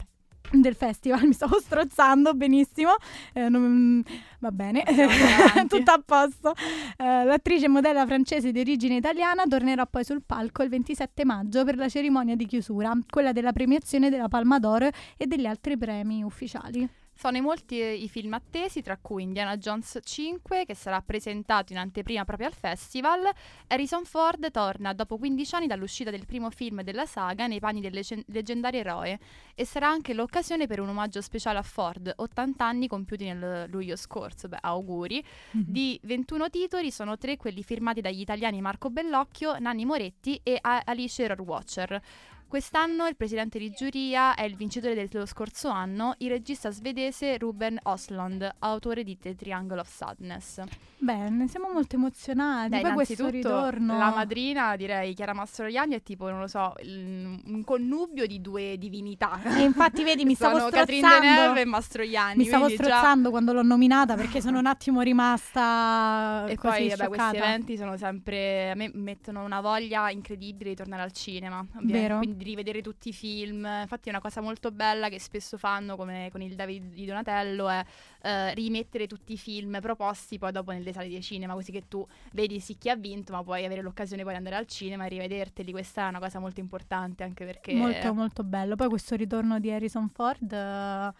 del 0.51 0.75
festival. 0.75 1.23
Mi 1.27 1.31
stavo 1.31 1.61
strozzando 1.61 2.33
benissimo. 2.33 2.91
Eh, 3.31 3.47
non- 3.47 4.03
va 4.39 4.51
bene, 4.51 4.83
tutto 5.69 5.91
a 5.91 6.01
posto. 6.05 6.53
Eh, 6.97 7.23
l'attrice 7.23 7.65
e 7.65 7.69
modella 7.69 8.05
francese 8.05 8.51
di 8.51 8.59
origine 8.59 8.97
italiana 8.97 9.45
tornerà 9.47 9.85
poi 9.85 10.03
sul 10.03 10.21
palco 10.25 10.61
il 10.61 10.67
27 10.71 11.23
maggio 11.23 11.63
per 11.63 11.77
la 11.77 11.87
cerimonia 11.87 12.35
di 12.35 12.45
chiusura, 12.45 12.91
quella 13.09 13.31
della 13.31 13.53
premiazione 13.53 14.09
della 14.09 14.27
Palma 14.27 14.59
d'Oro 14.59 14.89
e 15.15 15.25
degli 15.25 15.45
altri 15.45 15.77
premi 15.77 16.21
ufficiali. 16.21 17.06
Sono 17.17 17.37
in 17.37 17.43
molti 17.43 17.81
eh, 17.81 17.95
i 17.95 18.07
film 18.09 18.33
attesi, 18.33 18.83
tra 18.83 18.95
cui 18.95 19.23
Indiana 19.23 19.57
Jones 19.57 19.97
5, 20.03 20.65
che 20.65 20.75
sarà 20.75 21.01
presentato 21.01 21.73
in 21.73 21.79
anteprima 21.79 22.23
proprio 22.25 22.45
al 22.45 22.53
festival. 22.53 23.27
Harrison 23.65 24.05
Ford 24.05 24.51
torna 24.51 24.93
dopo 24.93 25.17
15 25.17 25.55
anni 25.55 25.65
dall'uscita 25.65 26.11
del 26.11 26.27
primo 26.27 26.51
film 26.51 26.83
della 26.83 27.07
saga 27.07 27.47
nei 27.47 27.59
panni 27.59 27.81
del 27.81 27.93
legge- 27.93 28.23
leggendario 28.27 28.81
eroe 28.81 29.19
e 29.55 29.65
sarà 29.65 29.87
anche 29.87 30.13
l'occasione 30.13 30.67
per 30.67 30.79
un 30.79 30.89
omaggio 30.89 31.19
speciale 31.21 31.57
a 31.57 31.63
Ford, 31.63 32.13
80 32.15 32.63
anni 32.63 32.87
compiuti 32.87 33.25
nel 33.25 33.67
luglio 33.71 33.95
scorso. 33.95 34.47
Beh, 34.47 34.59
auguri. 34.61 35.25
Mhm. 35.53 35.63
Di 35.65 35.99
21 36.03 36.51
titoli 36.51 36.91
sono 36.91 37.17
tre 37.17 37.35
quelli 37.35 37.63
firmati 37.63 37.99
dagli 37.99 38.21
italiani 38.21 38.61
Marco 38.61 38.91
Bellocchio, 38.91 39.57
Nanni 39.57 39.85
Moretti 39.85 40.39
e 40.43 40.59
A- 40.61 40.83
Alice 40.85 41.25
Rohrwacher. 41.25 41.99
Quest'anno 42.47 43.07
il 43.07 43.17
presidente 43.17 43.59
di 43.59 43.69
giuria 43.71 44.33
è 44.33 44.43
il 44.43 44.55
vincitore 44.55 44.95
dello 44.95 45.25
scorso 45.25 45.67
anno, 45.67 46.15
il 46.19 46.29
regista 46.29 46.71
svedese 46.71 47.37
Ruben 47.37 47.77
Osland, 47.83 48.49
autore 48.59 49.03
di 49.03 49.17
The 49.17 49.35
Triangle 49.35 49.81
of 49.81 49.89
Sadness. 49.93 50.61
Beh, 50.99 51.29
ne 51.29 51.47
siamo 51.49 51.69
molto 51.71 51.97
emozionati. 51.97 52.69
Beh, 52.69 52.81
Poi 52.81 52.93
questo 52.93 53.27
ritorno. 53.29 53.97
la 53.97 54.11
madrina, 54.11 54.77
direi 54.77 55.13
Chiara 55.13 55.33
Mastroianni, 55.33 55.95
è 55.95 56.01
tipo, 56.01 56.29
non 56.29 56.39
lo 56.39 56.47
so, 56.47 56.73
il- 56.83 57.37
un 57.45 57.63
connubio 57.65 58.25
di 58.25 58.39
due 58.39 58.77
divinità. 58.77 59.39
E 59.43 59.63
infatti, 59.63 60.03
vedi, 60.03 60.23
mi 60.23 60.33
stavo 60.35 60.57
Sono 60.57 60.69
Catherine 60.69 61.05
strozzando. 61.05 61.27
Deneuve 61.41 61.61
e 61.61 61.65
Mastroianni. 61.65 62.37
Mi 62.37 62.45
stavo 62.45 62.63
quindi 62.65 62.81
già- 62.83 62.89
strozzando 62.89 63.29
quando 63.29 63.51
l'ho 63.53 63.61
nominata 63.61 64.15
perché 64.15 64.39
sono 64.39 64.57
un 64.57 64.65
attimo 64.67 65.01
rimasta 65.01 66.45
E 66.47 66.55
così 66.55 66.77
poi, 66.77 66.89
vabbè, 66.95 67.07
questi 67.09 67.35
eventi 67.35 67.77
sono 67.77 67.97
sempre. 67.97 68.71
A 68.71 68.75
me 68.75 68.89
mettono 68.93 69.43
una 69.43 69.59
voglia 69.59 70.09
incredibile 70.09 70.69
di 70.71 70.75
tornare 70.77 71.01
al 71.03 71.11
cinema. 71.11 71.59
ovviamente, 71.59 71.91
Vero. 71.99 72.17
Quindi 72.19 72.36
di 72.37 72.43
rivedere 72.43 72.81
tutti 72.81 73.09
i 73.09 73.13
film. 73.13 73.67
Infatti, 73.81 74.07
è 74.07 74.11
una 74.11 74.21
cosa 74.21 74.39
molto 74.39 74.71
bella 74.71 75.09
che 75.09 75.19
spesso 75.19 75.57
fanno, 75.57 75.95
come 75.97 76.29
con 76.31 76.41
il 76.41 76.55
David 76.55 76.93
di 76.93 77.05
Donatello, 77.05 77.67
è 77.67 77.83
eh, 78.27 78.53
rimettere 78.53 79.07
tutti 79.07 79.33
i 79.33 79.37
film 79.37 79.79
proposti 79.79 80.37
poi 80.37 80.51
dopo 80.51 80.71
nelle 80.71 80.91
sale 80.91 81.07
di 81.07 81.21
cinema, 81.21 81.53
così 81.53 81.71
che 81.71 81.83
tu 81.87 82.05
vedi 82.33 82.59
sì 82.59 82.77
chi 82.77 82.89
ha 82.89 82.95
vinto, 82.95 83.31
ma 83.31 83.43
puoi 83.43 83.63
avere 83.65 83.81
l'occasione 83.81 84.23
poi 84.23 84.31
di 84.31 84.37
andare 84.37 84.55
al 84.57 84.67
cinema 84.67 85.05
e 85.05 85.09
rivederteli. 85.09 85.71
Questa 85.71 86.05
è 86.05 86.09
una 86.09 86.19
cosa 86.19 86.39
molto 86.39 86.59
importante 86.59 87.23
anche 87.23 87.45
perché. 87.45 87.73
Molto 87.73 88.13
molto 88.13 88.43
bello. 88.43 88.75
Poi 88.75 88.89
questo 88.89 89.15
ritorno 89.15 89.59
di 89.59 89.71
Harrison 89.71 90.09
Ford, 90.09 90.51
eh, 90.51 91.11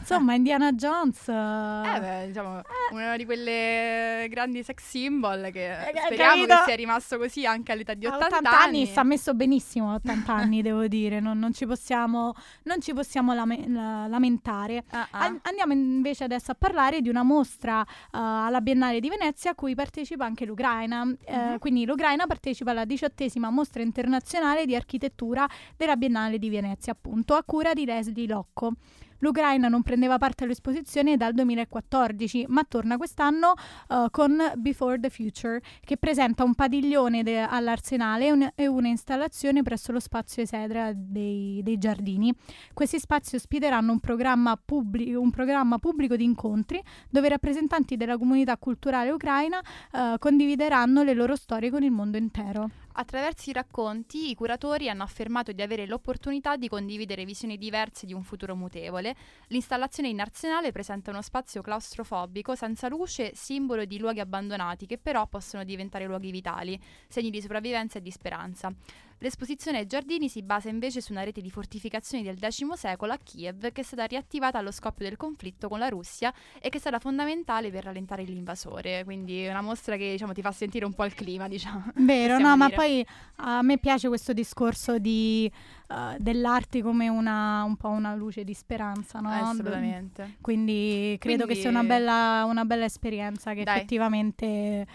insomma, 0.00 0.34
Indiana 0.34 0.72
Jones. 0.72 1.28
Eh 1.28 2.00
beh, 2.00 2.24
diciamo, 2.26 2.60
una 2.92 3.16
di 3.16 3.24
quelle 3.24 4.26
grandi 4.28 4.62
sex 4.62 4.82
symbol 4.82 5.50
che 5.52 5.70
Eh, 5.72 5.92
speriamo 6.06 6.32
capito? 6.42 6.56
che 6.58 6.62
sia 6.64 6.74
rimasto 6.74 7.18
così 7.18 7.46
anche 7.46 7.72
all'età 7.72 7.94
di 7.94 8.06
a 8.06 8.16
80, 8.16 8.36
80 8.38 8.60
anni 8.60 8.86
sta 8.86 9.02
messo 9.04 9.34
benissimo 9.34 9.90
a 9.92 9.94
80 9.94 10.32
anni, 10.34 10.62
devo 10.62 10.86
dire, 10.88 11.20
non, 11.20 11.38
non 11.38 11.52
ci 11.52 11.66
possiamo, 11.66 12.34
non 12.64 12.80
ci 12.80 12.92
possiamo 12.92 13.34
lame- 13.34 13.68
la- 13.68 14.06
lamentare. 14.08 14.84
Ah. 14.90 15.06
An- 15.12 15.38
andiamo 15.42 15.72
invece 15.72 16.24
adesso 16.24 16.50
a 16.50 16.54
parlare 16.58 17.00
di 17.00 17.08
una 17.08 17.22
mostra 17.22 17.82
eh, 17.82 17.86
alla 18.10 18.60
Biennale 18.60 19.00
di 19.00 19.08
Venezia 19.08 19.52
a 19.52 19.54
cui 19.54 19.74
partecipa 19.74 20.24
anche 20.24 20.44
l'Ucraina. 20.44 21.04
Eh, 21.24 21.36
Mhm. 21.36 21.58
Quindi 21.58 21.84
l'Ucraina 21.84 22.26
partecipa 22.26 22.70
alla 22.72 22.84
diciottesima 22.84 23.50
mostra 23.50 23.82
internazionale 23.82 24.66
di 24.66 24.74
architettura 24.74 25.46
della 25.76 25.96
Biennale 25.96 26.38
di 26.38 26.48
Venezia, 26.48 26.92
appunto, 26.92 27.34
a 27.34 27.42
cura 27.44 27.72
di 27.74 27.84
Leslie 27.84 28.26
Locco. 28.26 28.72
L'Ucraina 29.18 29.68
non 29.68 29.82
prendeva 29.82 30.18
parte 30.18 30.44
all'esposizione 30.44 31.16
dal 31.16 31.32
2014, 31.34 32.46
ma 32.48 32.64
torna 32.64 32.96
quest'anno 32.96 33.54
eh, 33.88 34.06
con 34.10 34.36
Before 34.56 34.98
the 35.00 35.10
Future, 35.10 35.60
che 35.80 35.96
presenta 35.96 36.44
un 36.44 36.54
padiglione 36.54 37.22
de- 37.22 37.40
all'Arsenale 37.40 38.26
e, 38.26 38.32
un- 38.32 38.50
e 38.54 38.66
una 38.66 38.88
installazione 38.88 39.62
presso 39.62 39.92
lo 39.92 40.00
spazio 40.00 40.42
Esedra 40.42 40.92
dei, 40.94 41.60
dei 41.62 41.78
giardini. 41.78 42.32
Questi 42.72 42.98
spazi 42.98 43.36
ospiteranno 43.36 43.92
un 43.92 44.00
programma, 44.00 44.58
pubblico, 44.62 45.20
un 45.20 45.30
programma 45.30 45.78
pubblico 45.78 46.16
di 46.16 46.24
incontri 46.24 46.82
dove 47.08 47.28
rappresentanti 47.28 47.96
della 47.96 48.18
comunità 48.18 48.56
culturale 48.56 49.10
ucraina 49.10 49.60
eh, 49.92 50.16
condivideranno 50.18 51.02
le 51.02 51.14
loro 51.14 51.36
storie 51.36 51.70
con 51.70 51.82
il 51.82 51.90
mondo 51.90 52.16
intero. 52.16 52.70
Attraverso 52.98 53.50
i 53.50 53.52
racconti, 53.52 54.30
i 54.30 54.34
curatori 54.34 54.88
hanno 54.88 55.02
affermato 55.02 55.52
di 55.52 55.60
avere 55.60 55.84
l'opportunità 55.84 56.56
di 56.56 56.66
condividere 56.66 57.26
visioni 57.26 57.58
diverse 57.58 58.06
di 58.06 58.14
un 58.14 58.22
futuro 58.22 58.56
mutevole. 58.56 59.14
L'installazione 59.48 60.08
in 60.08 60.18
Arsenale 60.18 60.72
presenta 60.72 61.10
uno 61.10 61.20
spazio 61.20 61.60
claustrofobico 61.60 62.54
senza 62.54 62.88
luce, 62.88 63.32
simbolo 63.34 63.84
di 63.84 63.98
luoghi 63.98 64.20
abbandonati 64.20 64.86
che 64.86 64.96
però 64.96 65.26
possono 65.26 65.62
diventare 65.62 66.06
luoghi 66.06 66.30
vitali, 66.30 66.80
segni 67.06 67.28
di 67.28 67.42
sopravvivenza 67.42 67.98
e 67.98 68.02
di 68.02 68.10
speranza. 68.10 68.72
L'esposizione 69.18 69.78
ai 69.78 69.86
giardini 69.86 70.28
si 70.28 70.42
basa 70.42 70.68
invece 70.68 71.00
su 71.00 71.12
una 71.12 71.22
rete 71.22 71.40
di 71.40 71.50
fortificazioni 71.50 72.22
del 72.22 72.38
X 72.38 72.70
secolo 72.74 73.12
a 73.12 73.18
Kiev 73.22 73.72
che 73.72 73.80
è 73.80 73.84
stata 73.84 74.04
riattivata 74.04 74.58
allo 74.58 74.70
scoppio 74.70 75.06
del 75.06 75.16
conflitto 75.16 75.68
con 75.68 75.78
la 75.78 75.88
Russia 75.88 76.32
e 76.60 76.68
che 76.68 76.76
è 76.76 76.80
stata 76.80 76.98
fondamentale 76.98 77.70
per 77.70 77.84
rallentare 77.84 78.24
l'invasore. 78.24 79.04
Quindi 79.04 79.42
è 79.42 79.50
una 79.50 79.62
mostra 79.62 79.96
che 79.96 80.10
diciamo, 80.10 80.32
ti 80.34 80.42
fa 80.42 80.52
sentire 80.52 80.84
un 80.84 80.92
po' 80.92 81.04
il 81.06 81.14
clima, 81.14 81.48
diciamo. 81.48 81.92
Vero, 81.96 82.38
no, 82.38 82.56
ma 82.56 82.66
dire. 82.66 82.76
poi 82.76 83.06
a 83.36 83.62
me 83.62 83.78
piace 83.78 84.08
questo 84.08 84.34
discorso 84.34 84.98
di, 84.98 85.50
eh, 85.88 86.16
dell'arte 86.18 86.82
come 86.82 87.08
una, 87.08 87.62
un 87.64 87.76
po' 87.76 87.88
una 87.88 88.14
luce 88.14 88.44
di 88.44 88.52
speranza, 88.52 89.20
no? 89.20 89.30
Assolutamente. 89.30 90.36
Quindi 90.42 91.16
credo 91.18 91.44
Quindi- 91.44 91.54
che 91.54 91.60
sia 91.60 91.70
una 91.70 91.84
bella, 91.84 92.44
una 92.46 92.66
bella 92.66 92.84
esperienza 92.84 93.54
che 93.54 93.64
Dai. 93.64 93.76
effettivamente 93.76 94.86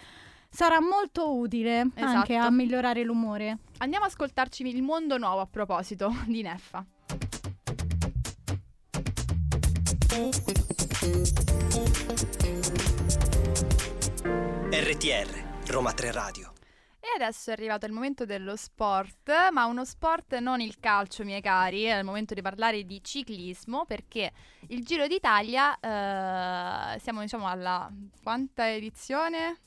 sarà 0.51 0.81
molto 0.81 1.33
utile 1.35 1.79
anche 1.79 2.03
Esatto. 2.03 2.33
a 2.35 2.51
migliorare 2.51 3.03
l'umore. 3.03 3.57
Andiamo 3.77 4.05
ad 4.05 4.11
ascoltarci 4.11 4.67
il 4.67 4.81
mondo 4.83 5.17
nuovo 5.17 5.39
a 5.39 5.47
proposito 5.47 6.13
di 6.27 6.41
Neffa. 6.41 6.85
RTR, 14.73 15.43
Roma 15.67 15.93
3 15.93 16.11
Radio. 16.11 16.53
E 16.99 17.07
adesso 17.15 17.49
è 17.49 17.53
arrivato 17.53 17.85
il 17.85 17.91
momento 17.93 18.25
dello 18.25 18.55
sport, 18.55 19.31
ma 19.51 19.65
uno 19.65 19.85
sport 19.85 20.37
non 20.37 20.59
il 20.59 20.79
calcio, 20.79 21.23
miei 21.23 21.41
cari, 21.41 21.83
è 21.83 21.97
il 21.97 22.03
momento 22.03 22.33
di 22.33 22.41
parlare 22.41 22.83
di 22.85 23.03
ciclismo 23.03 23.85
perché 23.85 24.31
il 24.67 24.83
Giro 24.85 25.07
d'Italia, 25.07 25.75
eh, 25.79 26.99
siamo 26.99 27.21
diciamo 27.21 27.47
alla 27.47 27.89
quanta 28.21 28.71
edizione? 28.71 29.57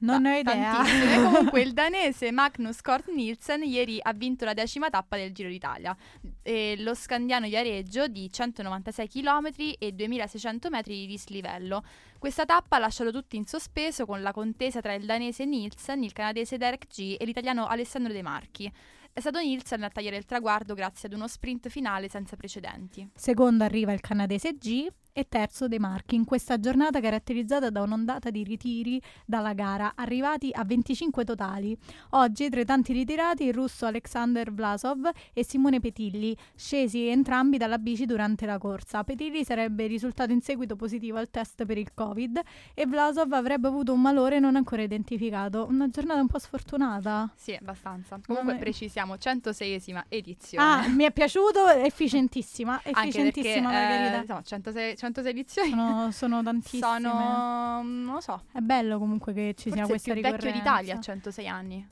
Non 0.00 0.22
Ta- 0.22 0.34
ho 0.34 0.38
idea. 0.38 0.72
tantissime. 0.74 1.22
Comunque 1.30 1.60
il 1.60 1.72
danese 1.72 2.30
Magnus 2.30 2.80
Kort 2.80 3.08
Nielsen 3.08 3.62
ieri 3.64 3.98
ha 4.00 4.12
vinto 4.12 4.44
la 4.44 4.54
decima 4.54 4.90
tappa 4.90 5.16
del 5.16 5.32
Giro 5.32 5.48
d'Italia. 5.48 5.96
E 6.42 6.76
lo 6.78 6.94
scandiano 6.94 7.46
Iareggio 7.46 8.06
di 8.06 8.30
196 8.30 9.08
km 9.08 9.48
e 9.78 9.92
2600 9.92 10.70
metri 10.70 10.94
di 11.00 11.06
dislivello. 11.06 11.82
Questa 12.18 12.44
tappa 12.44 12.76
ha 12.76 12.80
lasciato 12.80 13.10
tutti 13.10 13.36
in 13.36 13.44
sospeso 13.46 14.06
con 14.06 14.22
la 14.22 14.32
contesa 14.32 14.80
tra 14.80 14.94
il 14.94 15.04
danese 15.04 15.44
Nielsen, 15.44 16.02
il 16.02 16.12
canadese 16.12 16.56
Derek 16.58 16.86
G 16.86 17.16
e 17.18 17.24
l'italiano 17.24 17.66
Alessandro 17.66 18.12
De 18.12 18.22
Marchi. 18.22 18.72
È 19.12 19.20
stato 19.20 19.40
Nielsen 19.40 19.82
a 19.82 19.88
tagliare 19.88 20.16
il 20.16 20.24
traguardo 20.26 20.74
grazie 20.74 21.08
ad 21.08 21.14
uno 21.14 21.26
sprint 21.26 21.68
finale 21.68 22.08
senza 22.08 22.36
precedenti. 22.36 23.08
Secondo 23.14 23.64
arriva 23.64 23.92
il 23.92 24.00
canadese 24.00 24.52
G 24.56 24.86
e 25.18 25.26
terzo 25.28 25.66
De 25.66 25.80
Marchi 25.80 26.14
in 26.14 26.24
questa 26.24 26.60
giornata 26.60 27.00
caratterizzata 27.00 27.70
da 27.70 27.82
un'ondata 27.82 28.30
di 28.30 28.44
ritiri 28.44 29.02
dalla 29.26 29.52
gara, 29.52 29.94
arrivati 29.96 30.50
a 30.52 30.62
25 30.64 31.24
totali. 31.24 31.76
Oggi, 32.10 32.48
tra 32.48 32.60
i 32.60 32.64
tanti 32.64 32.92
ritirati, 32.92 33.42
il 33.42 33.52
russo 33.52 33.84
Alexander 33.84 34.52
Vlasov 34.52 35.10
e 35.32 35.44
Simone 35.44 35.80
Petilli, 35.80 36.36
scesi 36.54 37.08
entrambi 37.08 37.56
dalla 37.56 37.78
bici 37.78 38.06
durante 38.06 38.46
la 38.46 38.58
corsa. 38.58 39.02
Petilli 39.02 39.42
sarebbe 39.42 39.88
risultato 39.88 40.30
in 40.30 40.40
seguito 40.40 40.76
positivo 40.76 41.18
al 41.18 41.30
test 41.30 41.64
per 41.64 41.78
il 41.78 41.92
Covid 41.92 42.40
e 42.72 42.86
Vlasov 42.86 43.32
avrebbe 43.32 43.66
avuto 43.66 43.92
un 43.92 44.00
malore 44.00 44.38
non 44.38 44.54
ancora 44.54 44.82
identificato. 44.82 45.66
Una 45.68 45.88
giornata 45.88 46.20
un 46.20 46.28
po' 46.28 46.38
sfortunata. 46.38 47.28
Sì, 47.34 47.54
abbastanza. 47.54 48.20
Comunque 48.24 48.52
me- 48.52 48.58
precisiamo, 48.60 49.14
106esima 49.16 50.04
edizione. 50.08 50.64
Ah, 50.64 50.86
mi 50.86 51.02
è 51.02 51.10
piaciuto, 51.10 51.66
efficientissima, 51.70 52.74
Anche 52.74 52.92
perché 52.92 53.08
efficientissima 53.08 53.72
la 53.72 53.84
eh, 53.84 53.98
verità. 53.98 54.16
insomma, 54.20 54.42
106, 54.42 54.96
106 55.12 55.30
edizioni 55.30 55.70
Sono, 55.70 56.10
sono 56.12 56.42
tantissime. 56.42 56.80
sono, 56.82 57.82
non 57.82 58.14
lo 58.14 58.20
so, 58.20 58.42
È 58.52 58.60
bello 58.60 58.98
comunque 58.98 59.32
che 59.32 59.54
ci 59.56 59.70
sia 59.70 59.86
forse 59.86 60.10
il 60.10 60.12
questa 60.12 60.12
più 60.12 60.22
vecchio 60.22 60.36
ricorrenza. 60.50 60.58
d'Italia 60.58 60.94
a 60.96 61.00
106 61.00 61.48
anni. 61.48 61.88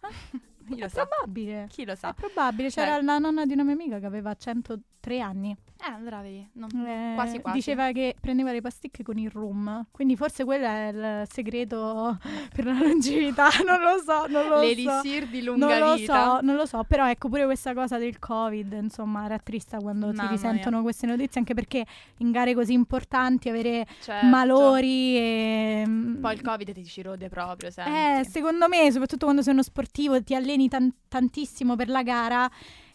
Chi 0.70 0.78
È 0.78 0.82
lo 0.82 0.88
sa? 0.88 1.06
probabile. 1.06 1.66
Chi 1.70 1.84
lo 1.84 1.92
È 1.92 1.96
sa? 1.96 2.12
probabile. 2.12 2.70
C'era 2.70 2.96
Beh. 2.98 3.02
la 3.04 3.18
nonna 3.18 3.44
di 3.46 3.52
una 3.52 3.64
mia 3.64 3.74
amica 3.74 3.98
che 3.98 4.06
aveva 4.06 4.34
103 4.34 5.20
anni. 5.20 5.56
Eh, 5.82 5.90
allora 5.92 6.20
vedi, 6.20 6.46
non- 6.54 6.68
Eh, 6.86 7.12
quasi 7.14 7.40
quasi. 7.40 7.56
Diceva 7.56 7.90
che 7.90 8.14
prendeva 8.20 8.52
le 8.52 8.60
pasticche 8.60 9.02
con 9.02 9.16
il 9.16 9.30
rum. 9.30 9.86
Quindi 9.90 10.14
forse 10.14 10.44
quello 10.44 10.66
è 10.66 10.88
il 11.22 11.26
segreto 11.32 12.18
per 12.54 12.66
la 12.66 12.72
longevità. 12.78 13.48
Non 13.66 13.80
lo 13.80 13.98
so, 14.04 14.26
non 14.28 14.46
lo 14.48 14.56
so. 14.56 14.60
L'elisir 14.62 15.26
di 15.28 15.42
lunga 15.42 15.78
Non 15.78 15.88
lo 15.88 15.94
vita. 15.94 16.24
so, 16.24 16.40
non 16.42 16.54
lo 16.56 16.66
so, 16.66 16.84
però 16.86 17.08
ecco 17.08 17.28
pure 17.30 17.44
questa 17.46 17.72
cosa 17.72 17.96
del 17.96 18.18
Covid, 18.18 18.72
insomma, 18.74 19.26
rattrista 19.26 19.78
quando 19.78 20.08
Mamma 20.08 20.22
si 20.24 20.28
risentono 20.32 20.76
mia. 20.76 20.82
queste 20.82 21.06
notizie, 21.06 21.40
anche 21.40 21.54
perché 21.54 21.86
in 22.18 22.30
gare 22.30 22.52
così 22.54 22.74
importanti 22.74 23.48
avere 23.48 23.86
Certo. 24.02 24.26
malori 24.26 25.16
e... 25.16 25.84
Poi 26.20 26.34
il 26.34 26.42
Covid 26.42 26.72
ti 26.72 26.84
ci 26.84 27.00
rode 27.00 27.28
proprio, 27.30 27.70
senti. 27.70 27.90
Eh, 27.90 28.24
secondo 28.28 28.68
me, 28.68 28.90
soprattutto 28.90 29.24
quando 29.24 29.40
sei 29.42 29.54
uno 29.54 29.62
sportivo, 29.62 30.22
ti 30.22 30.34
alleni 30.34 30.59
tan- 30.68 30.92
tantissimo 31.08 31.76
per 31.76 31.88
la 31.88 32.02
gara 32.02 32.50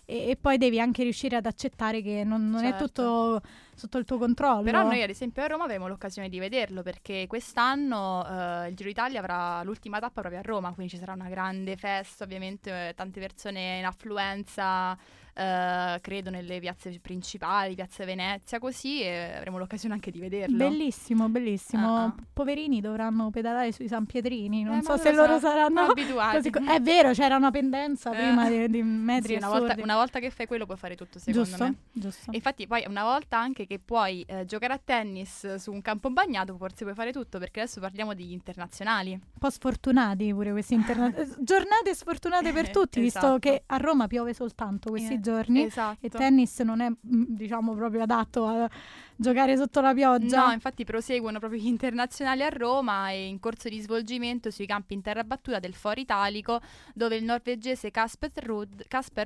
e, 0.06 0.30
e 0.30 0.38
poi 0.39 0.58
devi 0.58 0.80
anche 0.80 1.04
riuscire 1.04 1.36
ad 1.36 1.45
accettare 1.45 2.01
che 2.01 2.23
non, 2.23 2.49
non 2.49 2.62
Certo. 2.62 2.75
è 2.75 2.88
tutto 2.88 3.41
sotto 3.73 3.97
il 3.97 4.06
tuo 4.06 4.17
controllo. 4.17 4.62
Però 4.63 4.84
noi 4.84 5.01
ad 5.01 5.10
esempio 5.10 5.43
a 5.43 5.47
Roma 5.47 5.63
avremo 5.63 5.88
l'occasione 5.88 6.30
di 6.30 6.39
vederlo 6.39 6.84
perché 6.84 7.25
quest'anno 7.28 8.25
eh, 8.25 8.69
il 8.69 8.75
Giro 8.75 8.89
d'Italia 8.89 9.19
avrà 9.19 9.63
l'ultima 9.63 9.99
tappa 9.99 10.21
proprio 10.21 10.39
a 10.39 10.43
Roma, 10.43 10.71
quindi 10.73 10.93
ci 10.93 10.99
sarà 10.99 11.13
una 11.13 11.28
grande 11.28 11.75
festa, 11.75 12.23
ovviamente 12.23 12.89
eh, 12.89 12.93
tante 12.93 13.19
persone 13.19 13.80
in 13.80 13.86
affluenza, 13.86 14.97
eh, 15.37 15.99
credo 16.01 16.29
nelle 16.29 16.59
piazze 16.59 16.97
principali, 17.01 17.75
piazza 17.75 18.05
Venezia, 18.05 18.57
così 18.59 19.01
e 19.01 19.33
avremo 19.35 19.57
l'occasione 19.57 19.93
anche 19.93 20.09
di 20.11 20.19
vederlo. 20.19 20.55
Bellissimo, 20.55 21.27
bellissimo. 21.27 21.95
Ah. 21.97 22.15
Poverini 22.31 22.79
dovranno 22.79 23.29
pedalare 23.31 23.71
sui 23.73 23.87
San 23.89 24.05
Pietrini. 24.05 24.63
Non 24.63 24.77
Eh, 24.77 24.83
so 24.83 24.95
se 24.97 25.11
loro 25.11 25.37
saranno 25.39 25.81
abituati. 25.81 26.49
co- 26.49 26.59
È 26.65 26.79
vero, 26.79 27.11
c'era 27.11 27.35
una 27.35 27.51
pendenza 27.51 28.11
Eh. 28.11 28.15
prima 28.15 28.49
di, 28.49 28.69
di 28.69 28.81
metri 28.81 29.33
Sì, 29.33 29.35
una 29.35 29.49
volta, 29.49 29.75
una 29.81 29.95
volta 29.95 30.19
che 30.19 30.29
fai 30.29 30.47
quello 30.47 30.65
puoi 30.65 30.77
fare 30.77 30.95
tutto 30.95 31.19
secondo 31.19 31.43
Giusto, 31.47 31.63
me. 31.65 31.75
giusto. 31.91 32.31
E 32.31 32.35
infatti 32.35 32.65
poi 32.67 32.85
una 32.87 33.03
volta 33.03 33.37
anche 33.37 33.67
che 33.67 33.79
puoi 33.79 34.23
eh, 34.27 34.45
giocare 34.45 34.73
a 34.73 34.79
tennis 34.83 35.55
su 35.55 35.71
un 35.71 35.81
campo 35.81 36.09
bagnato, 36.11 36.55
forse 36.55 36.83
puoi 36.83 36.95
fare 36.95 37.11
tutto, 37.11 37.39
perché 37.39 37.61
adesso 37.61 37.79
parliamo 37.81 38.13
di 38.13 38.31
internazionali. 38.31 39.11
Un 39.11 39.19
po' 39.37 39.49
sfortunati 39.49 40.33
pure 40.33 40.51
questi 40.51 40.75
interna- 40.75 41.13
eh, 41.13 41.27
giornate 41.39 41.93
sfortunate 41.93 42.53
per 42.53 42.69
tutti, 42.71 42.99
visto 43.01 43.19
Esatto. 43.19 43.39
che 43.39 43.63
a 43.65 43.77
Roma 43.77 44.07
piove 44.07 44.33
soltanto 44.33 44.89
questi 44.89 45.15
Eh, 45.15 45.19
giorni 45.25 45.63
Esatto. 45.63 46.05
e 46.05 46.09
tennis 46.09 46.59
non 46.59 46.81
è, 46.81 46.89
mm, 46.89 47.23
diciamo, 47.29 47.73
proprio 47.73 48.03
adatto 48.03 48.45
a 48.45 48.69
giocare 49.15 49.55
sotto 49.57 49.81
la 49.81 49.93
pioggia. 49.93 50.45
No, 50.47 50.51
infatti 50.51 50.83
proseguono 50.83 51.39
proprio 51.39 51.59
gli 51.59 51.67
internazionali 51.67 52.43
a 52.43 52.49
Roma 52.49 53.09
e 53.11 53.27
in 53.27 53.39
corso 53.39 53.69
di 53.69 53.79
svolgimento 53.79 54.51
sui 54.51 54.65
campi 54.65 54.93
in 54.93 55.01
terra 55.01 55.23
battuta 55.23 55.59
del 55.59 55.73
Foro 55.73 55.99
Italico, 55.99 56.59
dove 56.93 57.15
il 57.15 57.23
norvegese 57.23 57.91
Kasper 57.91 58.43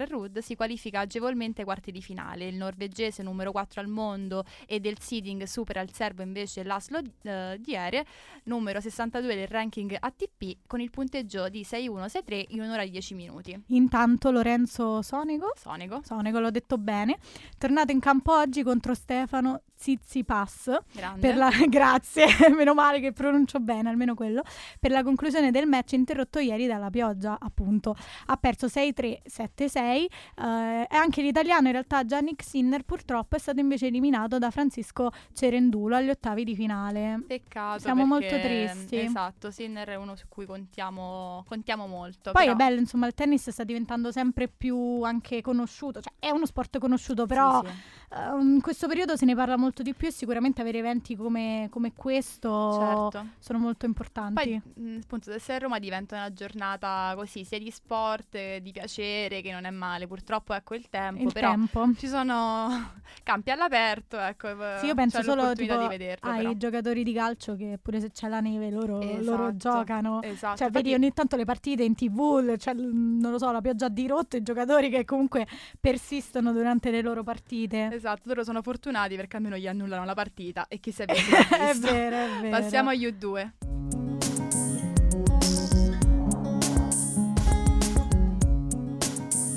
Ruud 0.07 0.37
si 0.39 0.55
qualifica 0.55 1.01
agevolmente 1.01 1.61
ai 1.61 1.65
quarti 1.65 1.91
di 1.91 2.01
finale. 2.01 2.47
Il 2.47 2.55
norvegese 2.55 3.23
numero 3.23 3.51
4 3.51 3.81
al 3.81 3.87
mondo 3.87 4.45
e 4.67 4.79
del 4.79 4.99
seeding 4.99 5.43
supera 5.43 5.81
il 5.81 5.91
serbo 5.93 6.21
invece 6.21 6.63
Laszlo 6.63 6.99
eh, 7.23 7.57
Diere, 7.59 8.05
numero 8.43 8.79
62 8.79 9.35
del 9.35 9.47
ranking 9.47 9.97
ATP, 9.99 10.57
con 10.67 10.79
il 10.79 10.89
punteggio 10.89 11.49
di 11.49 11.61
6-1-6-3 11.61 12.45
in 12.49 12.61
un'ora 12.61 12.83
e 12.83 12.89
10 12.89 13.13
minuti. 13.15 13.63
Intanto 13.67 14.31
Lorenzo 14.31 15.01
Sonego, 15.01 15.51
Sonego, 15.89 16.01
Sonego 16.03 16.39
l'ho 16.39 16.51
detto 16.51 16.77
bene, 16.77 17.17
tornato 17.57 17.91
in 17.91 17.99
campo 17.99 18.33
oggi 18.33 18.63
contro 18.63 18.93
Stefano 18.93 19.61
Tsitsipas 19.75 20.77
grande. 20.91 21.19
per 21.19 21.37
la, 21.37 21.49
grazie, 21.67 22.25
meno 22.55 22.73
male 22.73 22.99
che 22.99 23.13
pronuncio 23.13 23.59
bene, 23.59 23.89
almeno 23.89 24.13
quello, 24.13 24.43
per 24.79 24.91
la 24.91 25.03
conclusione 25.03 25.51
del 25.51 25.67
match 25.67 25.93
interrotto 25.93 26.39
ieri 26.39 26.67
dalla 26.67 26.89
pioggia, 26.89 27.37
appunto. 27.39 27.95
Ha 28.25 28.35
perso 28.37 28.67
6-3, 28.67 29.19
7-6 29.25 29.77
eh, 29.77 30.07
e 30.35 30.95
anche 30.95 31.21
l'italiano, 31.21 31.67
in 31.67 31.71
realtà 31.73 32.05
Giannick 32.05 32.43
Sinner, 32.43 32.83
purtroppo 32.83 33.35
è 33.37 33.39
stato 33.39 33.59
invece 33.59 33.87
eliminato 33.87 34.37
da 34.37 34.51
Francisco 34.51 35.11
Cerendulo 35.33 35.95
agli 35.95 36.09
ottavi 36.09 36.43
di 36.43 36.55
finale. 36.55 37.23
Peccato. 37.25 37.79
Siamo 37.79 38.05
molto 38.05 38.27
perché- 38.27 38.69
tristi. 38.73 38.99
Esatto, 38.99 39.49
Sinner 39.49 39.87
è 39.87 39.95
uno 39.95 40.15
su 40.17 40.25
cui 40.27 40.45
contiamo, 40.45 41.45
contiamo 41.47 41.87
molto. 41.87 42.31
Poi 42.31 42.43
però- 42.45 42.53
è 42.53 42.55
bello, 42.55 42.79
insomma, 42.79 43.07
il 43.07 43.13
tennis 43.13 43.49
sta 43.49 43.63
diventando 43.63 44.11
sempre 44.11 44.49
più 44.49 45.01
anche 45.03 45.41
conosciuto, 45.41 45.77
cioè 46.01 46.13
è 46.19 46.29
uno 46.31 46.45
sport 46.45 46.77
conosciuto, 46.77 47.25
però 47.25 47.61
Sì, 47.63 47.71
sì. 47.71 48.15
eh, 48.15 48.41
in 48.41 48.59
questo 48.61 48.87
periodo 48.87 49.15
se 49.15 49.25
ne 49.25 49.35
parla 49.35 49.57
molto 49.57 49.81
di 49.81 49.93
più 49.93 50.07
e 50.07 50.11
sicuramente 50.11 50.61
avere 50.61 50.79
eventi 50.79 51.15
come, 51.15 51.67
come 51.71 51.93
questo 51.93 52.77
Certo. 52.79 53.27
sono 53.39 53.59
molto 53.59 53.85
importanti. 53.85 54.61
Poi, 54.73 54.97
appunto, 55.01 55.37
se 55.39 55.53
a 55.53 55.57
Roma 55.57 55.79
diventa 55.79 56.15
una 56.15 56.31
giornata 56.33 57.13
così, 57.15 57.43
sia 57.43 57.59
di 57.59 57.71
sport, 57.71 58.57
di 58.57 58.71
piacere, 58.71 59.41
che 59.41 59.51
non 59.51 59.65
è 59.65 59.69
male. 59.71 60.07
Purtroppo, 60.07 60.53
ecco, 60.53 60.75
il 60.75 60.87
tempo. 60.89 61.23
il 61.23 61.31
però 61.33 61.51
tempo. 61.51 61.87
ci 61.97 62.07
sono 62.07 62.67
campi 63.23 63.51
all'aperto, 63.51 64.17
ecco. 64.19 64.47
Sì, 64.79 64.85
io 64.87 64.95
penso 64.95 65.21
solo 65.23 65.53
tipo, 65.53 65.77
di 65.77 65.87
vederlo, 65.87 66.29
ai 66.29 66.37
però. 66.39 66.53
giocatori 66.53 67.03
di 67.03 67.13
calcio 67.13 67.55
che 67.55 67.77
pure 67.81 67.99
se 67.99 68.11
c'è 68.11 68.27
la 68.27 68.39
neve 68.39 68.69
loro, 68.69 68.99
loro 69.21 69.47
Esatto, 69.49 69.55
giocano. 69.57 70.21
Esatto. 70.21 70.57
Cioè, 70.57 70.69
vedi 70.69 70.89
infatti- 70.89 70.93
ogni 71.05 71.13
tanto 71.13 71.35
le 71.35 71.45
partite 71.45 71.83
in 71.83 71.95
tv, 71.95 72.55
cioè, 72.57 72.73
non 72.73 73.31
lo 73.31 73.37
so, 73.37 73.51
la 73.51 73.61
pioggia 73.61 73.85
ha 73.85 73.89
dirotto 73.89 74.35
i 74.37 74.41
giocatori 74.43 74.89
che 74.89 75.05
comunque 75.05 75.47
persistono 75.79 76.51
durante 76.51 76.91
le 76.91 77.01
loro 77.01 77.23
partite. 77.23 77.89
Esatto, 77.91 78.21
loro 78.25 78.43
sono 78.43 78.61
fortunati 78.61 79.15
perché 79.15 79.37
almeno 79.37 79.57
gli 79.57 79.67
annullano 79.67 80.05
la 80.05 80.13
partita 80.13 80.67
e 80.67 80.79
chi 80.79 80.91
si 80.91 81.01
è 81.03 81.05
visto 81.05 81.35
si 81.35 81.53
è 81.53 81.73
vero, 81.75 82.15
è 82.15 82.29
vero. 82.41 82.49
Passiamo 82.49 82.89
agli 82.89 83.05
U2. 83.05 83.51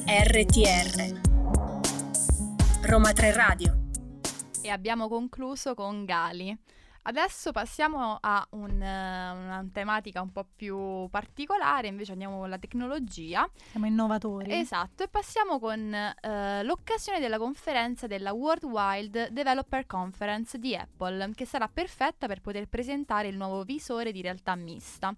RTR 0.04 1.20
Roma 2.82 3.12
3 3.12 3.32
Radio 3.32 3.82
e 4.62 4.68
abbiamo 4.68 5.08
concluso 5.08 5.74
con 5.74 6.04
Gali. 6.04 6.56
Adesso 7.04 7.50
passiamo 7.50 8.18
a 8.20 8.46
un, 8.50 8.80
eh, 8.80 9.30
una 9.30 9.66
tematica 9.72 10.20
un 10.20 10.30
po' 10.30 10.46
più 10.54 11.08
particolare, 11.10 11.88
invece 11.88 12.12
andiamo 12.12 12.38
con 12.38 12.48
la 12.48 12.58
tecnologia. 12.58 13.48
Siamo 13.70 13.86
innovatori. 13.86 14.52
Esatto, 14.52 15.02
e 15.02 15.08
passiamo 15.08 15.58
con 15.58 15.92
eh, 15.92 16.62
l'occasione 16.62 17.18
della 17.18 17.38
conferenza 17.38 18.06
della 18.06 18.32
World 18.32 18.64
Wide 18.64 19.30
Developer 19.32 19.84
Conference 19.86 20.58
di 20.58 20.76
Apple, 20.76 21.32
che 21.34 21.44
sarà 21.44 21.68
perfetta 21.68 22.28
per 22.28 22.40
poter 22.40 22.68
presentare 22.68 23.26
il 23.26 23.36
nuovo 23.36 23.64
visore 23.64 24.12
di 24.12 24.20
realtà 24.20 24.54
mista. 24.54 25.12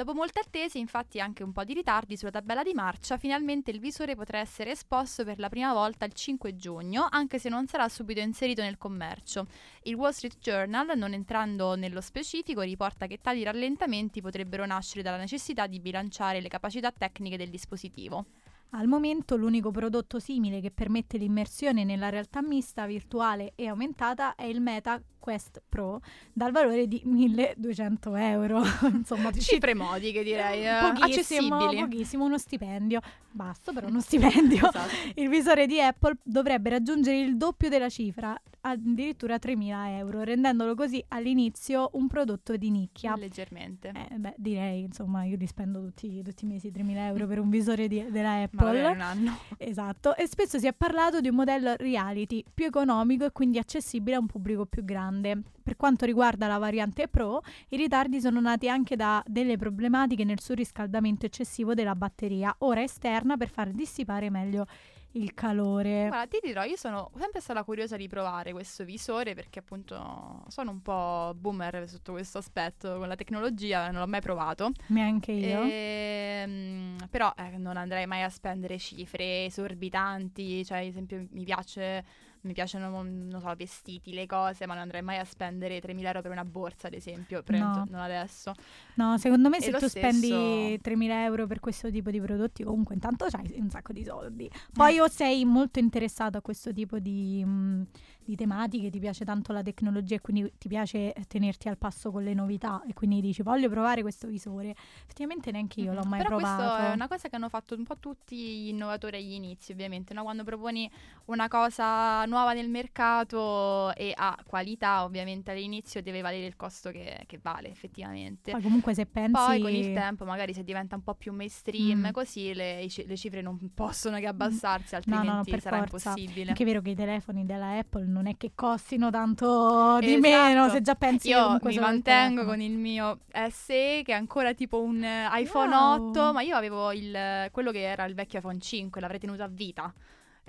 Dopo 0.00 0.14
molte 0.14 0.40
attese, 0.40 0.78
infatti 0.78 1.20
anche 1.20 1.42
un 1.42 1.52
po' 1.52 1.62
di 1.62 1.74
ritardi 1.74 2.16
sulla 2.16 2.30
tabella 2.30 2.62
di 2.62 2.72
marcia, 2.72 3.18
finalmente 3.18 3.70
il 3.70 3.80
visore 3.80 4.16
potrà 4.16 4.38
essere 4.38 4.70
esposto 4.70 5.24
per 5.24 5.38
la 5.38 5.50
prima 5.50 5.74
volta 5.74 6.06
il 6.06 6.14
5 6.14 6.56
giugno, 6.56 7.06
anche 7.10 7.38
se 7.38 7.50
non 7.50 7.66
sarà 7.66 7.86
subito 7.86 8.18
inserito 8.18 8.62
nel 8.62 8.78
commercio. 8.78 9.46
Il 9.82 9.96
Wall 9.96 10.12
Street 10.12 10.38
Journal, 10.38 10.96
non 10.96 11.12
entrando 11.12 11.74
nello 11.74 12.00
specifico, 12.00 12.62
riporta 12.62 13.06
che 13.06 13.20
tali 13.20 13.42
rallentamenti 13.42 14.22
potrebbero 14.22 14.64
nascere 14.64 15.02
dalla 15.02 15.18
necessità 15.18 15.66
di 15.66 15.80
bilanciare 15.80 16.40
le 16.40 16.48
capacità 16.48 16.90
tecniche 16.90 17.36
del 17.36 17.50
dispositivo. 17.50 18.24
Al 18.70 18.86
momento 18.86 19.36
l'unico 19.36 19.70
prodotto 19.70 20.18
simile 20.18 20.60
che 20.60 20.70
permette 20.70 21.18
l'immersione 21.18 21.84
nella 21.84 22.08
realtà 22.08 22.40
mista, 22.40 22.86
virtuale 22.86 23.52
e 23.54 23.66
aumentata 23.66 24.34
è 24.34 24.44
il 24.44 24.62
Meta 24.62 25.02
Quest 25.20 25.62
Pro 25.68 26.00
dal 26.32 26.50
valore 26.50 26.88
di 26.88 27.00
1200 27.04 28.14
euro. 28.16 28.62
Insomma, 28.92 29.30
ci- 29.30 29.40
Cifre 29.40 29.74
modiche 29.74 30.22
direi, 30.24 30.66
eh, 30.66 30.80
pochissimo, 30.80 31.54
accessibili. 31.56 31.80
pochissimo, 31.88 32.24
uno 32.24 32.38
stipendio. 32.38 33.00
Basta 33.30 33.72
però 33.72 33.86
uno 33.86 34.00
stipendio. 34.00 34.58
Esatto. 34.70 34.90
Il 35.14 35.28
visore 35.28 35.66
di 35.66 35.80
Apple 35.80 36.16
dovrebbe 36.22 36.70
raggiungere 36.70 37.18
il 37.20 37.36
doppio 37.36 37.68
della 37.68 37.88
cifra, 37.88 38.34
addirittura 38.62 39.36
3.000 39.36 39.88
euro, 39.98 40.22
rendendolo 40.22 40.74
così 40.74 41.02
all'inizio 41.08 41.90
un 41.92 42.06
prodotto 42.08 42.56
di 42.56 42.70
nicchia. 42.70 43.14
Leggermente. 43.16 43.92
Eh, 44.10 44.16
beh, 44.16 44.34
direi, 44.36 44.82
insomma, 44.82 45.24
io 45.24 45.36
li 45.36 45.46
spendo 45.46 45.80
tutti, 45.80 46.22
tutti 46.22 46.44
i 46.44 46.48
mesi 46.48 46.70
3.000 46.70 46.96
euro 47.06 47.26
per 47.26 47.38
un 47.38 47.50
visore 47.50 47.86
di- 47.88 48.10
della 48.10 48.42
Apple. 48.42 48.82
Ma 48.82 48.90
un 48.90 49.00
anno. 49.00 49.38
Esatto, 49.58 50.16
e 50.16 50.26
spesso 50.26 50.58
si 50.58 50.66
è 50.66 50.72
parlato 50.72 51.20
di 51.20 51.28
un 51.28 51.34
modello 51.36 51.74
reality 51.76 52.42
più 52.52 52.66
economico 52.66 53.24
e 53.24 53.30
quindi 53.32 53.58
accessibile 53.58 54.16
a 54.16 54.18
un 54.18 54.26
pubblico 54.26 54.66
più 54.66 54.84
grande. 54.84 55.08
Per 55.10 55.76
quanto 55.76 56.04
riguarda 56.06 56.46
la 56.46 56.58
variante 56.58 57.08
Pro, 57.08 57.42
i 57.68 57.76
ritardi 57.76 58.20
sono 58.20 58.40
nati 58.40 58.68
anche 58.68 58.96
da 58.96 59.22
delle 59.26 59.56
problematiche 59.56 60.24
nel 60.24 60.40
surriscaldamento 60.40 61.26
eccessivo 61.26 61.74
della 61.74 61.94
batteria, 61.94 62.54
ora 62.58 62.82
esterna 62.82 63.36
per 63.36 63.48
far 63.48 63.70
dissipare 63.70 64.30
meglio 64.30 64.66
il 65.12 65.34
calore. 65.34 66.06
Guarda, 66.08 66.26
ti 66.26 66.38
dirò, 66.42 66.62
io 66.62 66.76
sono 66.76 67.10
sempre 67.18 67.40
stata 67.40 67.64
curiosa 67.64 67.96
di 67.96 68.06
provare 68.06 68.52
questo 68.52 68.84
visore 68.84 69.34
perché 69.34 69.58
appunto 69.58 70.44
sono 70.48 70.70
un 70.70 70.82
po' 70.82 71.34
boomer 71.34 71.88
sotto 71.88 72.12
questo 72.12 72.38
aspetto 72.38 72.98
con 72.98 73.08
la 73.08 73.16
tecnologia, 73.16 73.90
non 73.90 74.00
l'ho 74.00 74.06
mai 74.06 74.20
provato. 74.20 74.70
Neanche 74.88 75.32
io. 75.32 75.62
Ehm, 75.62 76.96
però 77.10 77.32
eh, 77.36 77.56
non 77.56 77.76
andrei 77.76 78.06
mai 78.06 78.22
a 78.22 78.28
spendere 78.28 78.78
cifre 78.78 79.46
esorbitanti, 79.46 80.64
cioè 80.64 80.78
ad 80.78 80.84
esempio 80.84 81.26
mi 81.30 81.44
piace 81.44 82.04
mi 82.42 82.52
piacciono, 82.54 82.88
non 82.90 83.38
so, 83.40 83.54
vestiti, 83.54 84.12
le 84.12 84.26
cose, 84.26 84.66
ma 84.66 84.72
non 84.74 84.82
andrei 84.82 85.02
mai 85.02 85.18
a 85.18 85.24
spendere 85.24 85.78
3.000 85.80 86.06
euro 86.06 86.22
per 86.22 86.30
una 86.30 86.44
borsa, 86.44 86.86
ad 86.86 86.94
esempio, 86.94 87.42
No. 87.48 87.84
non 87.88 88.00
adesso. 88.00 88.52
No, 88.94 89.18
secondo 89.18 89.48
me 89.48 89.58
E 89.58 89.60
se 89.62 89.70
tu 89.72 89.86
stesso- 89.88 89.98
spendi 89.98 90.80
3.000 90.80 91.24
euro 91.24 91.46
per 91.46 91.60
questo 91.60 91.90
tipo 91.90 92.10
di 92.10 92.20
prodotti, 92.20 92.62
comunque 92.64 92.94
intanto 92.94 93.26
c'hai 93.28 93.52
un 93.58 93.68
sacco 93.70 93.92
di 93.92 94.04
soldi. 94.04 94.50
Poi 94.72 94.98
o 95.00 95.08
sei 95.08 95.44
molto 95.44 95.78
interessato 95.78 96.38
a 96.38 96.40
questo 96.40 96.72
tipo 96.72 96.98
di, 96.98 97.44
mh, 97.44 97.86
di 98.30 98.36
tematiche, 98.36 98.90
ti 98.90 98.98
piace 99.00 99.24
tanto 99.24 99.52
la 99.52 99.62
tecnologia 99.62 100.14
e 100.14 100.20
quindi 100.20 100.52
ti 100.58 100.68
piace 100.68 101.12
tenerti 101.28 101.68
al 101.68 101.76
passo 101.78 102.10
con 102.10 102.22
le 102.22 102.32
novità 102.34 102.82
e 102.88 102.92
quindi 102.94 103.20
dici 103.20 103.42
voglio 103.42 103.68
provare 103.68 104.02
questo 104.02 104.28
visore. 104.28 104.70
Effettivamente 105.02 105.50
neanche 105.50 105.80
io 105.80 105.92
l'ho 105.92 106.04
mai 106.04 106.22
Però 106.22 106.36
provato. 106.36 106.62
questo 106.62 106.86
è 106.86 106.92
una 106.94 107.08
cosa 107.08 107.28
che 107.28 107.36
hanno 107.36 107.48
fatto 107.48 107.74
un 107.74 107.84
po' 107.84 107.98
tutti 107.98 108.36
gli 108.36 108.68
innovatori 108.68 109.16
agli 109.16 109.32
inizi, 109.32 109.72
ovviamente, 109.72 110.14
no? 110.14 110.22
Quando 110.22 110.44
proponi 110.44 110.90
una 111.26 111.48
cosa 111.48 112.24
nuova 112.26 112.52
nel 112.52 112.68
mercato 113.14 113.94
e 113.94 114.12
ha 114.16 114.36
qualità, 114.46 115.04
ovviamente 115.04 115.50
all'inizio 115.50 116.02
deve 116.02 116.20
valere 116.20 116.46
il 116.46 116.56
costo 116.56 116.90
che, 116.90 117.24
che 117.26 117.38
vale 117.42 117.68
effettivamente. 117.70 118.52
Poi 118.52 118.62
comunque 118.62 118.94
se 118.94 119.06
pensi... 119.06 119.32
Poi 119.32 119.60
con 119.60 119.72
il 119.72 119.92
tempo, 119.92 120.24
magari 120.24 120.54
se 120.54 120.62
diventa 120.64 120.94
un 120.96 121.02
po' 121.02 121.14
più 121.14 121.32
mainstream, 121.32 121.78
Mm. 122.00 122.10
così 122.12 122.54
le, 122.54 122.86
le 123.06 123.16
cifre 123.16 123.40
non 123.42 123.58
possono 123.74 124.18
che 124.18 124.26
abbassarsi, 124.26 124.94
No, 124.94 125.00
no, 125.16 125.22
no, 125.22 125.30
altrimenti 125.38 125.60
sarà 125.60 125.84
forza. 125.86 126.10
impossibile. 126.10 126.48
Anche 126.50 126.62
è 126.62 126.66
vero 126.66 126.80
che 126.80 126.90
i 126.90 126.94
telefoni 126.94 127.44
della 127.44 127.78
Apple 127.78 128.06
non 128.06 128.19
è 128.26 128.36
che 128.36 128.52
costino 128.54 129.10
tanto 129.10 129.98
di 130.00 130.14
Esatto. 130.14 130.20
meno, 130.20 130.68
se 130.68 130.80
già 130.82 130.94
pensi 130.94 131.28
Io 131.28 131.42
comunque 131.44 131.70
mi 131.70 131.78
mantengo 131.78 132.44
con 132.44 132.60
il 132.60 132.76
mio 132.76 133.20
SE 133.50 134.02
che 134.04 134.12
è 134.12 134.12
ancora 134.12 134.54
tipo 134.54 134.80
un 134.80 135.02
eh, 135.02 135.28
iPhone 135.32 135.74
Wow. 135.74 136.08
8, 136.08 136.32
ma 136.32 136.42
io 136.42 136.56
avevo 136.56 136.92
il, 136.92 137.48
quello 137.52 137.70
che 137.72 137.80
era 137.82 138.04
il 138.04 138.14
vecchio 138.14 138.38
iPhone 138.38 138.58
5, 138.60 139.00
l'avrei 139.00 139.20
tenuto 139.20 139.42
a 139.42 139.48
vita. 139.48 139.92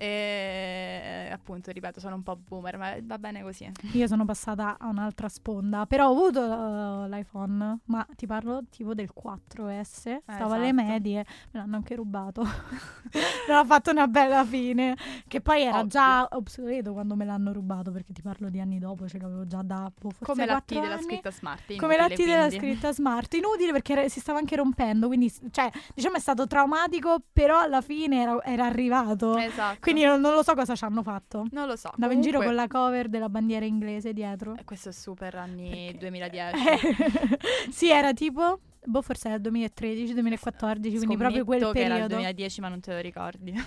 E 0.04 1.30
appunto, 1.32 1.70
ripeto, 1.70 2.00
sono 2.00 2.16
un 2.16 2.24
po' 2.24 2.36
boomer, 2.36 2.76
ma 2.76 2.96
va 3.04 3.20
bene 3.20 3.44
così. 3.44 3.72
Io 3.94 4.08
sono 4.08 4.26
passata 4.26 4.78
a 4.80 4.88
un'altra 4.88 5.30
sponda, 5.30 5.86
però 5.86 6.08
ho 6.08 6.12
avuto 6.12 6.42
uh, 6.42 7.08
l'iPhone, 7.08 7.82
ma 7.86 8.08
ti 8.16 8.26
parlo 8.26 8.64
tipo 8.68 8.96
del 8.96 9.12
4S, 9.14 10.22
stavo 10.24 10.54
alle 10.56 10.70
esatto. 10.70 10.74
medie, 10.74 11.26
me 11.52 11.60
l'hanno 11.60 11.76
anche 11.76 11.94
rubato. 11.94 12.42
non 13.48 13.58
ho 13.60 13.66
fatto 13.66 13.92
una 13.92 14.08
bella 14.08 14.44
fine, 14.44 14.98
che 15.28 15.40
poi 15.40 15.62
era 15.66 15.78
Ovvio. 15.78 15.90
già 15.90 16.28
obsoleto 16.32 16.94
quando 16.94 17.16
me 17.16 17.24
l'hanno 17.26 17.54
rubato, 17.54 17.92
perché 17.92 18.12
ti 18.12 18.24
parlo 18.24 18.50
di 18.50 18.60
anni 18.60 18.80
dopo, 18.80 19.08
ce 19.08 19.20
l'avevo 19.20 19.46
già 19.46 19.62
da 19.62 19.92
boh, 19.96 20.10
forse 20.10 20.26
Come 20.26 20.48
la 20.48 20.62
T 20.62 20.74
4 20.74 20.82
della 20.82 21.00
scritta 21.00 21.30
smart. 21.30 21.76
Come 21.76 21.96
la 21.96 22.08
T 22.08 22.12
inutile, 22.12 22.36
della 22.36 22.50
scritta 22.50 22.92
smart, 22.92 23.34
inutile 23.36 23.72
perché 23.72 23.92
era- 23.94 24.10
si 24.10 24.20
stava 24.20 24.40
anche 24.40 24.56
rompendo, 24.56 25.06
quindi 25.06 25.32
cioè, 25.52 25.70
diciamo 25.94 26.16
è 26.16 26.20
stato 26.20 26.48
traumatico, 26.48 27.22
però 27.32 27.60
alla 27.60 27.82
fine 27.82 28.20
era, 28.22 28.44
era 28.44 28.66
arrivato. 28.66 29.38
Esatto. 29.38 29.78
Quindi 29.80 29.90
non, 29.93 30.21
non 30.21 30.34
lo 30.34 30.43
so 30.43 30.54
cosa 30.56 30.75
ci 30.75 30.84
hanno 30.84 31.04
fatto. 31.04 31.45
non 31.51 31.67
lo 31.67 31.75
so. 31.75 31.89
Andavo 31.93 32.13
in 32.13 32.21
giro 32.21 32.38
con 32.39 32.47
Comunque- 32.47 32.67
la 32.77 32.86
cover 32.86 33.08
della 33.10 33.30
bandiera 33.30 33.65
inglese 33.65 34.13
dietro. 34.13 34.56
Eh, 34.58 34.63
Questo 34.63 34.89
è 34.89 34.91
super 34.93 35.36
anni 35.36 35.69
Perché- 35.69 35.97
2010. 35.99 36.58
sì, 37.71 37.89
era 37.89 38.13
tipo, 38.13 38.60
boh, 38.84 39.02
forse 39.02 39.28
era 39.28 39.38
2013, 39.38 40.13
2014, 40.13 40.98
quindi 40.98 41.17
proprio 41.17 41.46
quel 41.46 41.60
Scommetto 41.60 41.80
che 41.80 41.86
era 41.86 41.96
il 41.96 42.02
periodo. 42.02 42.15
2010, 42.15 42.62
ma 42.62 42.67
non 42.70 42.80
te 42.80 42.94
lo 42.94 43.00
ricordi. 43.00 43.52
No, 43.52 43.62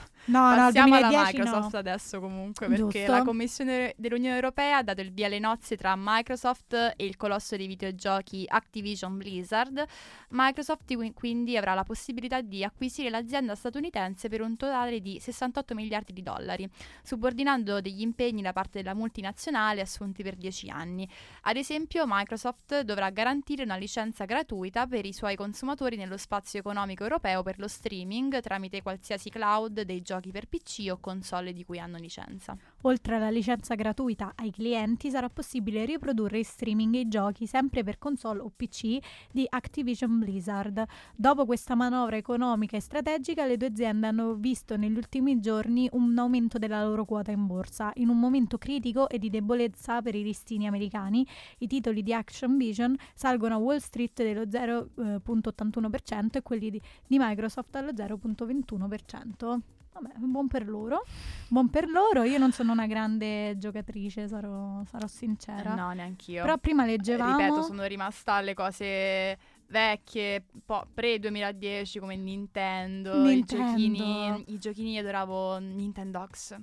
no, 0.50 0.54
Passiamo 0.56 0.94
alla 0.94 1.08
2010 1.08 1.36
Microsoft 1.36 1.72
no. 1.72 1.78
adesso 1.78 2.20
comunque 2.20 2.66
perché 2.66 2.82
Giusto. 2.82 3.12
la 3.12 3.22
Commissione 3.22 3.94
dell'Unione 3.96 4.34
Europea 4.34 4.78
ha 4.78 4.82
dato 4.82 5.00
il 5.00 5.12
via 5.12 5.26
alle 5.26 5.38
nozze 5.38 5.76
tra 5.76 5.94
Microsoft 5.96 6.72
e 6.96 7.04
il 7.04 7.16
colosso 7.16 7.56
dei 7.56 7.66
videogiochi 7.66 8.44
Activision 8.48 9.16
Blizzard. 9.16 9.84
Microsoft 10.30 10.94
qui- 10.94 11.12
quindi 11.12 11.56
avrà 11.56 11.74
la 11.74 11.84
possibilità 11.84 12.40
di 12.40 12.64
acquisire 12.64 13.10
l'azienda 13.10 13.54
statunitense 13.54 14.28
per 14.28 14.40
un 14.40 14.56
totale 14.56 15.00
di 15.00 15.18
68 15.20 15.74
miliardi 15.74 16.12
di 16.12 16.22
dollari, 16.22 16.68
subordinando 17.02 17.80
degli 17.80 18.00
impegni 18.00 18.42
da 18.42 18.52
parte 18.52 18.82
della 18.82 18.94
multinazionale 18.94 19.80
assunti 19.80 20.22
per 20.22 20.34
10 20.34 20.70
anni. 20.70 21.08
Ad 21.42 21.56
esempio, 21.56 22.04
Microsoft 22.06 22.80
dovrà 22.80 23.10
garantire 23.10 23.62
una 23.62 23.76
licenza 23.76 24.24
gratuita 24.24 24.86
per 24.86 25.03
i 25.06 25.12
suoi 25.12 25.36
consumatori 25.36 25.96
nello 25.96 26.16
spazio 26.16 26.58
economico 26.58 27.02
europeo 27.02 27.42
per 27.42 27.58
lo 27.58 27.68
streaming 27.68 28.40
tramite 28.40 28.82
qualsiasi 28.82 29.30
cloud 29.30 29.82
dei 29.82 30.02
giochi 30.02 30.30
per 30.30 30.46
PC 30.46 30.88
o 30.90 30.98
console 30.98 31.52
di 31.52 31.64
cui 31.64 31.78
hanno 31.78 31.98
licenza. 31.98 32.56
Oltre 32.86 33.16
alla 33.16 33.30
licenza 33.30 33.74
gratuita 33.74 34.32
ai 34.34 34.50
clienti, 34.50 35.08
sarà 35.08 35.30
possibile 35.30 35.86
riprodurre 35.86 36.36
in 36.36 36.44
streaming 36.44 36.94
i 36.96 37.08
giochi 37.08 37.46
sempre 37.46 37.82
per 37.82 37.96
console 37.96 38.40
o 38.40 38.52
PC 38.54 38.98
di 39.32 39.46
Activision 39.48 40.18
Blizzard. 40.18 40.84
Dopo 41.16 41.46
questa 41.46 41.74
manovra 41.74 42.16
economica 42.16 42.76
e 42.76 42.80
strategica, 42.80 43.46
le 43.46 43.56
due 43.56 43.68
aziende 43.68 44.08
hanno 44.08 44.34
visto 44.34 44.76
negli 44.76 44.98
ultimi 44.98 45.40
giorni 45.40 45.88
un 45.92 46.18
aumento 46.18 46.58
della 46.58 46.84
loro 46.84 47.06
quota 47.06 47.30
in 47.30 47.46
borsa. 47.46 47.90
In 47.94 48.10
un 48.10 48.18
momento 48.18 48.58
critico 48.58 49.08
e 49.08 49.18
di 49.18 49.30
debolezza 49.30 50.02
per 50.02 50.14
i 50.14 50.22
listini 50.22 50.66
americani, 50.66 51.26
i 51.60 51.66
titoli 51.66 52.02
di 52.02 52.12
Action 52.12 52.58
Vision 52.58 52.94
salgono 53.14 53.54
a 53.54 53.58
Wall 53.58 53.78
Street 53.78 54.22
dello 54.22 54.42
0,81% 54.42 56.28
e 56.32 56.42
quelli 56.42 56.68
di, 56.68 56.80
di 57.06 57.16
Microsoft 57.18 57.74
allo 57.76 57.92
0,21%. 57.92 59.83
Vabbè, 59.94 60.14
buon 60.18 60.48
per 60.48 60.68
loro. 60.68 61.04
Buon 61.48 61.70
per 61.70 61.88
loro. 61.88 62.24
Io 62.24 62.38
non 62.38 62.50
sono 62.50 62.72
una 62.72 62.86
grande 62.86 63.56
giocatrice, 63.58 64.26
sarò, 64.26 64.82
sarò 64.84 65.06
sincera. 65.06 65.74
no, 65.74 65.92
neanch'io. 65.92 66.42
Però 66.42 66.58
prima 66.58 66.84
leggevamo. 66.84 67.36
Ripeto, 67.36 67.62
sono 67.62 67.84
rimasta 67.84 68.32
alle 68.34 68.54
cose 68.54 69.38
vecchie, 69.68 70.44
po- 70.64 70.86
pre-2010 70.92 72.00
come 72.00 72.16
Nintendo, 72.16 73.24
I, 73.24 73.34
Nintendo. 73.36 73.66
giochini, 73.66 74.44
i 74.48 74.58
giochini 74.58 74.92
io 74.94 75.00
adoravo 75.00 75.58
Nintendox. 75.58 76.56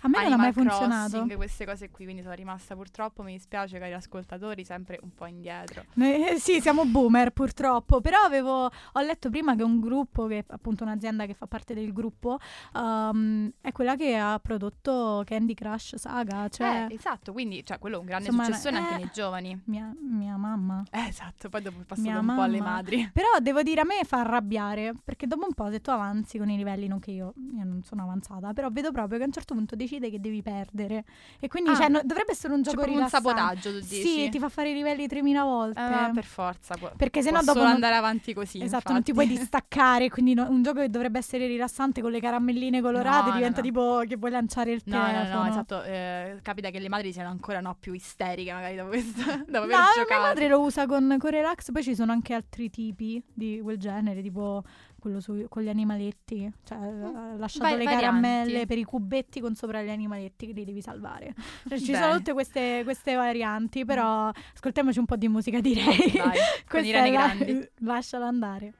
A 0.00 0.08
me 0.08 0.22
non 0.22 0.32
ha 0.32 0.36
mai 0.36 0.52
funzionato. 0.52 1.10
Crossing, 1.10 1.36
queste 1.36 1.64
cose 1.66 1.90
qui, 1.90 2.04
quindi 2.04 2.22
sono 2.22 2.34
rimasta 2.34 2.74
purtroppo, 2.74 3.22
mi 3.22 3.32
dispiace 3.32 3.78
cari 3.78 3.92
ascoltatori, 3.92 4.64
sempre 4.64 4.98
un 5.02 5.12
po' 5.14 5.26
indietro. 5.26 5.84
Eh, 5.98 6.36
sì, 6.38 6.60
siamo 6.60 6.84
boomer 6.84 7.30
purtroppo, 7.30 8.00
però 8.00 8.18
avevo, 8.20 8.66
ho 8.66 9.00
letto 9.00 9.30
prima 9.30 9.54
che 9.54 9.62
un 9.62 9.80
gruppo, 9.80 10.26
che 10.26 10.44
appunto 10.46 10.84
un'azienda 10.84 11.26
che 11.26 11.34
fa 11.34 11.46
parte 11.46 11.74
del 11.74 11.92
gruppo, 11.92 12.38
um, 12.74 13.50
è 13.60 13.72
quella 13.72 13.96
che 13.96 14.16
ha 14.16 14.38
prodotto 14.38 15.22
Candy 15.24 15.54
Crush 15.54 15.96
Saga, 15.96 16.48
cioè 16.48 16.86
eh, 16.88 16.94
esatto, 16.94 17.32
quindi 17.32 17.64
cioè, 17.64 17.78
quello 17.78 17.96
è 17.96 17.98
un 17.98 18.06
grande 18.06 18.26
Insomma, 18.28 18.44
successone 18.46 18.78
eh, 18.78 18.80
anche 18.80 18.96
nei 18.96 19.10
giovani. 19.12 19.60
mia, 19.64 19.92
mia 19.98 20.36
mamma. 20.36 20.84
Eh, 20.90 21.06
esatto, 21.08 21.48
poi 21.48 21.62
dopo 21.62 21.80
è 21.80 21.84
passato 21.84 22.08
Mia 22.08 22.18
un 22.18 22.26
po' 22.34 22.42
alle 22.42 22.58
mamma. 22.58 22.70
madri. 22.70 23.10
Però 23.12 23.26
devo 23.40 23.62
dire, 23.62 23.80
a 23.80 23.84
me 23.84 24.04
fa 24.04 24.20
arrabbiare, 24.20 24.94
perché 25.04 25.26
dopo 25.26 25.46
un 25.46 25.54
po' 25.54 25.70
se 25.70 25.80
tu 25.80 25.90
avanzi 25.90 26.38
con 26.38 26.48
i 26.50 26.56
livelli, 26.56 26.86
non 26.86 26.98
che 27.00 27.10
io, 27.10 27.32
io 27.54 27.64
non 27.64 27.82
sono 27.82 28.02
avanzata, 28.02 28.52
però 28.52 28.68
vedo 28.70 28.92
proprio 28.92 29.18
che 29.18 29.24
a 29.24 29.26
un 29.26 29.32
certo 29.32 29.54
punto 29.54 29.74
decide 29.86 30.10
che 30.10 30.20
devi 30.20 30.42
perdere. 30.42 31.04
E 31.40 31.48
quindi 31.48 31.70
Ah. 31.70 31.76
cioè, 31.76 31.88
no- 31.88 32.00
dovrebbe 32.04 32.32
essere 32.32 32.52
un 32.52 32.62
gioco 32.62 32.80
un 32.80 32.86
rilassante. 32.86 33.28
sabotaggio, 33.28 33.70
tu 33.72 33.78
dici? 33.80 34.02
Sì, 34.02 34.28
ti 34.28 34.38
fa 34.38 34.48
fare 34.48 34.70
i 34.70 34.74
livelli 34.74 35.06
3000 35.06 35.42
volte. 35.44 35.80
Ah, 35.80 36.10
per 36.12 36.24
forza. 36.24 36.74
pu- 36.76 36.90
Perché 36.96 37.22
sennò 37.22 37.40
può 37.42 37.52
dopo 37.54 37.64
non- 37.64 37.74
andare 37.74 37.94
avanti 37.94 38.34
così. 38.34 38.60
Esatto, 38.62 38.92
non 38.92 39.02
ti 39.02 39.10
infatti. 39.10 39.26
puoi 39.26 39.38
distaccare, 39.40 40.08
quindi 40.10 40.34
no- 40.34 40.48
un 40.48 40.62
gioco 40.62 40.80
che 40.80 40.90
dovrebbe 40.90 41.18
essere 41.18 41.46
rilassante 41.46 42.00
con 42.02 42.10
le 42.10 42.20
caramelline 42.20 42.80
colorate 42.80 43.28
No, 43.30 43.34
diventa 43.36 43.60
tipo 43.62 44.02
che 44.06 44.16
vuoi 44.16 44.30
lanciare 44.30 44.72
il 44.72 44.82
No, 44.86 44.98
no, 44.98 45.04
telefono. 45.06 45.42
no, 45.44 45.48
esatto. 45.48 45.82
eh, 45.84 46.38
capita 46.42 46.70
che 46.70 46.78
le 46.78 46.88
madri 46.88 47.12
siano 47.12 47.28
ancora 47.30 47.60
no, 47.60 47.76
più 47.78 47.92
isteriche, 47.92 48.52
magari 48.52 48.76
dopo 48.76 48.88
questo. 48.88 49.22
dopo 49.46 49.64
aver 49.64 49.68
No, 49.68 49.82
mia 49.82 49.86
giocato. 49.96 50.20
madre 50.22 50.48
lo 50.48 50.60
usa 50.60 50.86
con, 50.86 51.16
con 51.18 51.30
Relax, 51.30 51.70
poi 51.72 51.82
ci 51.82 51.94
sono 51.94 52.12
anche 52.12 52.34
altri 52.34 52.70
tipi 52.70 53.22
di 53.32 53.60
quel 53.62 53.78
genere, 53.78 54.22
tipo 54.22 54.62
quello 55.06 55.20
su- 55.20 55.46
con 55.48 55.62
gli 55.62 55.68
animaletti, 55.68 56.50
cioè 56.64 56.78
ha 56.78 57.36
lasciato 57.36 57.64
Va- 57.64 57.76
le 57.76 57.84
varianti. 57.84 58.04
caramelle 58.04 58.66
per 58.66 58.78
i 58.78 58.82
cubetti 58.84 59.40
con 59.40 59.54
sopra 59.54 59.82
gli 59.82 59.88
animaletti 59.88 60.46
che 60.46 60.52
li 60.52 60.64
devi 60.64 60.82
salvare. 60.82 61.32
Cioè, 61.68 61.78
ci 61.78 61.94
sono 61.94 62.16
tutte 62.16 62.32
queste, 62.32 62.80
queste 62.84 63.14
varianti, 63.14 63.84
però 63.84 64.30
ascoltiamoci 64.54 64.98
un 64.98 65.06
po' 65.06 65.16
di 65.16 65.28
musica 65.28 65.60
direi. 65.60 66.12
Vai, 66.16 66.38
con 66.68 66.82
i 66.84 66.90
è 66.90 67.00
la- 67.00 67.08
grandi. 67.08 67.68
Lasciala 67.86 68.26
andare. 68.26 68.72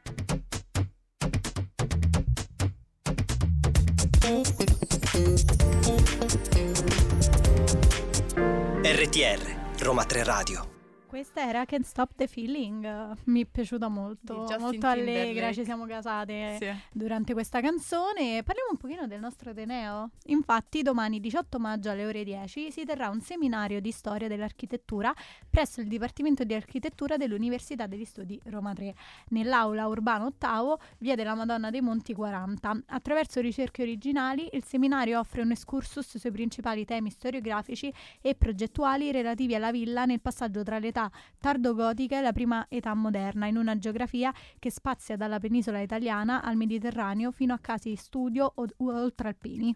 RTR, 8.82 9.82
Roma 9.82 10.04
3 10.04 10.24
Radio. 10.24 10.75
Questa 11.16 11.48
era 11.48 11.64
Can't 11.64 11.86
Stop 11.86 12.10
the 12.14 12.26
Feeling, 12.26 13.16
mi 13.24 13.42
è 13.42 13.46
piaciuta 13.46 13.88
molto, 13.88 14.44
molto 14.58 14.86
allegra, 14.86 15.22
Timberlake. 15.24 15.54
ci 15.54 15.64
siamo 15.64 15.86
casate 15.86 16.58
Sì. 16.60 16.70
durante 16.92 17.32
questa 17.32 17.62
canzone. 17.62 18.42
Parliamo 18.42 18.72
un 18.72 18.76
pochino 18.76 19.06
del 19.06 19.18
nostro 19.18 19.48
Ateneo. 19.48 20.10
Infatti 20.26 20.82
domani 20.82 21.18
18 21.18 21.58
maggio 21.58 21.88
alle 21.88 22.04
ore 22.04 22.22
10 22.22 22.70
si 22.70 22.84
terrà 22.84 23.08
un 23.08 23.22
seminario 23.22 23.80
di 23.80 23.92
storia 23.92 24.28
dell'architettura 24.28 25.10
presso 25.48 25.80
il 25.80 25.88
Dipartimento 25.88 26.44
di 26.44 26.52
Architettura 26.52 27.16
dell'Università 27.16 27.86
degli 27.86 28.04
Studi 28.04 28.38
Roma 28.50 28.74
3, 28.74 28.94
nell'aula 29.28 29.86
Urbano 29.86 30.26
Ottavo, 30.26 30.78
via 30.98 31.14
della 31.14 31.34
Madonna 31.34 31.70
dei 31.70 31.80
Monti 31.80 32.12
40. 32.12 32.82
Attraverso 32.88 33.40
ricerche 33.40 33.80
originali 33.80 34.50
il 34.52 34.64
seminario 34.64 35.18
offre 35.18 35.40
un 35.40 35.50
excursus 35.50 36.18
sui 36.18 36.30
principali 36.30 36.84
temi 36.84 37.08
storiografici 37.08 37.90
e 38.20 38.34
progettuali 38.34 39.10
relativi 39.12 39.54
alla 39.54 39.70
villa 39.70 40.04
nel 40.04 40.20
passaggio 40.20 40.62
tra 40.62 40.78
l'età 40.78 41.04
tardogotica 41.38 42.18
e 42.18 42.22
la 42.22 42.32
prima 42.32 42.66
età 42.68 42.94
moderna, 42.94 43.46
in 43.46 43.56
una 43.56 43.78
geografia 43.78 44.32
che 44.58 44.70
spazia 44.70 45.16
dalla 45.16 45.38
penisola 45.38 45.80
italiana 45.80 46.42
al 46.42 46.56
Mediterraneo 46.56 47.30
fino 47.30 47.54
a 47.54 47.58
casi 47.58 47.90
di 47.90 47.96
studio 47.96 48.52
o- 48.54 48.66
oltralpini. 48.76 49.74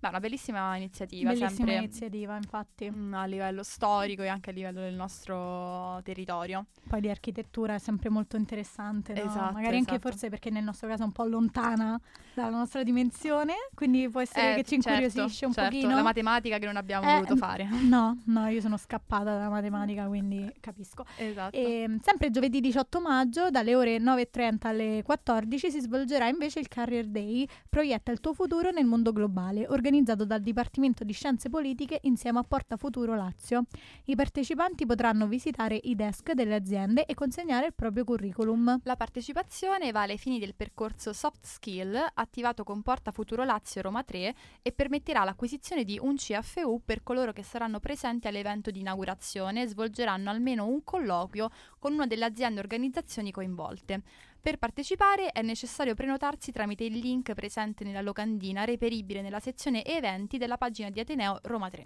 Beh, 0.00 0.08
una 0.08 0.20
bellissima 0.20 0.76
iniziativa, 0.76 1.30
Bellissima 1.30 1.50
sempre 1.50 1.74
iniziativa, 1.76 2.36
infatti. 2.36 2.88
mm, 2.88 3.14
a 3.14 3.24
livello 3.24 3.64
storico 3.64 4.22
e 4.22 4.28
anche 4.28 4.50
a 4.50 4.52
livello 4.52 4.78
del 4.80 4.94
nostro 4.94 6.00
territorio. 6.04 6.66
Poi 6.88 7.00
di 7.00 7.08
architettura 7.10 7.74
è 7.74 7.78
sempre 7.78 8.08
molto 8.08 8.36
interessante, 8.36 9.12
no? 9.12 9.20
Esatto, 9.22 9.52
Magari 9.54 9.76
anche 9.76 9.94
esatto. 9.94 10.08
forse 10.08 10.28
perché 10.28 10.50
nel 10.50 10.62
nostro 10.62 10.86
caso 10.88 11.02
è 11.02 11.04
un 11.06 11.10
po' 11.12 11.24
lontana 11.24 12.00
dalla 12.32 12.56
nostra 12.56 12.84
dimensione, 12.84 13.54
quindi 13.74 14.08
può 14.08 14.20
essere 14.20 14.52
Eh, 14.52 14.54
che 14.56 14.62
ci 14.62 14.80
certo, 14.80 15.00
incuriosisce 15.00 15.46
un 15.46 15.52
certo, 15.52 15.70
pochino. 15.74 15.94
la 15.96 16.02
matematica 16.02 16.58
che 16.58 16.66
non 16.66 16.76
abbiamo 16.76 17.08
Eh, 17.10 17.14
voluto 17.14 17.36
fare. 17.36 17.66
No, 17.88 18.22
no, 18.26 18.46
io 18.46 18.60
sono 18.60 18.76
scappata 18.76 19.24
dalla 19.36 19.48
matematica, 19.48 20.06
quindi 20.06 20.48
capisco. 20.60 21.04
Esatto. 21.16 21.56
E, 21.56 21.98
sempre 22.02 22.30
giovedì 22.30 22.60
18 22.60 23.00
maggio, 23.00 23.50
dalle 23.50 23.74
ore 23.74 23.96
9.30 23.98 24.66
alle 24.68 25.02
14, 25.02 25.70
si 25.72 25.80
svolgerà 25.80 26.28
invece 26.28 26.60
il 26.60 26.68
Career 26.68 27.06
Day, 27.08 27.48
proietta 27.68 28.12
il 28.12 28.20
tuo 28.20 28.32
futuro 28.32 28.70
nel 28.70 28.84
mondo 28.86 29.12
globale, 29.12 29.62
organizzato 29.62 29.86
dal 29.90 30.42
Dipartimento 30.42 31.02
di 31.02 31.14
Scienze 31.14 31.48
Politiche 31.48 32.00
insieme 32.02 32.40
a 32.40 32.42
Porta 32.42 32.76
Futuro 32.76 33.16
Lazio. 33.16 33.64
I 34.04 34.16
partecipanti 34.16 34.84
potranno 34.84 35.26
visitare 35.26 35.80
i 35.82 35.94
desk 35.94 36.32
delle 36.32 36.54
aziende 36.54 37.06
e 37.06 37.14
consegnare 37.14 37.68
il 37.68 37.72
proprio 37.74 38.04
curriculum. 38.04 38.80
La 38.82 38.96
partecipazione 38.96 39.90
vale 39.90 40.12
ai 40.12 40.18
fini 40.18 40.38
del 40.38 40.54
percorso 40.54 41.14
Soft 41.14 41.46
Skill 41.46 41.96
attivato 42.12 42.64
con 42.64 42.82
Porta 42.82 43.12
Futuro 43.12 43.44
Lazio 43.44 43.80
Roma 43.80 44.04
3 44.04 44.34
e 44.60 44.72
permetterà 44.72 45.24
l'acquisizione 45.24 45.84
di 45.84 45.98
un 45.98 46.16
CFU 46.16 46.82
per 46.84 47.02
coloro 47.02 47.32
che 47.32 47.42
saranno 47.42 47.80
presenti 47.80 48.28
all'evento 48.28 48.70
di 48.70 48.80
inaugurazione 48.80 49.62
e 49.62 49.68
svolgeranno 49.68 50.28
almeno 50.28 50.66
un 50.66 50.84
colloquio 50.84 51.48
con 51.78 51.94
una 51.94 52.06
delle 52.06 52.26
aziende 52.26 52.60
e 52.60 52.62
organizzazioni 52.62 53.32
coinvolte. 53.32 54.02
Per 54.40 54.56
partecipare 54.58 55.30
è 55.32 55.42
necessario 55.42 55.94
prenotarsi 55.94 56.52
tramite 56.52 56.84
il 56.84 56.98
link 56.98 57.34
presente 57.34 57.84
nella 57.84 58.00
locandina 58.00 58.64
reperibile 58.64 59.20
nella 59.20 59.40
sezione 59.40 59.84
eventi 59.84 60.38
della 60.38 60.56
pagina 60.56 60.90
di 60.90 61.00
Ateneo 61.00 61.38
Roma 61.42 61.68
3. 61.68 61.84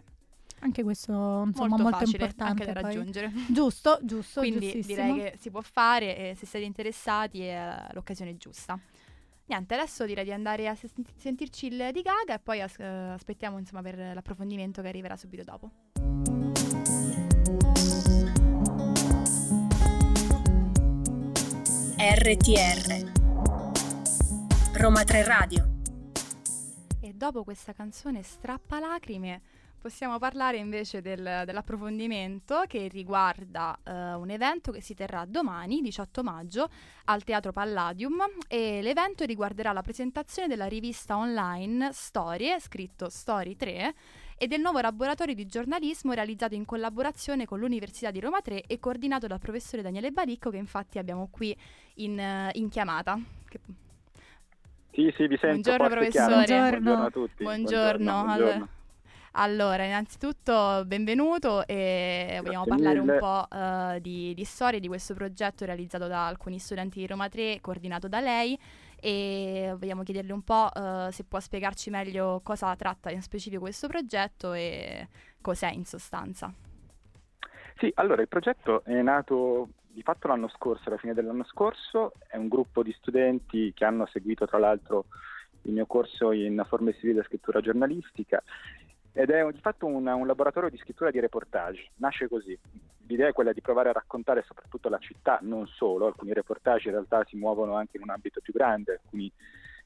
Anche 0.60 0.84
questo 0.84 1.12
insomma 1.46 1.68
molto, 1.68 1.82
molto, 1.82 1.98
facile 1.98 2.24
importante. 2.24 2.62
anche 2.62 2.72
da 2.72 2.80
poi. 2.80 2.94
raggiungere. 2.94 3.32
Giusto, 3.48 3.98
giusto. 4.02 4.40
Quindi 4.40 4.80
direi 4.84 5.14
che 5.14 5.34
si 5.38 5.50
può 5.50 5.60
fare 5.60 6.16
e 6.16 6.34
se 6.36 6.46
siete 6.46 6.64
interessati 6.64 7.42
è 7.42 7.88
l'occasione 7.92 8.36
giusta. 8.36 8.78
Niente, 9.46 9.74
adesso 9.74 10.06
direi 10.06 10.24
di 10.24 10.32
andare 10.32 10.68
a 10.68 10.74
senti- 10.76 11.04
sentirci 11.16 11.66
il 11.66 11.90
di 11.92 12.02
Gaga 12.02 12.34
e 12.34 12.38
poi 12.38 12.60
as- 12.60 12.78
eh, 12.78 12.84
aspettiamo 12.84 13.58
insomma 13.58 13.82
per 13.82 13.98
l'approfondimento 14.14 14.82
che 14.82 14.88
arriverà 14.88 15.16
subito 15.16 15.42
dopo. 15.42 16.31
RTR 22.04 23.12
Roma 24.72 25.04
3 25.04 25.22
Radio. 25.22 25.68
E 27.00 27.12
dopo 27.12 27.44
questa 27.44 27.72
canzone 27.72 28.24
strappalacrime 28.24 29.40
possiamo 29.78 30.18
parlare 30.18 30.56
invece 30.56 31.00
del- 31.00 31.42
dell'approfondimento 31.44 32.64
che 32.66 32.88
riguarda 32.88 33.78
eh, 33.84 34.14
un 34.14 34.30
evento 34.30 34.72
che 34.72 34.80
si 34.80 34.94
terrà 34.94 35.24
domani, 35.26 35.80
18 35.80 36.24
maggio, 36.24 36.68
al 37.04 37.22
Teatro 37.22 37.52
Palladium. 37.52 38.20
E 38.48 38.82
l'evento 38.82 39.24
riguarderà 39.24 39.70
la 39.70 39.82
presentazione 39.82 40.48
della 40.48 40.66
rivista 40.66 41.16
online 41.16 41.92
Storie, 41.92 42.58
scritto 42.58 43.10
Story 43.10 43.54
3, 43.54 43.94
e 44.42 44.48
del 44.48 44.60
nuovo 44.60 44.80
laboratorio 44.80 45.36
di 45.36 45.46
giornalismo 45.46 46.14
realizzato 46.14 46.56
in 46.56 46.64
collaborazione 46.64 47.44
con 47.46 47.60
l'Università 47.60 48.10
di 48.10 48.18
Roma 48.18 48.40
3 48.40 48.62
e 48.62 48.80
coordinato 48.80 49.28
dal 49.28 49.38
professore 49.38 49.82
Daniele 49.82 50.10
Balicco 50.10 50.50
che 50.50 50.56
infatti 50.56 50.98
abbiamo 50.98 51.28
qui 51.30 51.56
in, 51.98 52.18
eh, 52.18 52.50
in 52.54 52.68
chiamata. 52.68 53.16
Che- 53.48 53.60
Sì, 54.90 55.14
sì, 55.16 55.28
vi 55.28 55.38
sento 55.40 55.70
Buongiorno, 55.70 55.88
professore. 55.88 56.34
Buongiorno 56.34 57.02
a 57.04 57.10
tutti. 57.10 57.42
Buongiorno. 57.44 58.22
buongiorno. 58.24 58.32
Allora, 58.32 58.68
allora, 59.34 59.84
innanzitutto 59.84 60.82
benvenuto 60.86 61.64
e 61.68 62.40
vogliamo 62.42 62.64
Grazie 62.64 62.82
parlare 62.84 62.98
un 62.98 63.06
mille. 63.06 63.18
po' 63.18 63.46
eh, 63.48 64.00
di, 64.00 64.34
di 64.34 64.44
storia 64.44 64.80
di 64.80 64.88
questo 64.88 65.14
progetto 65.14 65.64
realizzato 65.64 66.08
da 66.08 66.26
alcuni 66.26 66.58
studenti 66.58 66.98
di 66.98 67.06
Roma 67.06 67.28
3, 67.28 67.60
coordinato 67.60 68.08
da 68.08 68.18
lei 68.18 68.58
e 69.04 69.74
vogliamo 69.76 70.04
chiederle 70.04 70.32
un 70.32 70.42
po' 70.42 70.70
eh, 70.72 71.08
se 71.10 71.24
può 71.24 71.40
spiegarci 71.40 71.90
meglio 71.90 72.40
cosa 72.44 72.76
tratta 72.76 73.10
in 73.10 73.20
specifico 73.20 73.62
questo 73.62 73.88
progetto 73.88 74.52
e 74.52 75.08
cos'è 75.40 75.72
in 75.72 75.84
sostanza. 75.84 76.54
Sì, 77.78 77.90
allora 77.96 78.22
il 78.22 78.28
progetto 78.28 78.84
è 78.84 79.02
nato 79.02 79.70
di 79.88 80.02
fatto 80.02 80.28
l'anno 80.28 80.48
scorso, 80.48 80.84
alla 80.86 80.98
fine 80.98 81.14
dell'anno 81.14 81.42
scorso, 81.44 82.12
è 82.28 82.36
un 82.36 82.46
gruppo 82.46 82.84
di 82.84 82.92
studenti 82.92 83.72
che 83.74 83.84
hanno 83.84 84.06
seguito 84.06 84.46
tra 84.46 84.58
l'altro 84.58 85.06
il 85.62 85.72
mio 85.72 85.86
corso 85.86 86.30
in 86.30 86.64
forme 86.68 86.94
civili 86.94 87.18
e 87.18 87.24
scrittura 87.24 87.60
giornalistica 87.60 88.40
ed 89.12 89.30
è 89.30 89.46
di 89.52 89.60
fatto 89.60 89.86
un, 89.86 90.06
un 90.06 90.26
laboratorio 90.26 90.70
di 90.70 90.78
scrittura 90.78 91.10
di 91.10 91.20
reportage, 91.20 91.90
nasce 91.96 92.28
così. 92.28 92.58
L'idea 93.06 93.28
è 93.28 93.32
quella 93.32 93.52
di 93.52 93.60
provare 93.60 93.90
a 93.90 93.92
raccontare 93.92 94.42
soprattutto 94.46 94.88
la 94.88 94.98
città, 94.98 95.38
non 95.42 95.66
solo, 95.66 96.06
alcuni 96.06 96.32
reportage 96.32 96.88
in 96.88 96.94
realtà 96.94 97.24
si 97.26 97.36
muovono 97.36 97.74
anche 97.74 97.96
in 97.96 98.04
un 98.04 98.10
ambito 98.10 98.40
più 98.40 98.52
grande, 98.52 99.00
alcuni 99.02 99.30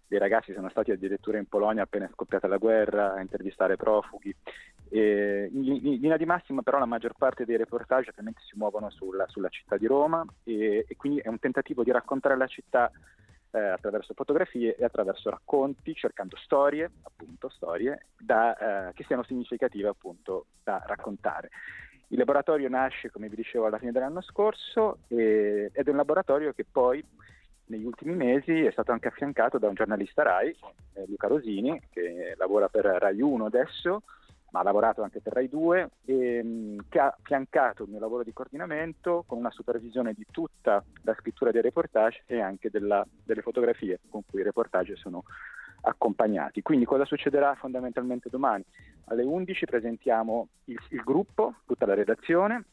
dei 0.08 0.18
ragazzi 0.18 0.52
sono 0.52 0.68
stati 0.68 0.92
addirittura 0.92 1.38
in 1.38 1.46
Polonia 1.46 1.82
appena 1.82 2.08
scoppiata 2.12 2.46
la 2.46 2.58
guerra 2.58 3.14
a 3.14 3.20
intervistare 3.20 3.76
profughi. 3.76 4.34
E 4.88 5.50
in 5.52 5.98
linea 5.98 6.16
di 6.16 6.24
massima 6.24 6.62
però 6.62 6.78
la 6.78 6.84
maggior 6.84 7.14
parte 7.18 7.44
dei 7.44 7.56
reportage 7.56 8.10
ovviamente 8.10 8.40
si 8.48 8.56
muovono 8.56 8.88
sulla, 8.90 9.26
sulla 9.26 9.48
città 9.48 9.76
di 9.76 9.86
Roma 9.86 10.24
e, 10.44 10.84
e 10.86 10.96
quindi 10.96 11.18
è 11.18 11.28
un 11.28 11.40
tentativo 11.40 11.82
di 11.82 11.90
raccontare 11.90 12.36
la 12.36 12.46
città 12.46 12.92
eh, 13.56 13.68
attraverso 13.68 14.12
fotografie 14.12 14.76
e 14.76 14.84
attraverso 14.84 15.30
racconti, 15.30 15.94
cercando 15.94 16.36
storie, 16.36 16.90
appunto 17.02 17.48
storie, 17.48 18.08
da, 18.18 18.88
eh, 18.88 18.92
che 18.92 19.04
siano 19.04 19.24
significative 19.24 19.88
appunto 19.88 20.46
da 20.62 20.82
raccontare. 20.86 21.48
Il 22.08 22.18
laboratorio 22.18 22.68
nasce, 22.68 23.10
come 23.10 23.28
vi 23.28 23.36
dicevo, 23.36 23.66
alla 23.66 23.78
fine 23.78 23.92
dell'anno 23.92 24.20
scorso 24.20 24.98
e- 25.08 25.70
ed 25.72 25.86
è 25.86 25.90
un 25.90 25.96
laboratorio 25.96 26.52
che 26.52 26.66
poi 26.70 27.02
negli 27.68 27.84
ultimi 27.84 28.14
mesi 28.14 28.64
è 28.64 28.70
stato 28.70 28.92
anche 28.92 29.08
affiancato 29.08 29.58
da 29.58 29.68
un 29.68 29.74
giornalista 29.74 30.22
RAI, 30.22 30.54
eh, 30.92 31.04
Luca 31.08 31.26
Rosini, 31.26 31.80
che 31.90 32.34
lavora 32.36 32.68
per 32.68 32.84
RAI 32.84 33.20
1 33.22 33.46
adesso, 33.46 34.02
ma 34.56 34.60
ha 34.60 34.64
lavorato 34.64 35.02
anche 35.02 35.20
per 35.20 35.34
Rai 35.34 35.48
2, 35.48 35.90
e, 36.06 36.42
mh, 36.42 36.88
che 36.88 36.98
ha 36.98 37.14
affiancato 37.18 37.82
il 37.82 37.90
mio 37.90 38.00
lavoro 38.00 38.22
di 38.22 38.32
coordinamento 38.32 39.24
con 39.26 39.38
una 39.38 39.50
supervisione 39.50 40.14
di 40.14 40.24
tutta 40.30 40.82
la 41.02 41.14
scrittura 41.18 41.50
dei 41.50 41.60
reportage 41.60 42.22
e 42.26 42.40
anche 42.40 42.70
della- 42.70 43.06
delle 43.24 43.42
fotografie 43.42 44.00
con 44.08 44.22
cui 44.24 44.40
i 44.40 44.44
reportage 44.44 44.96
sono 44.96 45.24
accompagnati. 45.82 46.62
Quindi 46.62 46.86
cosa 46.86 47.04
succederà 47.04 47.54
fondamentalmente 47.54 48.30
domani? 48.30 48.64
Alle 49.06 49.22
11 49.22 49.66
presentiamo 49.66 50.48
il, 50.64 50.78
il 50.90 51.02
gruppo, 51.02 51.56
tutta 51.66 51.84
la 51.84 51.94
redazione, 51.94 52.64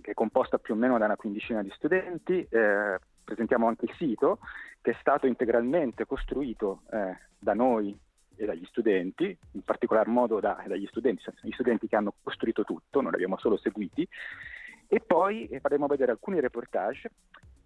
che 0.00 0.12
è 0.12 0.14
composta 0.14 0.58
più 0.58 0.74
o 0.74 0.76
meno 0.76 0.96
da 0.96 1.04
una 1.04 1.16
quindicina 1.16 1.62
di 1.62 1.70
studenti, 1.74 2.46
eh, 2.48 2.98
presentiamo 3.22 3.66
anche 3.68 3.84
il 3.84 3.94
sito 3.96 4.38
che 4.80 4.92
è 4.92 4.96
stato 5.00 5.26
integralmente 5.26 6.06
costruito 6.06 6.80
eh, 6.90 7.16
da 7.38 7.52
noi 7.52 7.96
e 8.40 8.46
dagli 8.46 8.64
studenti, 8.64 9.36
in 9.52 9.62
particolar 9.62 10.06
modo 10.06 10.40
da- 10.40 10.64
dagli 10.66 10.86
studenti, 10.86 11.22
gli 11.42 11.52
studenti 11.52 11.86
che 11.86 11.96
hanno 11.96 12.14
costruito 12.22 12.64
tutto, 12.64 13.02
non 13.02 13.10
li 13.10 13.16
abbiamo 13.16 13.36
solo 13.38 13.58
seguiti, 13.58 14.08
e 14.88 15.00
poi 15.00 15.46
eh, 15.46 15.60
faremo 15.60 15.86
vedere 15.86 16.12
alcuni 16.12 16.40
reportage 16.40 17.10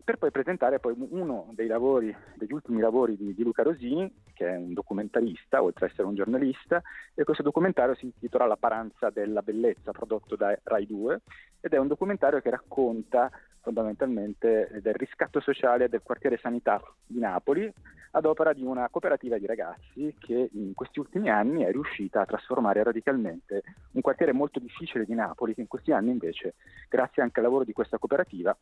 per 0.04 0.18
poi 0.18 0.30
presentare 0.30 0.80
poi 0.80 0.94
uno 0.96 1.50
dei 1.52 1.66
lavori, 1.66 2.14
degli 2.34 2.52
ultimi 2.52 2.80
lavori 2.80 3.16
di, 3.16 3.34
di 3.34 3.42
Luca 3.42 3.62
Rosini, 3.62 4.12
che 4.34 4.46
è 4.46 4.56
un 4.56 4.74
documentarista, 4.74 5.62
oltre 5.62 5.86
ad 5.86 5.92
essere 5.92 6.06
un 6.06 6.14
giornalista, 6.14 6.82
e 7.14 7.24
questo 7.24 7.42
documentario 7.42 7.94
si 7.94 8.04
intitola 8.04 8.46
La 8.46 8.58
paranza 8.58 9.08
della 9.08 9.40
bellezza, 9.40 9.92
prodotto 9.92 10.36
da 10.36 10.54
Rai 10.62 10.86
2, 10.86 11.20
ed 11.62 11.72
è 11.72 11.78
un 11.78 11.86
documentario 11.86 12.40
che 12.40 12.50
racconta 12.50 13.30
fondamentalmente 13.62 14.78
del 14.82 14.92
riscatto 14.92 15.40
sociale 15.40 15.88
del 15.88 16.02
quartiere 16.02 16.36
Sanità 16.36 16.82
di 17.06 17.18
Napoli 17.18 17.72
ad 18.10 18.26
opera 18.26 18.52
di 18.52 18.62
una 18.62 18.88
cooperativa 18.90 19.38
di 19.38 19.46
ragazzi 19.46 20.14
che 20.18 20.50
in 20.52 20.74
questi 20.74 21.00
ultimi 21.00 21.30
anni 21.30 21.62
è 21.64 21.72
riuscita 21.72 22.20
a 22.20 22.26
trasformare 22.26 22.82
radicalmente 22.82 23.62
un 23.92 24.02
quartiere 24.02 24.32
molto 24.32 24.60
difficile 24.60 25.04
di 25.04 25.14
Napoli 25.14 25.54
che 25.54 25.62
in 25.62 25.66
questi 25.66 25.92
anni 25.92 26.10
invece, 26.10 26.54
grazie 26.88 27.22
anche 27.22 27.40
al 27.40 27.46
lavoro 27.46 27.64
di 27.64 27.72
questa 27.72 27.98
cooperativa, 27.98 28.56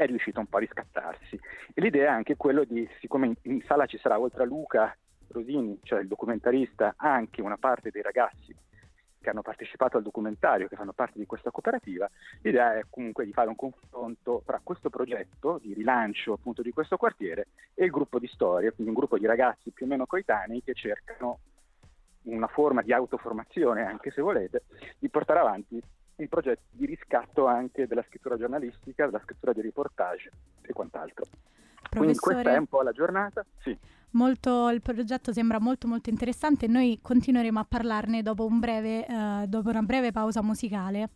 è 0.00 0.06
riuscito 0.06 0.40
un 0.40 0.46
po' 0.46 0.56
a 0.56 0.60
riscattarsi. 0.60 1.38
E 1.74 1.80
l'idea 1.80 2.06
è 2.06 2.14
anche 2.14 2.36
quello 2.36 2.64
di, 2.64 2.88
siccome 3.00 3.36
in, 3.42 3.62
sala 3.62 3.84
ci 3.84 3.98
sarà 3.98 4.18
oltre 4.18 4.42
a 4.42 4.46
Luca 4.46 4.96
Rosini, 5.28 5.78
cioè 5.82 6.00
il 6.00 6.08
documentarista, 6.08 6.94
anche 6.96 7.42
una 7.42 7.58
parte 7.58 7.90
dei 7.90 8.00
ragazzi 8.00 8.56
che 9.20 9.28
hanno 9.28 9.42
partecipato 9.42 9.98
al 9.98 10.02
documentario, 10.02 10.68
che 10.68 10.76
fanno 10.76 10.94
parte 10.94 11.18
di 11.18 11.26
questa 11.26 11.50
cooperativa, 11.50 12.08
l'idea 12.40 12.78
è 12.78 12.84
comunque 12.88 13.26
di 13.26 13.32
fare 13.34 13.50
un 13.50 13.56
confronto 13.56 14.42
tra 14.46 14.58
questo 14.62 14.88
progetto 14.88 15.58
di 15.62 15.74
rilancio 15.74 16.32
appunto 16.32 16.62
di 16.62 16.70
questo 16.70 16.96
quartiere 16.96 17.48
e 17.74 17.84
il 17.84 17.90
gruppo 17.90 18.18
di 18.18 18.26
storie, 18.28 18.72
quindi 18.72 18.94
un 18.94 18.98
gruppo 18.98 19.18
di 19.18 19.26
ragazzi 19.26 19.70
più 19.72 19.84
o 19.84 19.88
meno 19.90 20.06
coetanei 20.06 20.62
che 20.62 20.72
cercano 20.72 21.40
una 22.22 22.46
forma 22.46 22.80
di 22.80 22.94
autoformazione, 22.94 23.84
anche 23.84 24.10
se 24.10 24.22
volete, 24.22 24.62
di 24.98 25.10
portare 25.10 25.40
avanti 25.40 25.82
un 26.22 26.28
progetto 26.28 26.62
di 26.70 26.86
riscatto 26.86 27.46
anche 27.46 27.86
della 27.86 28.04
scrittura 28.06 28.36
giornalistica, 28.36 29.06
della 29.06 29.20
scrittura 29.24 29.52
di 29.52 29.60
reportage 29.60 30.30
e 30.62 30.72
quant'altro. 30.72 31.24
Quindi 31.90 32.14
Professore, 32.14 32.34
questa 32.34 32.54
è 32.54 32.58
un 32.58 32.66
po' 32.66 32.82
la 32.82 32.92
giornata. 32.92 33.44
Sì. 33.62 33.76
molto- 34.12 34.68
il 34.70 34.82
progetto 34.82 35.32
sembra 35.32 35.60
molto 35.60 35.86
molto 35.86 36.10
interessante 36.10 36.64
e 36.64 36.68
noi 36.68 36.98
continueremo 37.00 37.58
a 37.60 37.66
parlarne 37.68 38.22
dopo, 38.22 38.44
un 38.44 38.58
breve, 38.58 39.06
eh, 39.06 39.44
dopo 39.46 39.68
una 39.68 39.82
breve 39.82 40.10
pausa 40.12 40.42
musicale. 40.42 41.10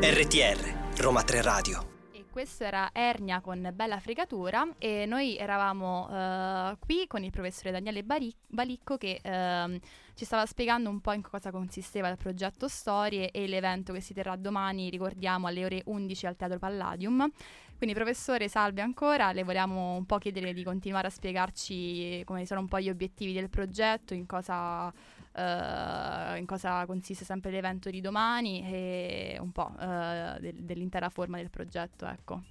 RTR, 0.00 1.00
Roma 1.00 1.22
3 1.22 1.42
Radio. 1.42 1.93
Questo 2.34 2.64
era 2.64 2.90
Ernia 2.92 3.40
con 3.40 3.70
Bella 3.72 4.00
Fregatura 4.00 4.66
e 4.78 5.06
noi 5.06 5.36
eravamo 5.36 6.08
eh, 6.10 6.76
qui 6.80 7.06
con 7.06 7.22
il 7.22 7.30
professore 7.30 7.70
Daniele 7.70 8.02
Bari- 8.02 8.34
Balicco 8.48 8.96
che 8.96 9.20
ehm, 9.22 9.78
ci 10.14 10.24
stava 10.24 10.44
spiegando 10.44 10.90
un 10.90 11.00
po' 11.00 11.12
in 11.12 11.22
cosa 11.22 11.52
consisteva 11.52 12.08
il 12.08 12.16
progetto 12.16 12.66
Storie 12.66 13.30
e 13.30 13.46
l'evento 13.46 13.92
che 13.92 14.00
si 14.00 14.14
terrà 14.14 14.34
domani, 14.34 14.90
ricordiamo, 14.90 15.46
alle 15.46 15.64
ore 15.64 15.82
11 15.84 16.26
al 16.26 16.34
Teatro 16.34 16.58
Palladium. 16.58 17.30
Quindi 17.76 17.94
professore, 17.94 18.48
salve 18.48 18.82
ancora, 18.82 19.30
le 19.30 19.44
volevamo 19.44 19.94
un 19.94 20.04
po' 20.04 20.18
chiedere 20.18 20.52
di 20.52 20.64
continuare 20.64 21.06
a 21.06 21.10
spiegarci 21.10 22.22
come 22.24 22.46
sono 22.46 22.58
un 22.58 22.68
po' 22.68 22.80
gli 22.80 22.88
obiettivi 22.88 23.32
del 23.32 23.48
progetto, 23.48 24.12
in 24.12 24.26
cosa, 24.26 24.92
in 25.36 26.46
cosa 26.46 26.86
consiste 26.86 27.24
sempre 27.24 27.50
l'evento 27.50 27.90
di 27.90 28.00
domani 28.00 28.62
e 28.64 29.36
un 29.40 29.50
po' 29.52 29.72
eh, 29.80 30.36
del- 30.40 30.62
dell'intera 30.64 31.08
forma 31.08 31.38
del 31.38 31.50
progetto, 31.50 32.06
ecco. 32.06 32.42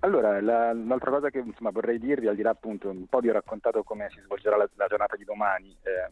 Allora, 0.00 0.40
la- 0.40 0.72
l'altra 0.72 1.10
cosa 1.10 1.30
che 1.30 1.38
insomma, 1.38 1.70
vorrei 1.70 1.98
dirvi, 2.00 2.26
al 2.26 2.34
di 2.34 2.42
là 2.42 2.50
appunto, 2.50 2.88
un 2.88 3.06
po' 3.06 3.20
vi 3.20 3.28
ho 3.28 3.32
raccontato 3.32 3.84
come 3.84 4.08
si 4.10 4.20
svolgerà 4.20 4.56
la, 4.56 4.68
la 4.74 4.86
giornata 4.88 5.14
di 5.14 5.24
domani, 5.24 5.76
eh, 5.82 6.10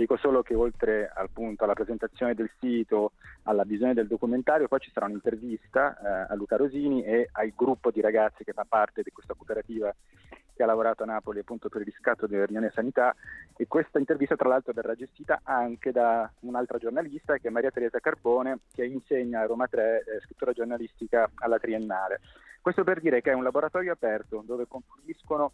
dico 0.00 0.16
solo 0.16 0.42
che 0.42 0.54
oltre 0.54 1.10
appunto 1.14 1.64
alla 1.64 1.74
presentazione 1.74 2.34
del 2.34 2.50
sito, 2.58 3.12
alla 3.42 3.64
visione 3.64 3.92
del 3.92 4.06
documentario, 4.06 4.66
poi 4.66 4.80
ci 4.80 4.90
sarà 4.92 5.04
un'intervista 5.04 5.98
eh, 5.98 6.32
a 6.32 6.34
Luca 6.36 6.56
Rosini 6.56 7.04
e 7.04 7.28
al 7.32 7.52
gruppo 7.54 7.90
di 7.90 8.00
ragazzi 8.00 8.42
che 8.42 8.54
fa 8.54 8.64
parte 8.66 9.02
di 9.02 9.10
questa 9.10 9.34
cooperativa 9.34 9.94
che 10.54 10.62
ha 10.62 10.66
lavorato 10.66 11.02
a 11.02 11.06
Napoli 11.06 11.40
appunto 11.40 11.68
per 11.68 11.82
il 11.82 11.86
riscatto 11.86 12.26
dell'Unione 12.26 12.70
Sanità 12.74 13.14
e 13.56 13.66
questa 13.66 13.98
intervista 13.98 14.36
tra 14.36 14.48
l'altro 14.48 14.72
verrà 14.72 14.94
gestita 14.94 15.40
anche 15.42 15.92
da 15.92 16.30
un'altra 16.40 16.78
giornalista 16.78 17.36
che 17.36 17.48
è 17.48 17.50
Maria 17.50 17.70
Teresa 17.70 17.98
Carbone 17.98 18.60
che 18.72 18.84
insegna 18.84 19.40
a 19.40 19.46
Roma 19.46 19.66
3 19.66 19.98
eh, 19.98 20.20
scrittura 20.20 20.52
giornalistica 20.52 21.30
alla 21.36 21.58
Triennale. 21.58 22.20
Questo 22.62 22.84
per 22.84 23.00
dire 23.00 23.20
che 23.20 23.30
è 23.30 23.34
un 23.34 23.42
laboratorio 23.42 23.92
aperto 23.92 24.42
dove 24.46 24.66
confluiscono 24.66 25.52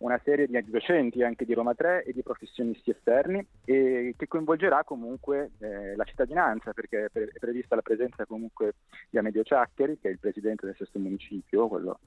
una 0.00 0.20
serie 0.24 0.46
di 0.46 0.70
docenti 0.70 1.22
anche 1.22 1.44
di 1.44 1.52
Roma 1.54 1.74
3 1.74 2.04
e 2.04 2.12
di 2.12 2.22
professionisti 2.22 2.90
esterni 2.90 3.44
e 3.64 4.14
che 4.16 4.28
coinvolgerà 4.28 4.82
comunque 4.84 5.50
eh, 5.58 5.94
la 5.94 6.04
cittadinanza 6.04 6.72
perché 6.72 7.04
è 7.06 7.08
pre- 7.10 7.30
è 7.32 7.38
prevista 7.38 7.74
la 7.74 7.82
presenza 7.82 8.24
comunque 8.24 8.74
di 9.10 9.18
Amedio 9.18 9.42
Ciaccheri 9.42 9.98
che 9.98 10.08
è 10.08 10.12
il 10.12 10.18
presidente 10.18 10.64
del 10.66 10.76
sesto 10.76 10.98
municipio, 10.98 11.68
quello 11.68 12.00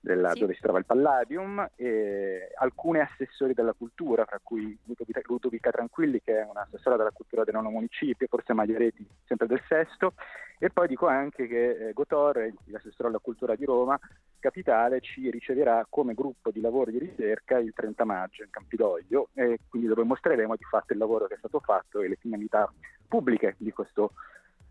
della- 0.00 0.32
Sì. 0.32 0.40
dove 0.40 0.54
si 0.54 0.60
trova 0.60 0.78
il 0.78 0.86
Palladium, 0.86 1.68
e 1.76 2.50
alcune 2.56 3.00
assessori 3.00 3.54
della 3.54 3.72
cultura, 3.72 4.24
fra 4.24 4.40
cui 4.42 4.76
Ludovica, 4.84 5.20
Ludovica 5.24 5.70
Tranquilli 5.70 6.20
che 6.22 6.40
è 6.40 6.44
un'assessora 6.44 6.96
della 6.96 7.10
cultura 7.12 7.44
del 7.44 7.54
nono 7.54 7.70
municipio, 7.70 8.26
forse 8.28 8.52
Magliaretti 8.52 9.06
sempre 9.24 9.46
del 9.46 9.62
sesto, 9.68 10.14
e 10.58 10.70
poi 10.70 10.88
dico 10.88 11.06
anche 11.06 11.46
che 11.46 11.88
eh, 11.88 11.92
Gotor, 11.92 12.50
l'assessore 12.66 13.08
alla 13.08 13.18
cultura 13.18 13.54
di 13.54 13.64
Roma, 13.64 13.98
Capitale, 14.38 15.00
ci 15.00 15.30
riceverà 15.30 15.86
come 15.88 16.14
gruppo 16.14 16.50
di 16.50 16.60
lavoro 16.60 16.90
di 16.90 16.98
ricerca 16.98 17.58
il 17.58 17.72
30 17.74 18.04
maggio 18.04 18.42
in 18.42 18.50
Campidoglio, 18.50 19.28
e 19.34 19.58
quindi 19.68 19.88
dove 19.88 20.04
mostreremo 20.04 20.56
di 20.56 20.64
fatto 20.64 20.92
il 20.92 20.98
lavoro 20.98 21.26
che 21.26 21.34
è 21.34 21.38
stato 21.38 21.60
fatto 21.60 22.00
e 22.00 22.08
le 22.08 22.16
finalità 22.16 22.72
pubbliche 23.08 23.54
di 23.58 23.72
questo 23.72 24.12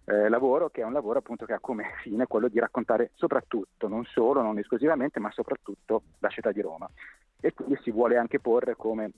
eh, 0.06 0.30
lavoro, 0.30 0.70
che 0.70 0.82
è 0.82 0.86
un 0.86 0.94
lavoro 0.94 1.20
appunto 1.20 1.46
che 1.46 1.54
ha 1.54 1.60
come 1.60 1.86
fine 2.02 2.28
quello 2.28 2.48
di 2.48 2.60
raccontare 2.60 3.12
soprattutto, 3.16 3.88
non 3.88 4.06
solo, 4.06 4.42
non 4.42 4.58
esclusivamente, 4.58 5.20
ma 5.20 5.32
soprattutto 5.32 6.04
la 6.20 6.30
città 6.30 6.52
di 6.52 6.62
Roma. 6.62 6.90
E 7.40 7.54
quindi 7.54 7.78
si 7.82 7.92
vuole 7.92 8.18
anche 8.18 8.40
porre 8.40 8.76
come 8.76 9.12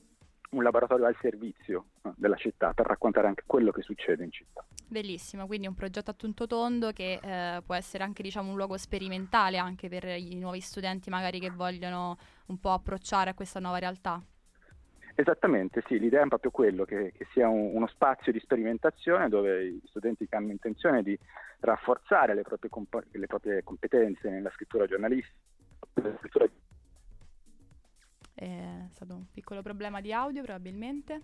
un 0.51 0.63
laboratorio 0.63 1.05
al 1.05 1.17
servizio 1.21 1.85
eh, 2.03 2.11
della 2.15 2.35
città 2.35 2.73
per 2.73 2.85
raccontare 2.85 3.27
anche 3.27 3.43
quello 3.45 3.71
che 3.71 3.81
succede 3.81 4.23
in 4.23 4.31
città. 4.31 4.65
Bellissimo, 4.89 5.47
quindi 5.47 5.67
un 5.67 5.75
progetto 5.75 6.11
a 6.11 6.13
tutto 6.13 6.47
tondo 6.47 6.93
che 6.93 7.19
eh, 7.21 7.61
può 7.61 7.75
essere 7.75 8.05
anche 8.05 8.23
diciamo, 8.23 8.51
un 8.51 8.55
luogo 8.55 8.77
sperimentale 8.77 9.57
anche 9.57 9.89
per 9.89 10.05
i 10.05 10.35
nuovi 10.35 10.61
studenti 10.61 11.09
magari 11.09 11.41
che 11.41 11.49
vogliono 11.49 12.17
un 12.47 12.57
po' 12.57 12.71
approcciare 12.71 13.29
a 13.29 13.33
questa 13.33 13.59
nuova 13.59 13.79
realtà. 13.79 14.23
Esattamente, 15.15 15.83
sì, 15.87 15.99
l'idea 15.99 16.23
è 16.23 16.27
proprio 16.27 16.51
quello, 16.51 16.85
che, 16.85 17.11
che 17.11 17.27
sia 17.33 17.49
un- 17.49 17.71
uno 17.73 17.87
spazio 17.87 18.31
di 18.31 18.39
sperimentazione 18.39 19.27
dove 19.27 19.65
i 19.65 19.81
studenti 19.85 20.25
che 20.27 20.35
hanno 20.35 20.51
intenzione 20.51 21.03
di 21.03 21.17
rafforzare 21.59 22.33
le 22.33 22.43
proprie, 22.43 22.69
comp- 22.69 23.07
le 23.11 23.25
proprie 23.25 23.63
competenze 23.63 24.29
nella 24.29 24.51
scrittura 24.51 24.85
giornalistica, 24.85 25.35
nella 25.95 26.17
scrittura 26.19 26.47
È 28.33 28.87
stato 28.91 29.15
un 29.15 29.25
piccolo 29.31 29.61
problema 29.61 29.99
di 29.99 30.13
audio 30.13 30.43
probabilmente. 30.43 31.21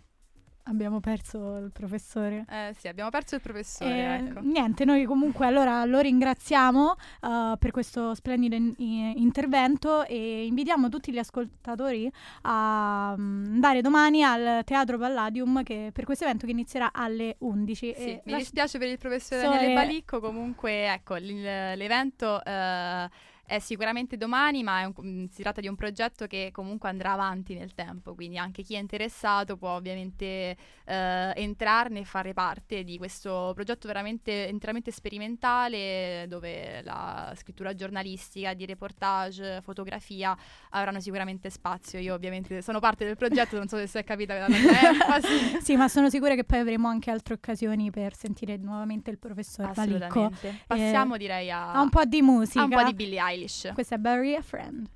Abbiamo 0.66 1.02
perso 1.02 1.58
il 1.58 1.72
professore. 1.74 2.46
Eh, 2.50 2.74
sì, 2.78 2.88
abbiamo 2.88 3.10
perso 3.10 3.36
il 3.36 3.42
professore, 3.42 3.92
Eh, 3.92 4.14
ecco. 4.16 4.40
Niente, 4.42 4.86
noi 4.86 5.04
comunque 5.04 5.46
allora 5.46 5.84
lo 5.84 6.00
ringraziamo 6.00 6.96
eh, 7.22 7.56
per 7.60 7.72
questo 7.72 8.16
splendido 8.16 8.56
in- 8.56 8.74
intervento 9.18 10.06
e 10.06 10.46
invitiamo 10.46 10.88
tutti 10.88 11.12
gli 11.12 11.18
ascoltatori 11.18 12.10
a 12.44 13.14
mm, 13.18 13.46
andare 13.56 13.82
domani 13.82 14.24
al 14.24 14.64
Teatro 14.64 14.98
Palladium 14.98 15.64
che, 15.64 15.90
per 15.94 16.06
questo 16.06 16.24
evento 16.24 16.46
che 16.46 16.52
inizierà 16.54 16.92
alle 16.94 17.36
11. 17.40 17.94
Sì, 17.98 18.22
mi 18.24 18.36
dispiace 18.38 18.78
per 18.78 18.88
il 18.88 18.98
professore 18.98 19.42
Daniele 19.42 19.74
Balicco, 19.74 20.22
comunque 20.22 20.92
ecco, 20.94 21.16
l- 21.16 21.74
l'evento 21.76 22.42
eh, 22.42 23.10
è 23.46 23.60
sicuramente 23.60 24.16
domani, 24.18 24.64
ma 24.64 24.86
un- 24.86 24.94
mm, 25.06 25.26
si 25.26 25.42
tratta 25.42 25.62
di 25.62 25.68
un 25.68 25.76
progetto 25.76 26.28
che 26.28 26.50
comunque 26.52 26.90
andrà 26.90 27.12
avanti 27.12 27.54
nel 27.54 27.74
tempo, 27.74 28.16
quindi 28.16 28.38
anche 28.38 28.64
chi 28.64 28.76
è 28.76 28.80
interessato 28.80 29.58
può 29.58 29.72
ovviamente 29.72 30.56
eh, 30.86 31.32
entrarne 31.36 32.00
e 32.02 32.06
fare 32.06 32.34
parte 32.34 32.84
di 32.84 32.98
questo 32.98 33.52
progetto 33.54 33.88
veramente 33.88 34.48
interamente 34.50 34.92
sperimentale 34.92 36.26
dove 36.28 36.82
la 36.84 37.34
scrittura 37.36 37.74
giornalistica, 37.74 38.54
di 38.54 38.66
reportage, 38.66 39.62
fotografia 39.62 40.36
avranno 40.70 41.00
sicuramente 41.00 41.50
spazio. 41.50 42.00
Io 42.00 42.14
ovviamente 42.14 42.62
sono 42.62 42.80
parte 42.80 43.06
del 43.06 43.18
progetto, 43.18 43.58
non 43.58 43.68
so 43.68 43.78
se 43.78 43.88
si 43.88 43.98
è 43.98 44.04
capita 44.04 44.36
enfasi. 44.48 45.60
Sì, 45.62 45.76
ma 45.76 45.88
sono 45.88 46.10
sicura 46.10 46.36
che 46.36 46.44
poi 46.44 46.60
avremo 46.60 46.88
anche 46.88 47.12
altre 47.12 47.34
occasioni 47.34 47.92
per 47.92 48.16
sentire 48.16 48.58
nuovamente 48.58 49.10
il 49.12 49.18
professor. 49.18 49.66
Assolutamente. 49.66 50.62
Passiamo 50.66 51.18
direi 51.18 51.52
a, 51.52 51.74
A 51.74 51.82
un 51.82 51.90
po' 51.90 52.06
di 52.06 52.22
musica. 52.22 52.62
a 52.62 52.64
un 52.64 52.70
po' 52.70 52.84
di 52.84 52.94
Billie 52.94 53.20
Eilish. 53.20 53.32
Questa 53.74 53.96
è 53.96 53.98
Bury 53.98 54.36
a 54.36 54.42
Friend. 54.42 54.88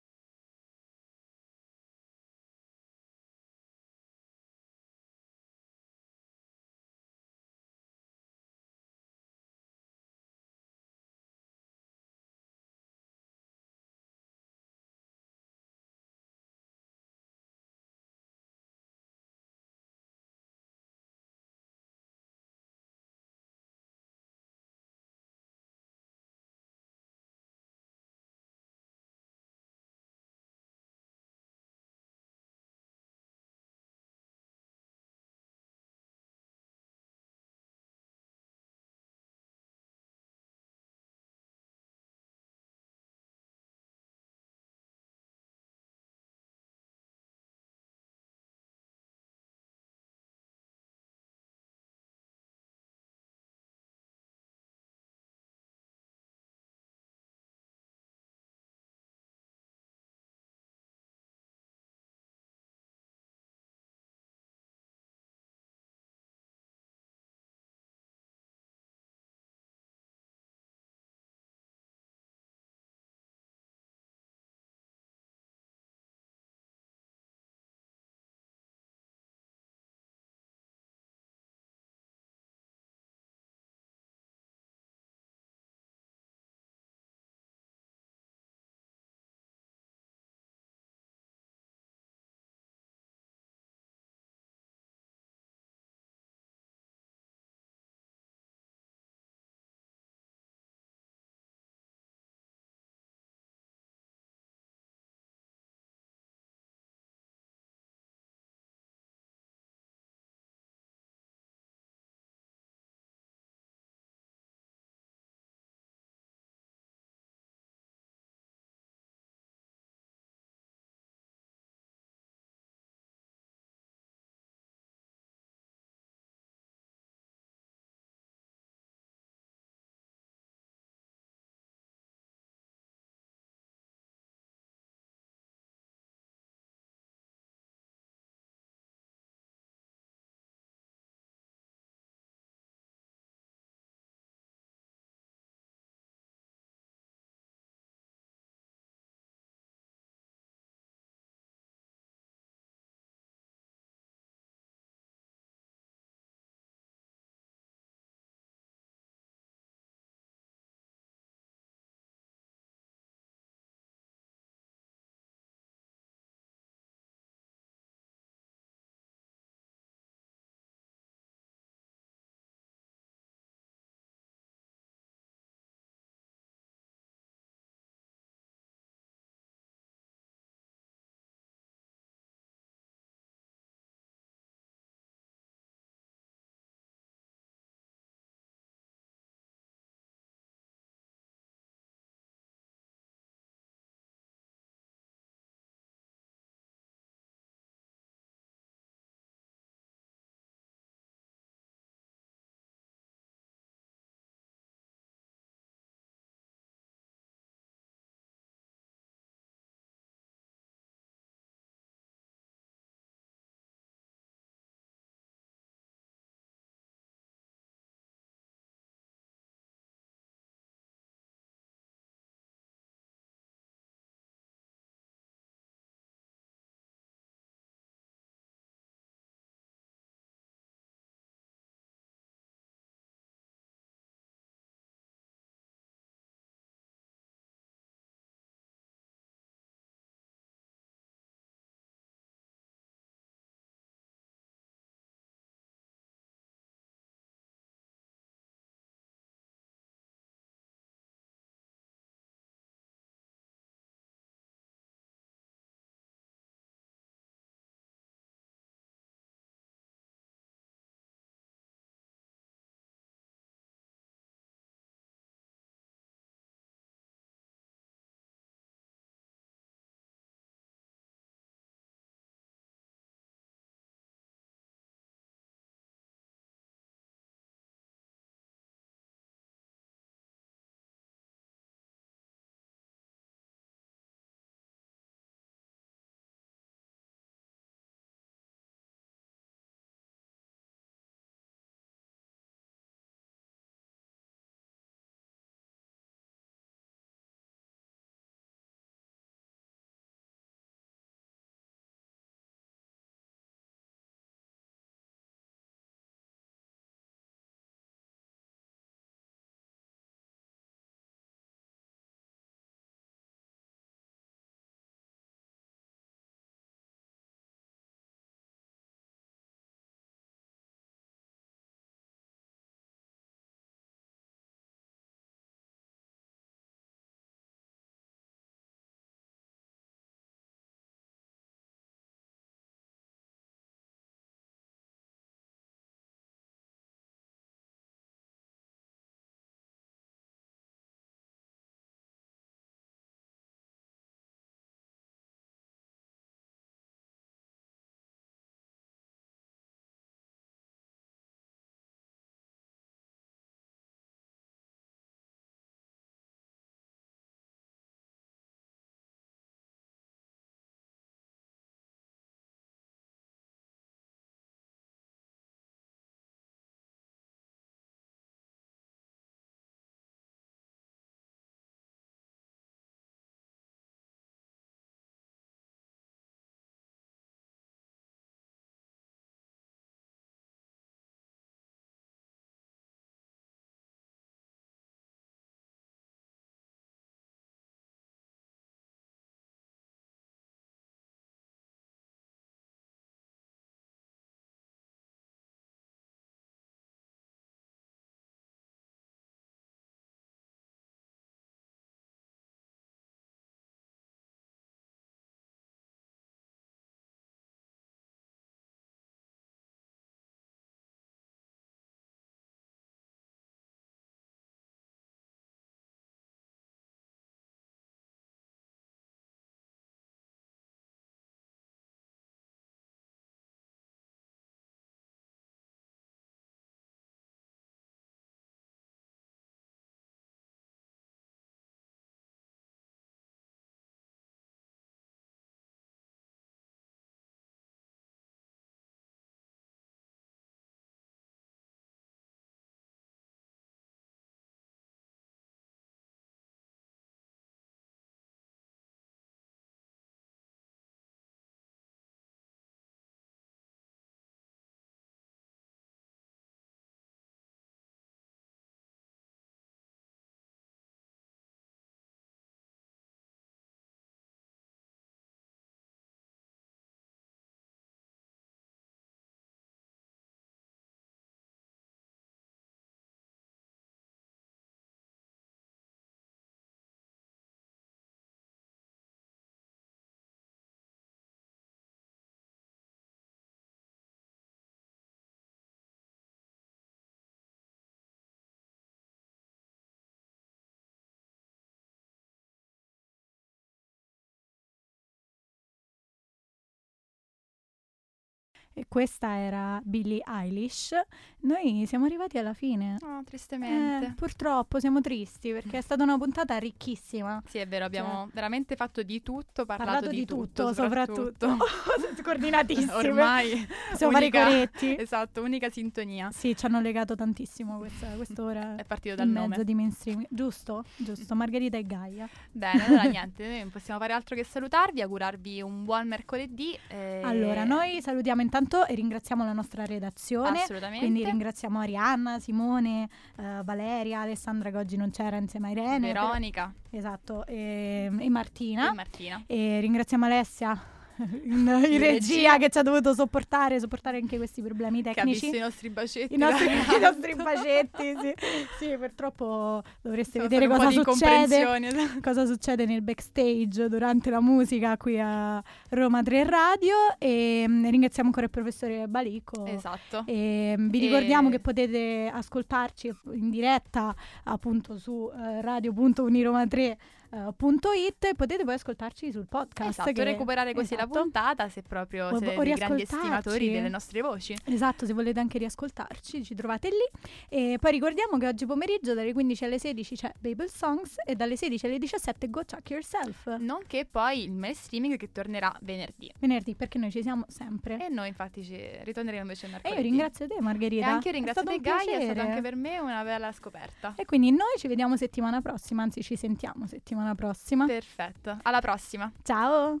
E 498.74 498.86
questa 498.88 499.36
era 499.38 499.80
Billie 499.84 500.22
Eilish. 500.26 500.94
Noi 501.40 501.84
siamo 501.86 502.04
arrivati 502.06 502.38
alla 502.38 502.52
fine. 502.54 502.96
Oh, 503.02 503.22
tristemente. 503.24 504.06
Eh, 504.06 504.12
purtroppo 504.14 504.78
siamo 504.80 505.00
tristi 505.00 505.50
perché 505.52 505.78
è 505.78 505.80
stata 505.80 506.02
una 506.04 506.16
puntata 506.16 506.56
ricchissima. 506.56 507.42
Sì, 507.48 507.58
è 507.58 507.66
vero, 507.66 507.84
abbiamo 507.84 508.22
Cioè, 508.24 508.28
veramente 508.32 508.76
fatto 508.76 509.02
di 509.02 509.22
tutto, 509.22 509.64
parlato, 509.64 509.90
Parlato 509.92 510.14
di 510.14 510.24
tutto, 510.24 510.72
soprattutto. 510.72 511.48
soprattutto. 511.48 512.22
Coordinatissime. 512.22 512.92
Ormai 512.92 513.66
Possiamo 513.90 514.12
fare 514.12 514.26
i 514.26 514.28
unica- 514.28 514.44
coretti. 514.44 514.96
Esatto, 515.02 515.42
unica 515.42 515.68
sintonia. 515.70 516.30
Sì, 516.32 516.56
ci 516.56 516.64
hanno 516.66 516.80
legato 516.80 517.14
tantissimo 517.16 517.78
questa, 517.78 518.06
quest'ora 518.14 518.76
È 518.76 518.84
partito 518.84 519.16
dal 519.16 519.28
mezzo 519.28 519.48
nome. 519.48 519.64
di 519.64 519.74
mainstream. 519.74 520.24
Giusto? 520.30 520.84
Giusto, 520.96 521.34
Margherita 521.34 521.76
e 521.76 521.84
Gaia. 521.84 522.28
Bene, 522.52 522.86
allora 522.86 523.02
niente, 523.02 523.46
noi 523.46 523.58
non 523.60 523.70
possiamo 523.70 523.98
fare 523.98 524.12
altro 524.12 524.36
che 524.36 524.44
salutarvi, 524.44 525.00
augurarvi 525.02 525.60
un 525.60 525.84
buon 525.84 526.06
mercoledì. 526.06 526.78
eh, 526.88 527.20
Allora, 527.24 527.64
noi 527.64 528.00
salutiamo 528.00 528.40
intanto 528.40 528.60
e 528.86 528.94
ringraziamo 528.94 529.44
la 529.44 529.52
nostra 529.52 529.84
redazione. 529.84 530.64
Quindi 530.98 531.24
ringraziamo 531.24 531.78
Arianna, 531.78 532.38
Simone, 532.38 533.08
eh, 533.36 533.60
Valeria, 533.64 534.20
Alessandra 534.20 534.70
che 534.70 534.76
oggi 534.76 534.96
non 534.96 535.10
c'era 535.10 535.36
insieme 535.36 535.68
a 535.68 535.70
Irene. 535.70 536.12
Veronica 536.12 536.72
Esatto, 536.90 537.46
e, 537.46 538.10
e 538.18 538.28
Martina. 538.28 538.90
e 538.90 538.94
Martina. 538.94 539.42
E 539.46 539.80
ringraziamo 539.80 540.26
Alessia 540.26 541.00
in, 541.44 541.86
in 541.90 541.98
regia 541.98 542.56
che 542.58 542.68
ci 542.68 542.78
ha 542.78 542.82
dovuto 542.82 543.14
sopportare, 543.14 543.78
sopportare 543.80 544.18
anche 544.18 544.36
questi 544.36 544.62
problemi 544.62 545.02
tecnici. 545.02 545.40
visto 545.40 545.56
i 545.56 545.60
nostri 545.60 545.90
bacetti. 545.90 546.34
I 546.34 546.36
nostri, 546.36 546.66
i 546.66 547.00
nostri 547.00 547.34
bacetti, 547.34 548.14
sì. 548.20 548.34
Sì, 548.78 548.96
purtroppo 548.96 549.82
dovreste 550.00 550.38
Sono 550.38 550.48
vedere 550.48 550.68
cosa 550.68 550.90
succede, 550.90 551.60
esatto. 551.60 552.20
cosa 552.20 552.46
succede 552.46 552.86
nel 552.86 553.02
backstage 553.02 553.88
durante 553.88 554.30
la 554.30 554.40
musica 554.40 554.96
qui 554.96 555.18
a 555.20 555.62
Roma 555.90 556.22
3 556.22 556.44
Radio 556.44 556.94
e 557.18 557.64
mm, 557.66 557.88
ringraziamo 557.88 558.28
ancora 558.28 558.46
il 558.46 558.52
professore 558.52 559.06
Balicco. 559.08 559.66
Esatto. 559.66 560.24
E 560.26 560.74
mm, 560.78 560.88
vi 560.88 560.98
ricordiamo 560.98 561.48
E- 561.48 561.52
che 561.52 561.60
potete 561.60 562.30
ascoltarci 562.32 563.14
in 563.34 563.50
diretta 563.50 564.14
appunto 564.44 564.98
su 564.98 565.30
eh, 565.34 565.60
radio.uniroma3 565.60 566.96
eh, 567.32 568.06
it 568.06 568.24
e 568.24 568.34
potete 568.34 568.64
poi 568.64 568.74
ascoltarci 568.74 569.32
sul 569.32 569.46
podcast. 569.46 569.90
Esatto, 569.90 570.12
che- 570.12 570.24
recuperare 570.24 570.74
così 570.74 570.94
la 570.94 571.02
esatto. 571.04 571.20
puntata 571.20 571.68
se 571.68 571.82
proprio 571.82 572.26
O- 572.28 572.36
siete 572.38 572.56
dei 572.56 572.74
grandi 572.74 573.02
estimatori 573.02 573.70
delle 573.70 573.88
nostre 573.88 574.20
voci. 574.20 574.54
Esatto, 574.64 575.06
se 575.06 575.12
volete 575.12 575.40
anche 575.40 575.58
riascoltarci, 575.58 576.44
ci 576.44 576.54
trovate 576.54 576.88
lì. 576.88 577.30
E 577.48 577.78
poi 577.80 577.90
ricordiamo 577.92 578.38
che 578.38 578.46
oggi 578.46 578.66
pomeriggio 578.66 579.14
dalle 579.14 579.32
15 579.32 579.64
alle 579.64 579.78
16 579.78 580.14
c'è 580.16 580.32
Babel 580.38 580.68
Songs 580.70 581.16
e 581.24 581.34
dalle 581.34 581.56
16 581.56 581.86
alle 581.86 581.98
17 581.98 582.50
Go 582.50 582.62
Check 582.64 582.90
Yourself. 582.90 583.46
Nonché 583.58 584.04
poi 584.04 584.42
il 584.44 584.52
mail 584.52 584.74
streaming 584.76 585.16
che 585.16 585.32
tornerà 585.32 585.74
venerdì. 585.80 586.30
Venerdì, 586.38 586.74
perché 586.74 586.98
noi 586.98 587.10
ci 587.10 587.22
siamo 587.22 587.44
sempre. 587.48 588.04
E 588.04 588.08
noi 588.08 588.28
infatti 588.28 588.62
ci 588.62 588.76
ritorneremo 589.02 589.42
invece 589.42 589.66
E 589.66 589.70
mercoledì. 589.70 589.96
io 589.96 590.02
ringrazio 590.02 590.46
te, 590.46 590.54
E 590.54 590.60
Margherita. 590.60 591.06
anche 591.06 591.28
io 591.28 591.34
ringrazio 591.34 591.62
te 591.62 591.78
Gaia, 591.80 592.18
è 592.18 592.22
stata 592.24 592.42
anche 592.42 592.60
per 592.60 592.76
me 592.76 592.98
una 592.98 593.22
bella 593.24 593.52
scoperta. 593.52 594.14
E 594.16 594.24
quindi 594.24 594.50
noi 594.50 594.74
ci 594.78 594.88
vediamo 594.88 595.16
settimana 595.16 595.60
prossima, 595.60 596.02
anzi 596.02 596.22
ci 596.22 596.36
sentiamo 596.36 596.86
settimana 597.22 597.34
prossima. 597.34 597.86
Perfetto, 597.86 598.58
alla 598.62 598.80
prossima. 598.80 599.32
Ciao! 599.42 600.00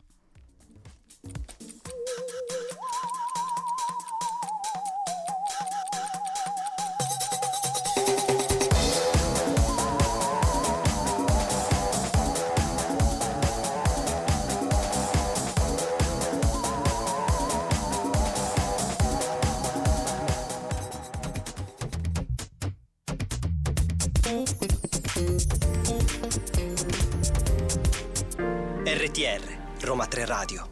RTR 29.12 29.42
Roma 29.82 30.06
3 30.06 30.24
Radio. 30.24 30.71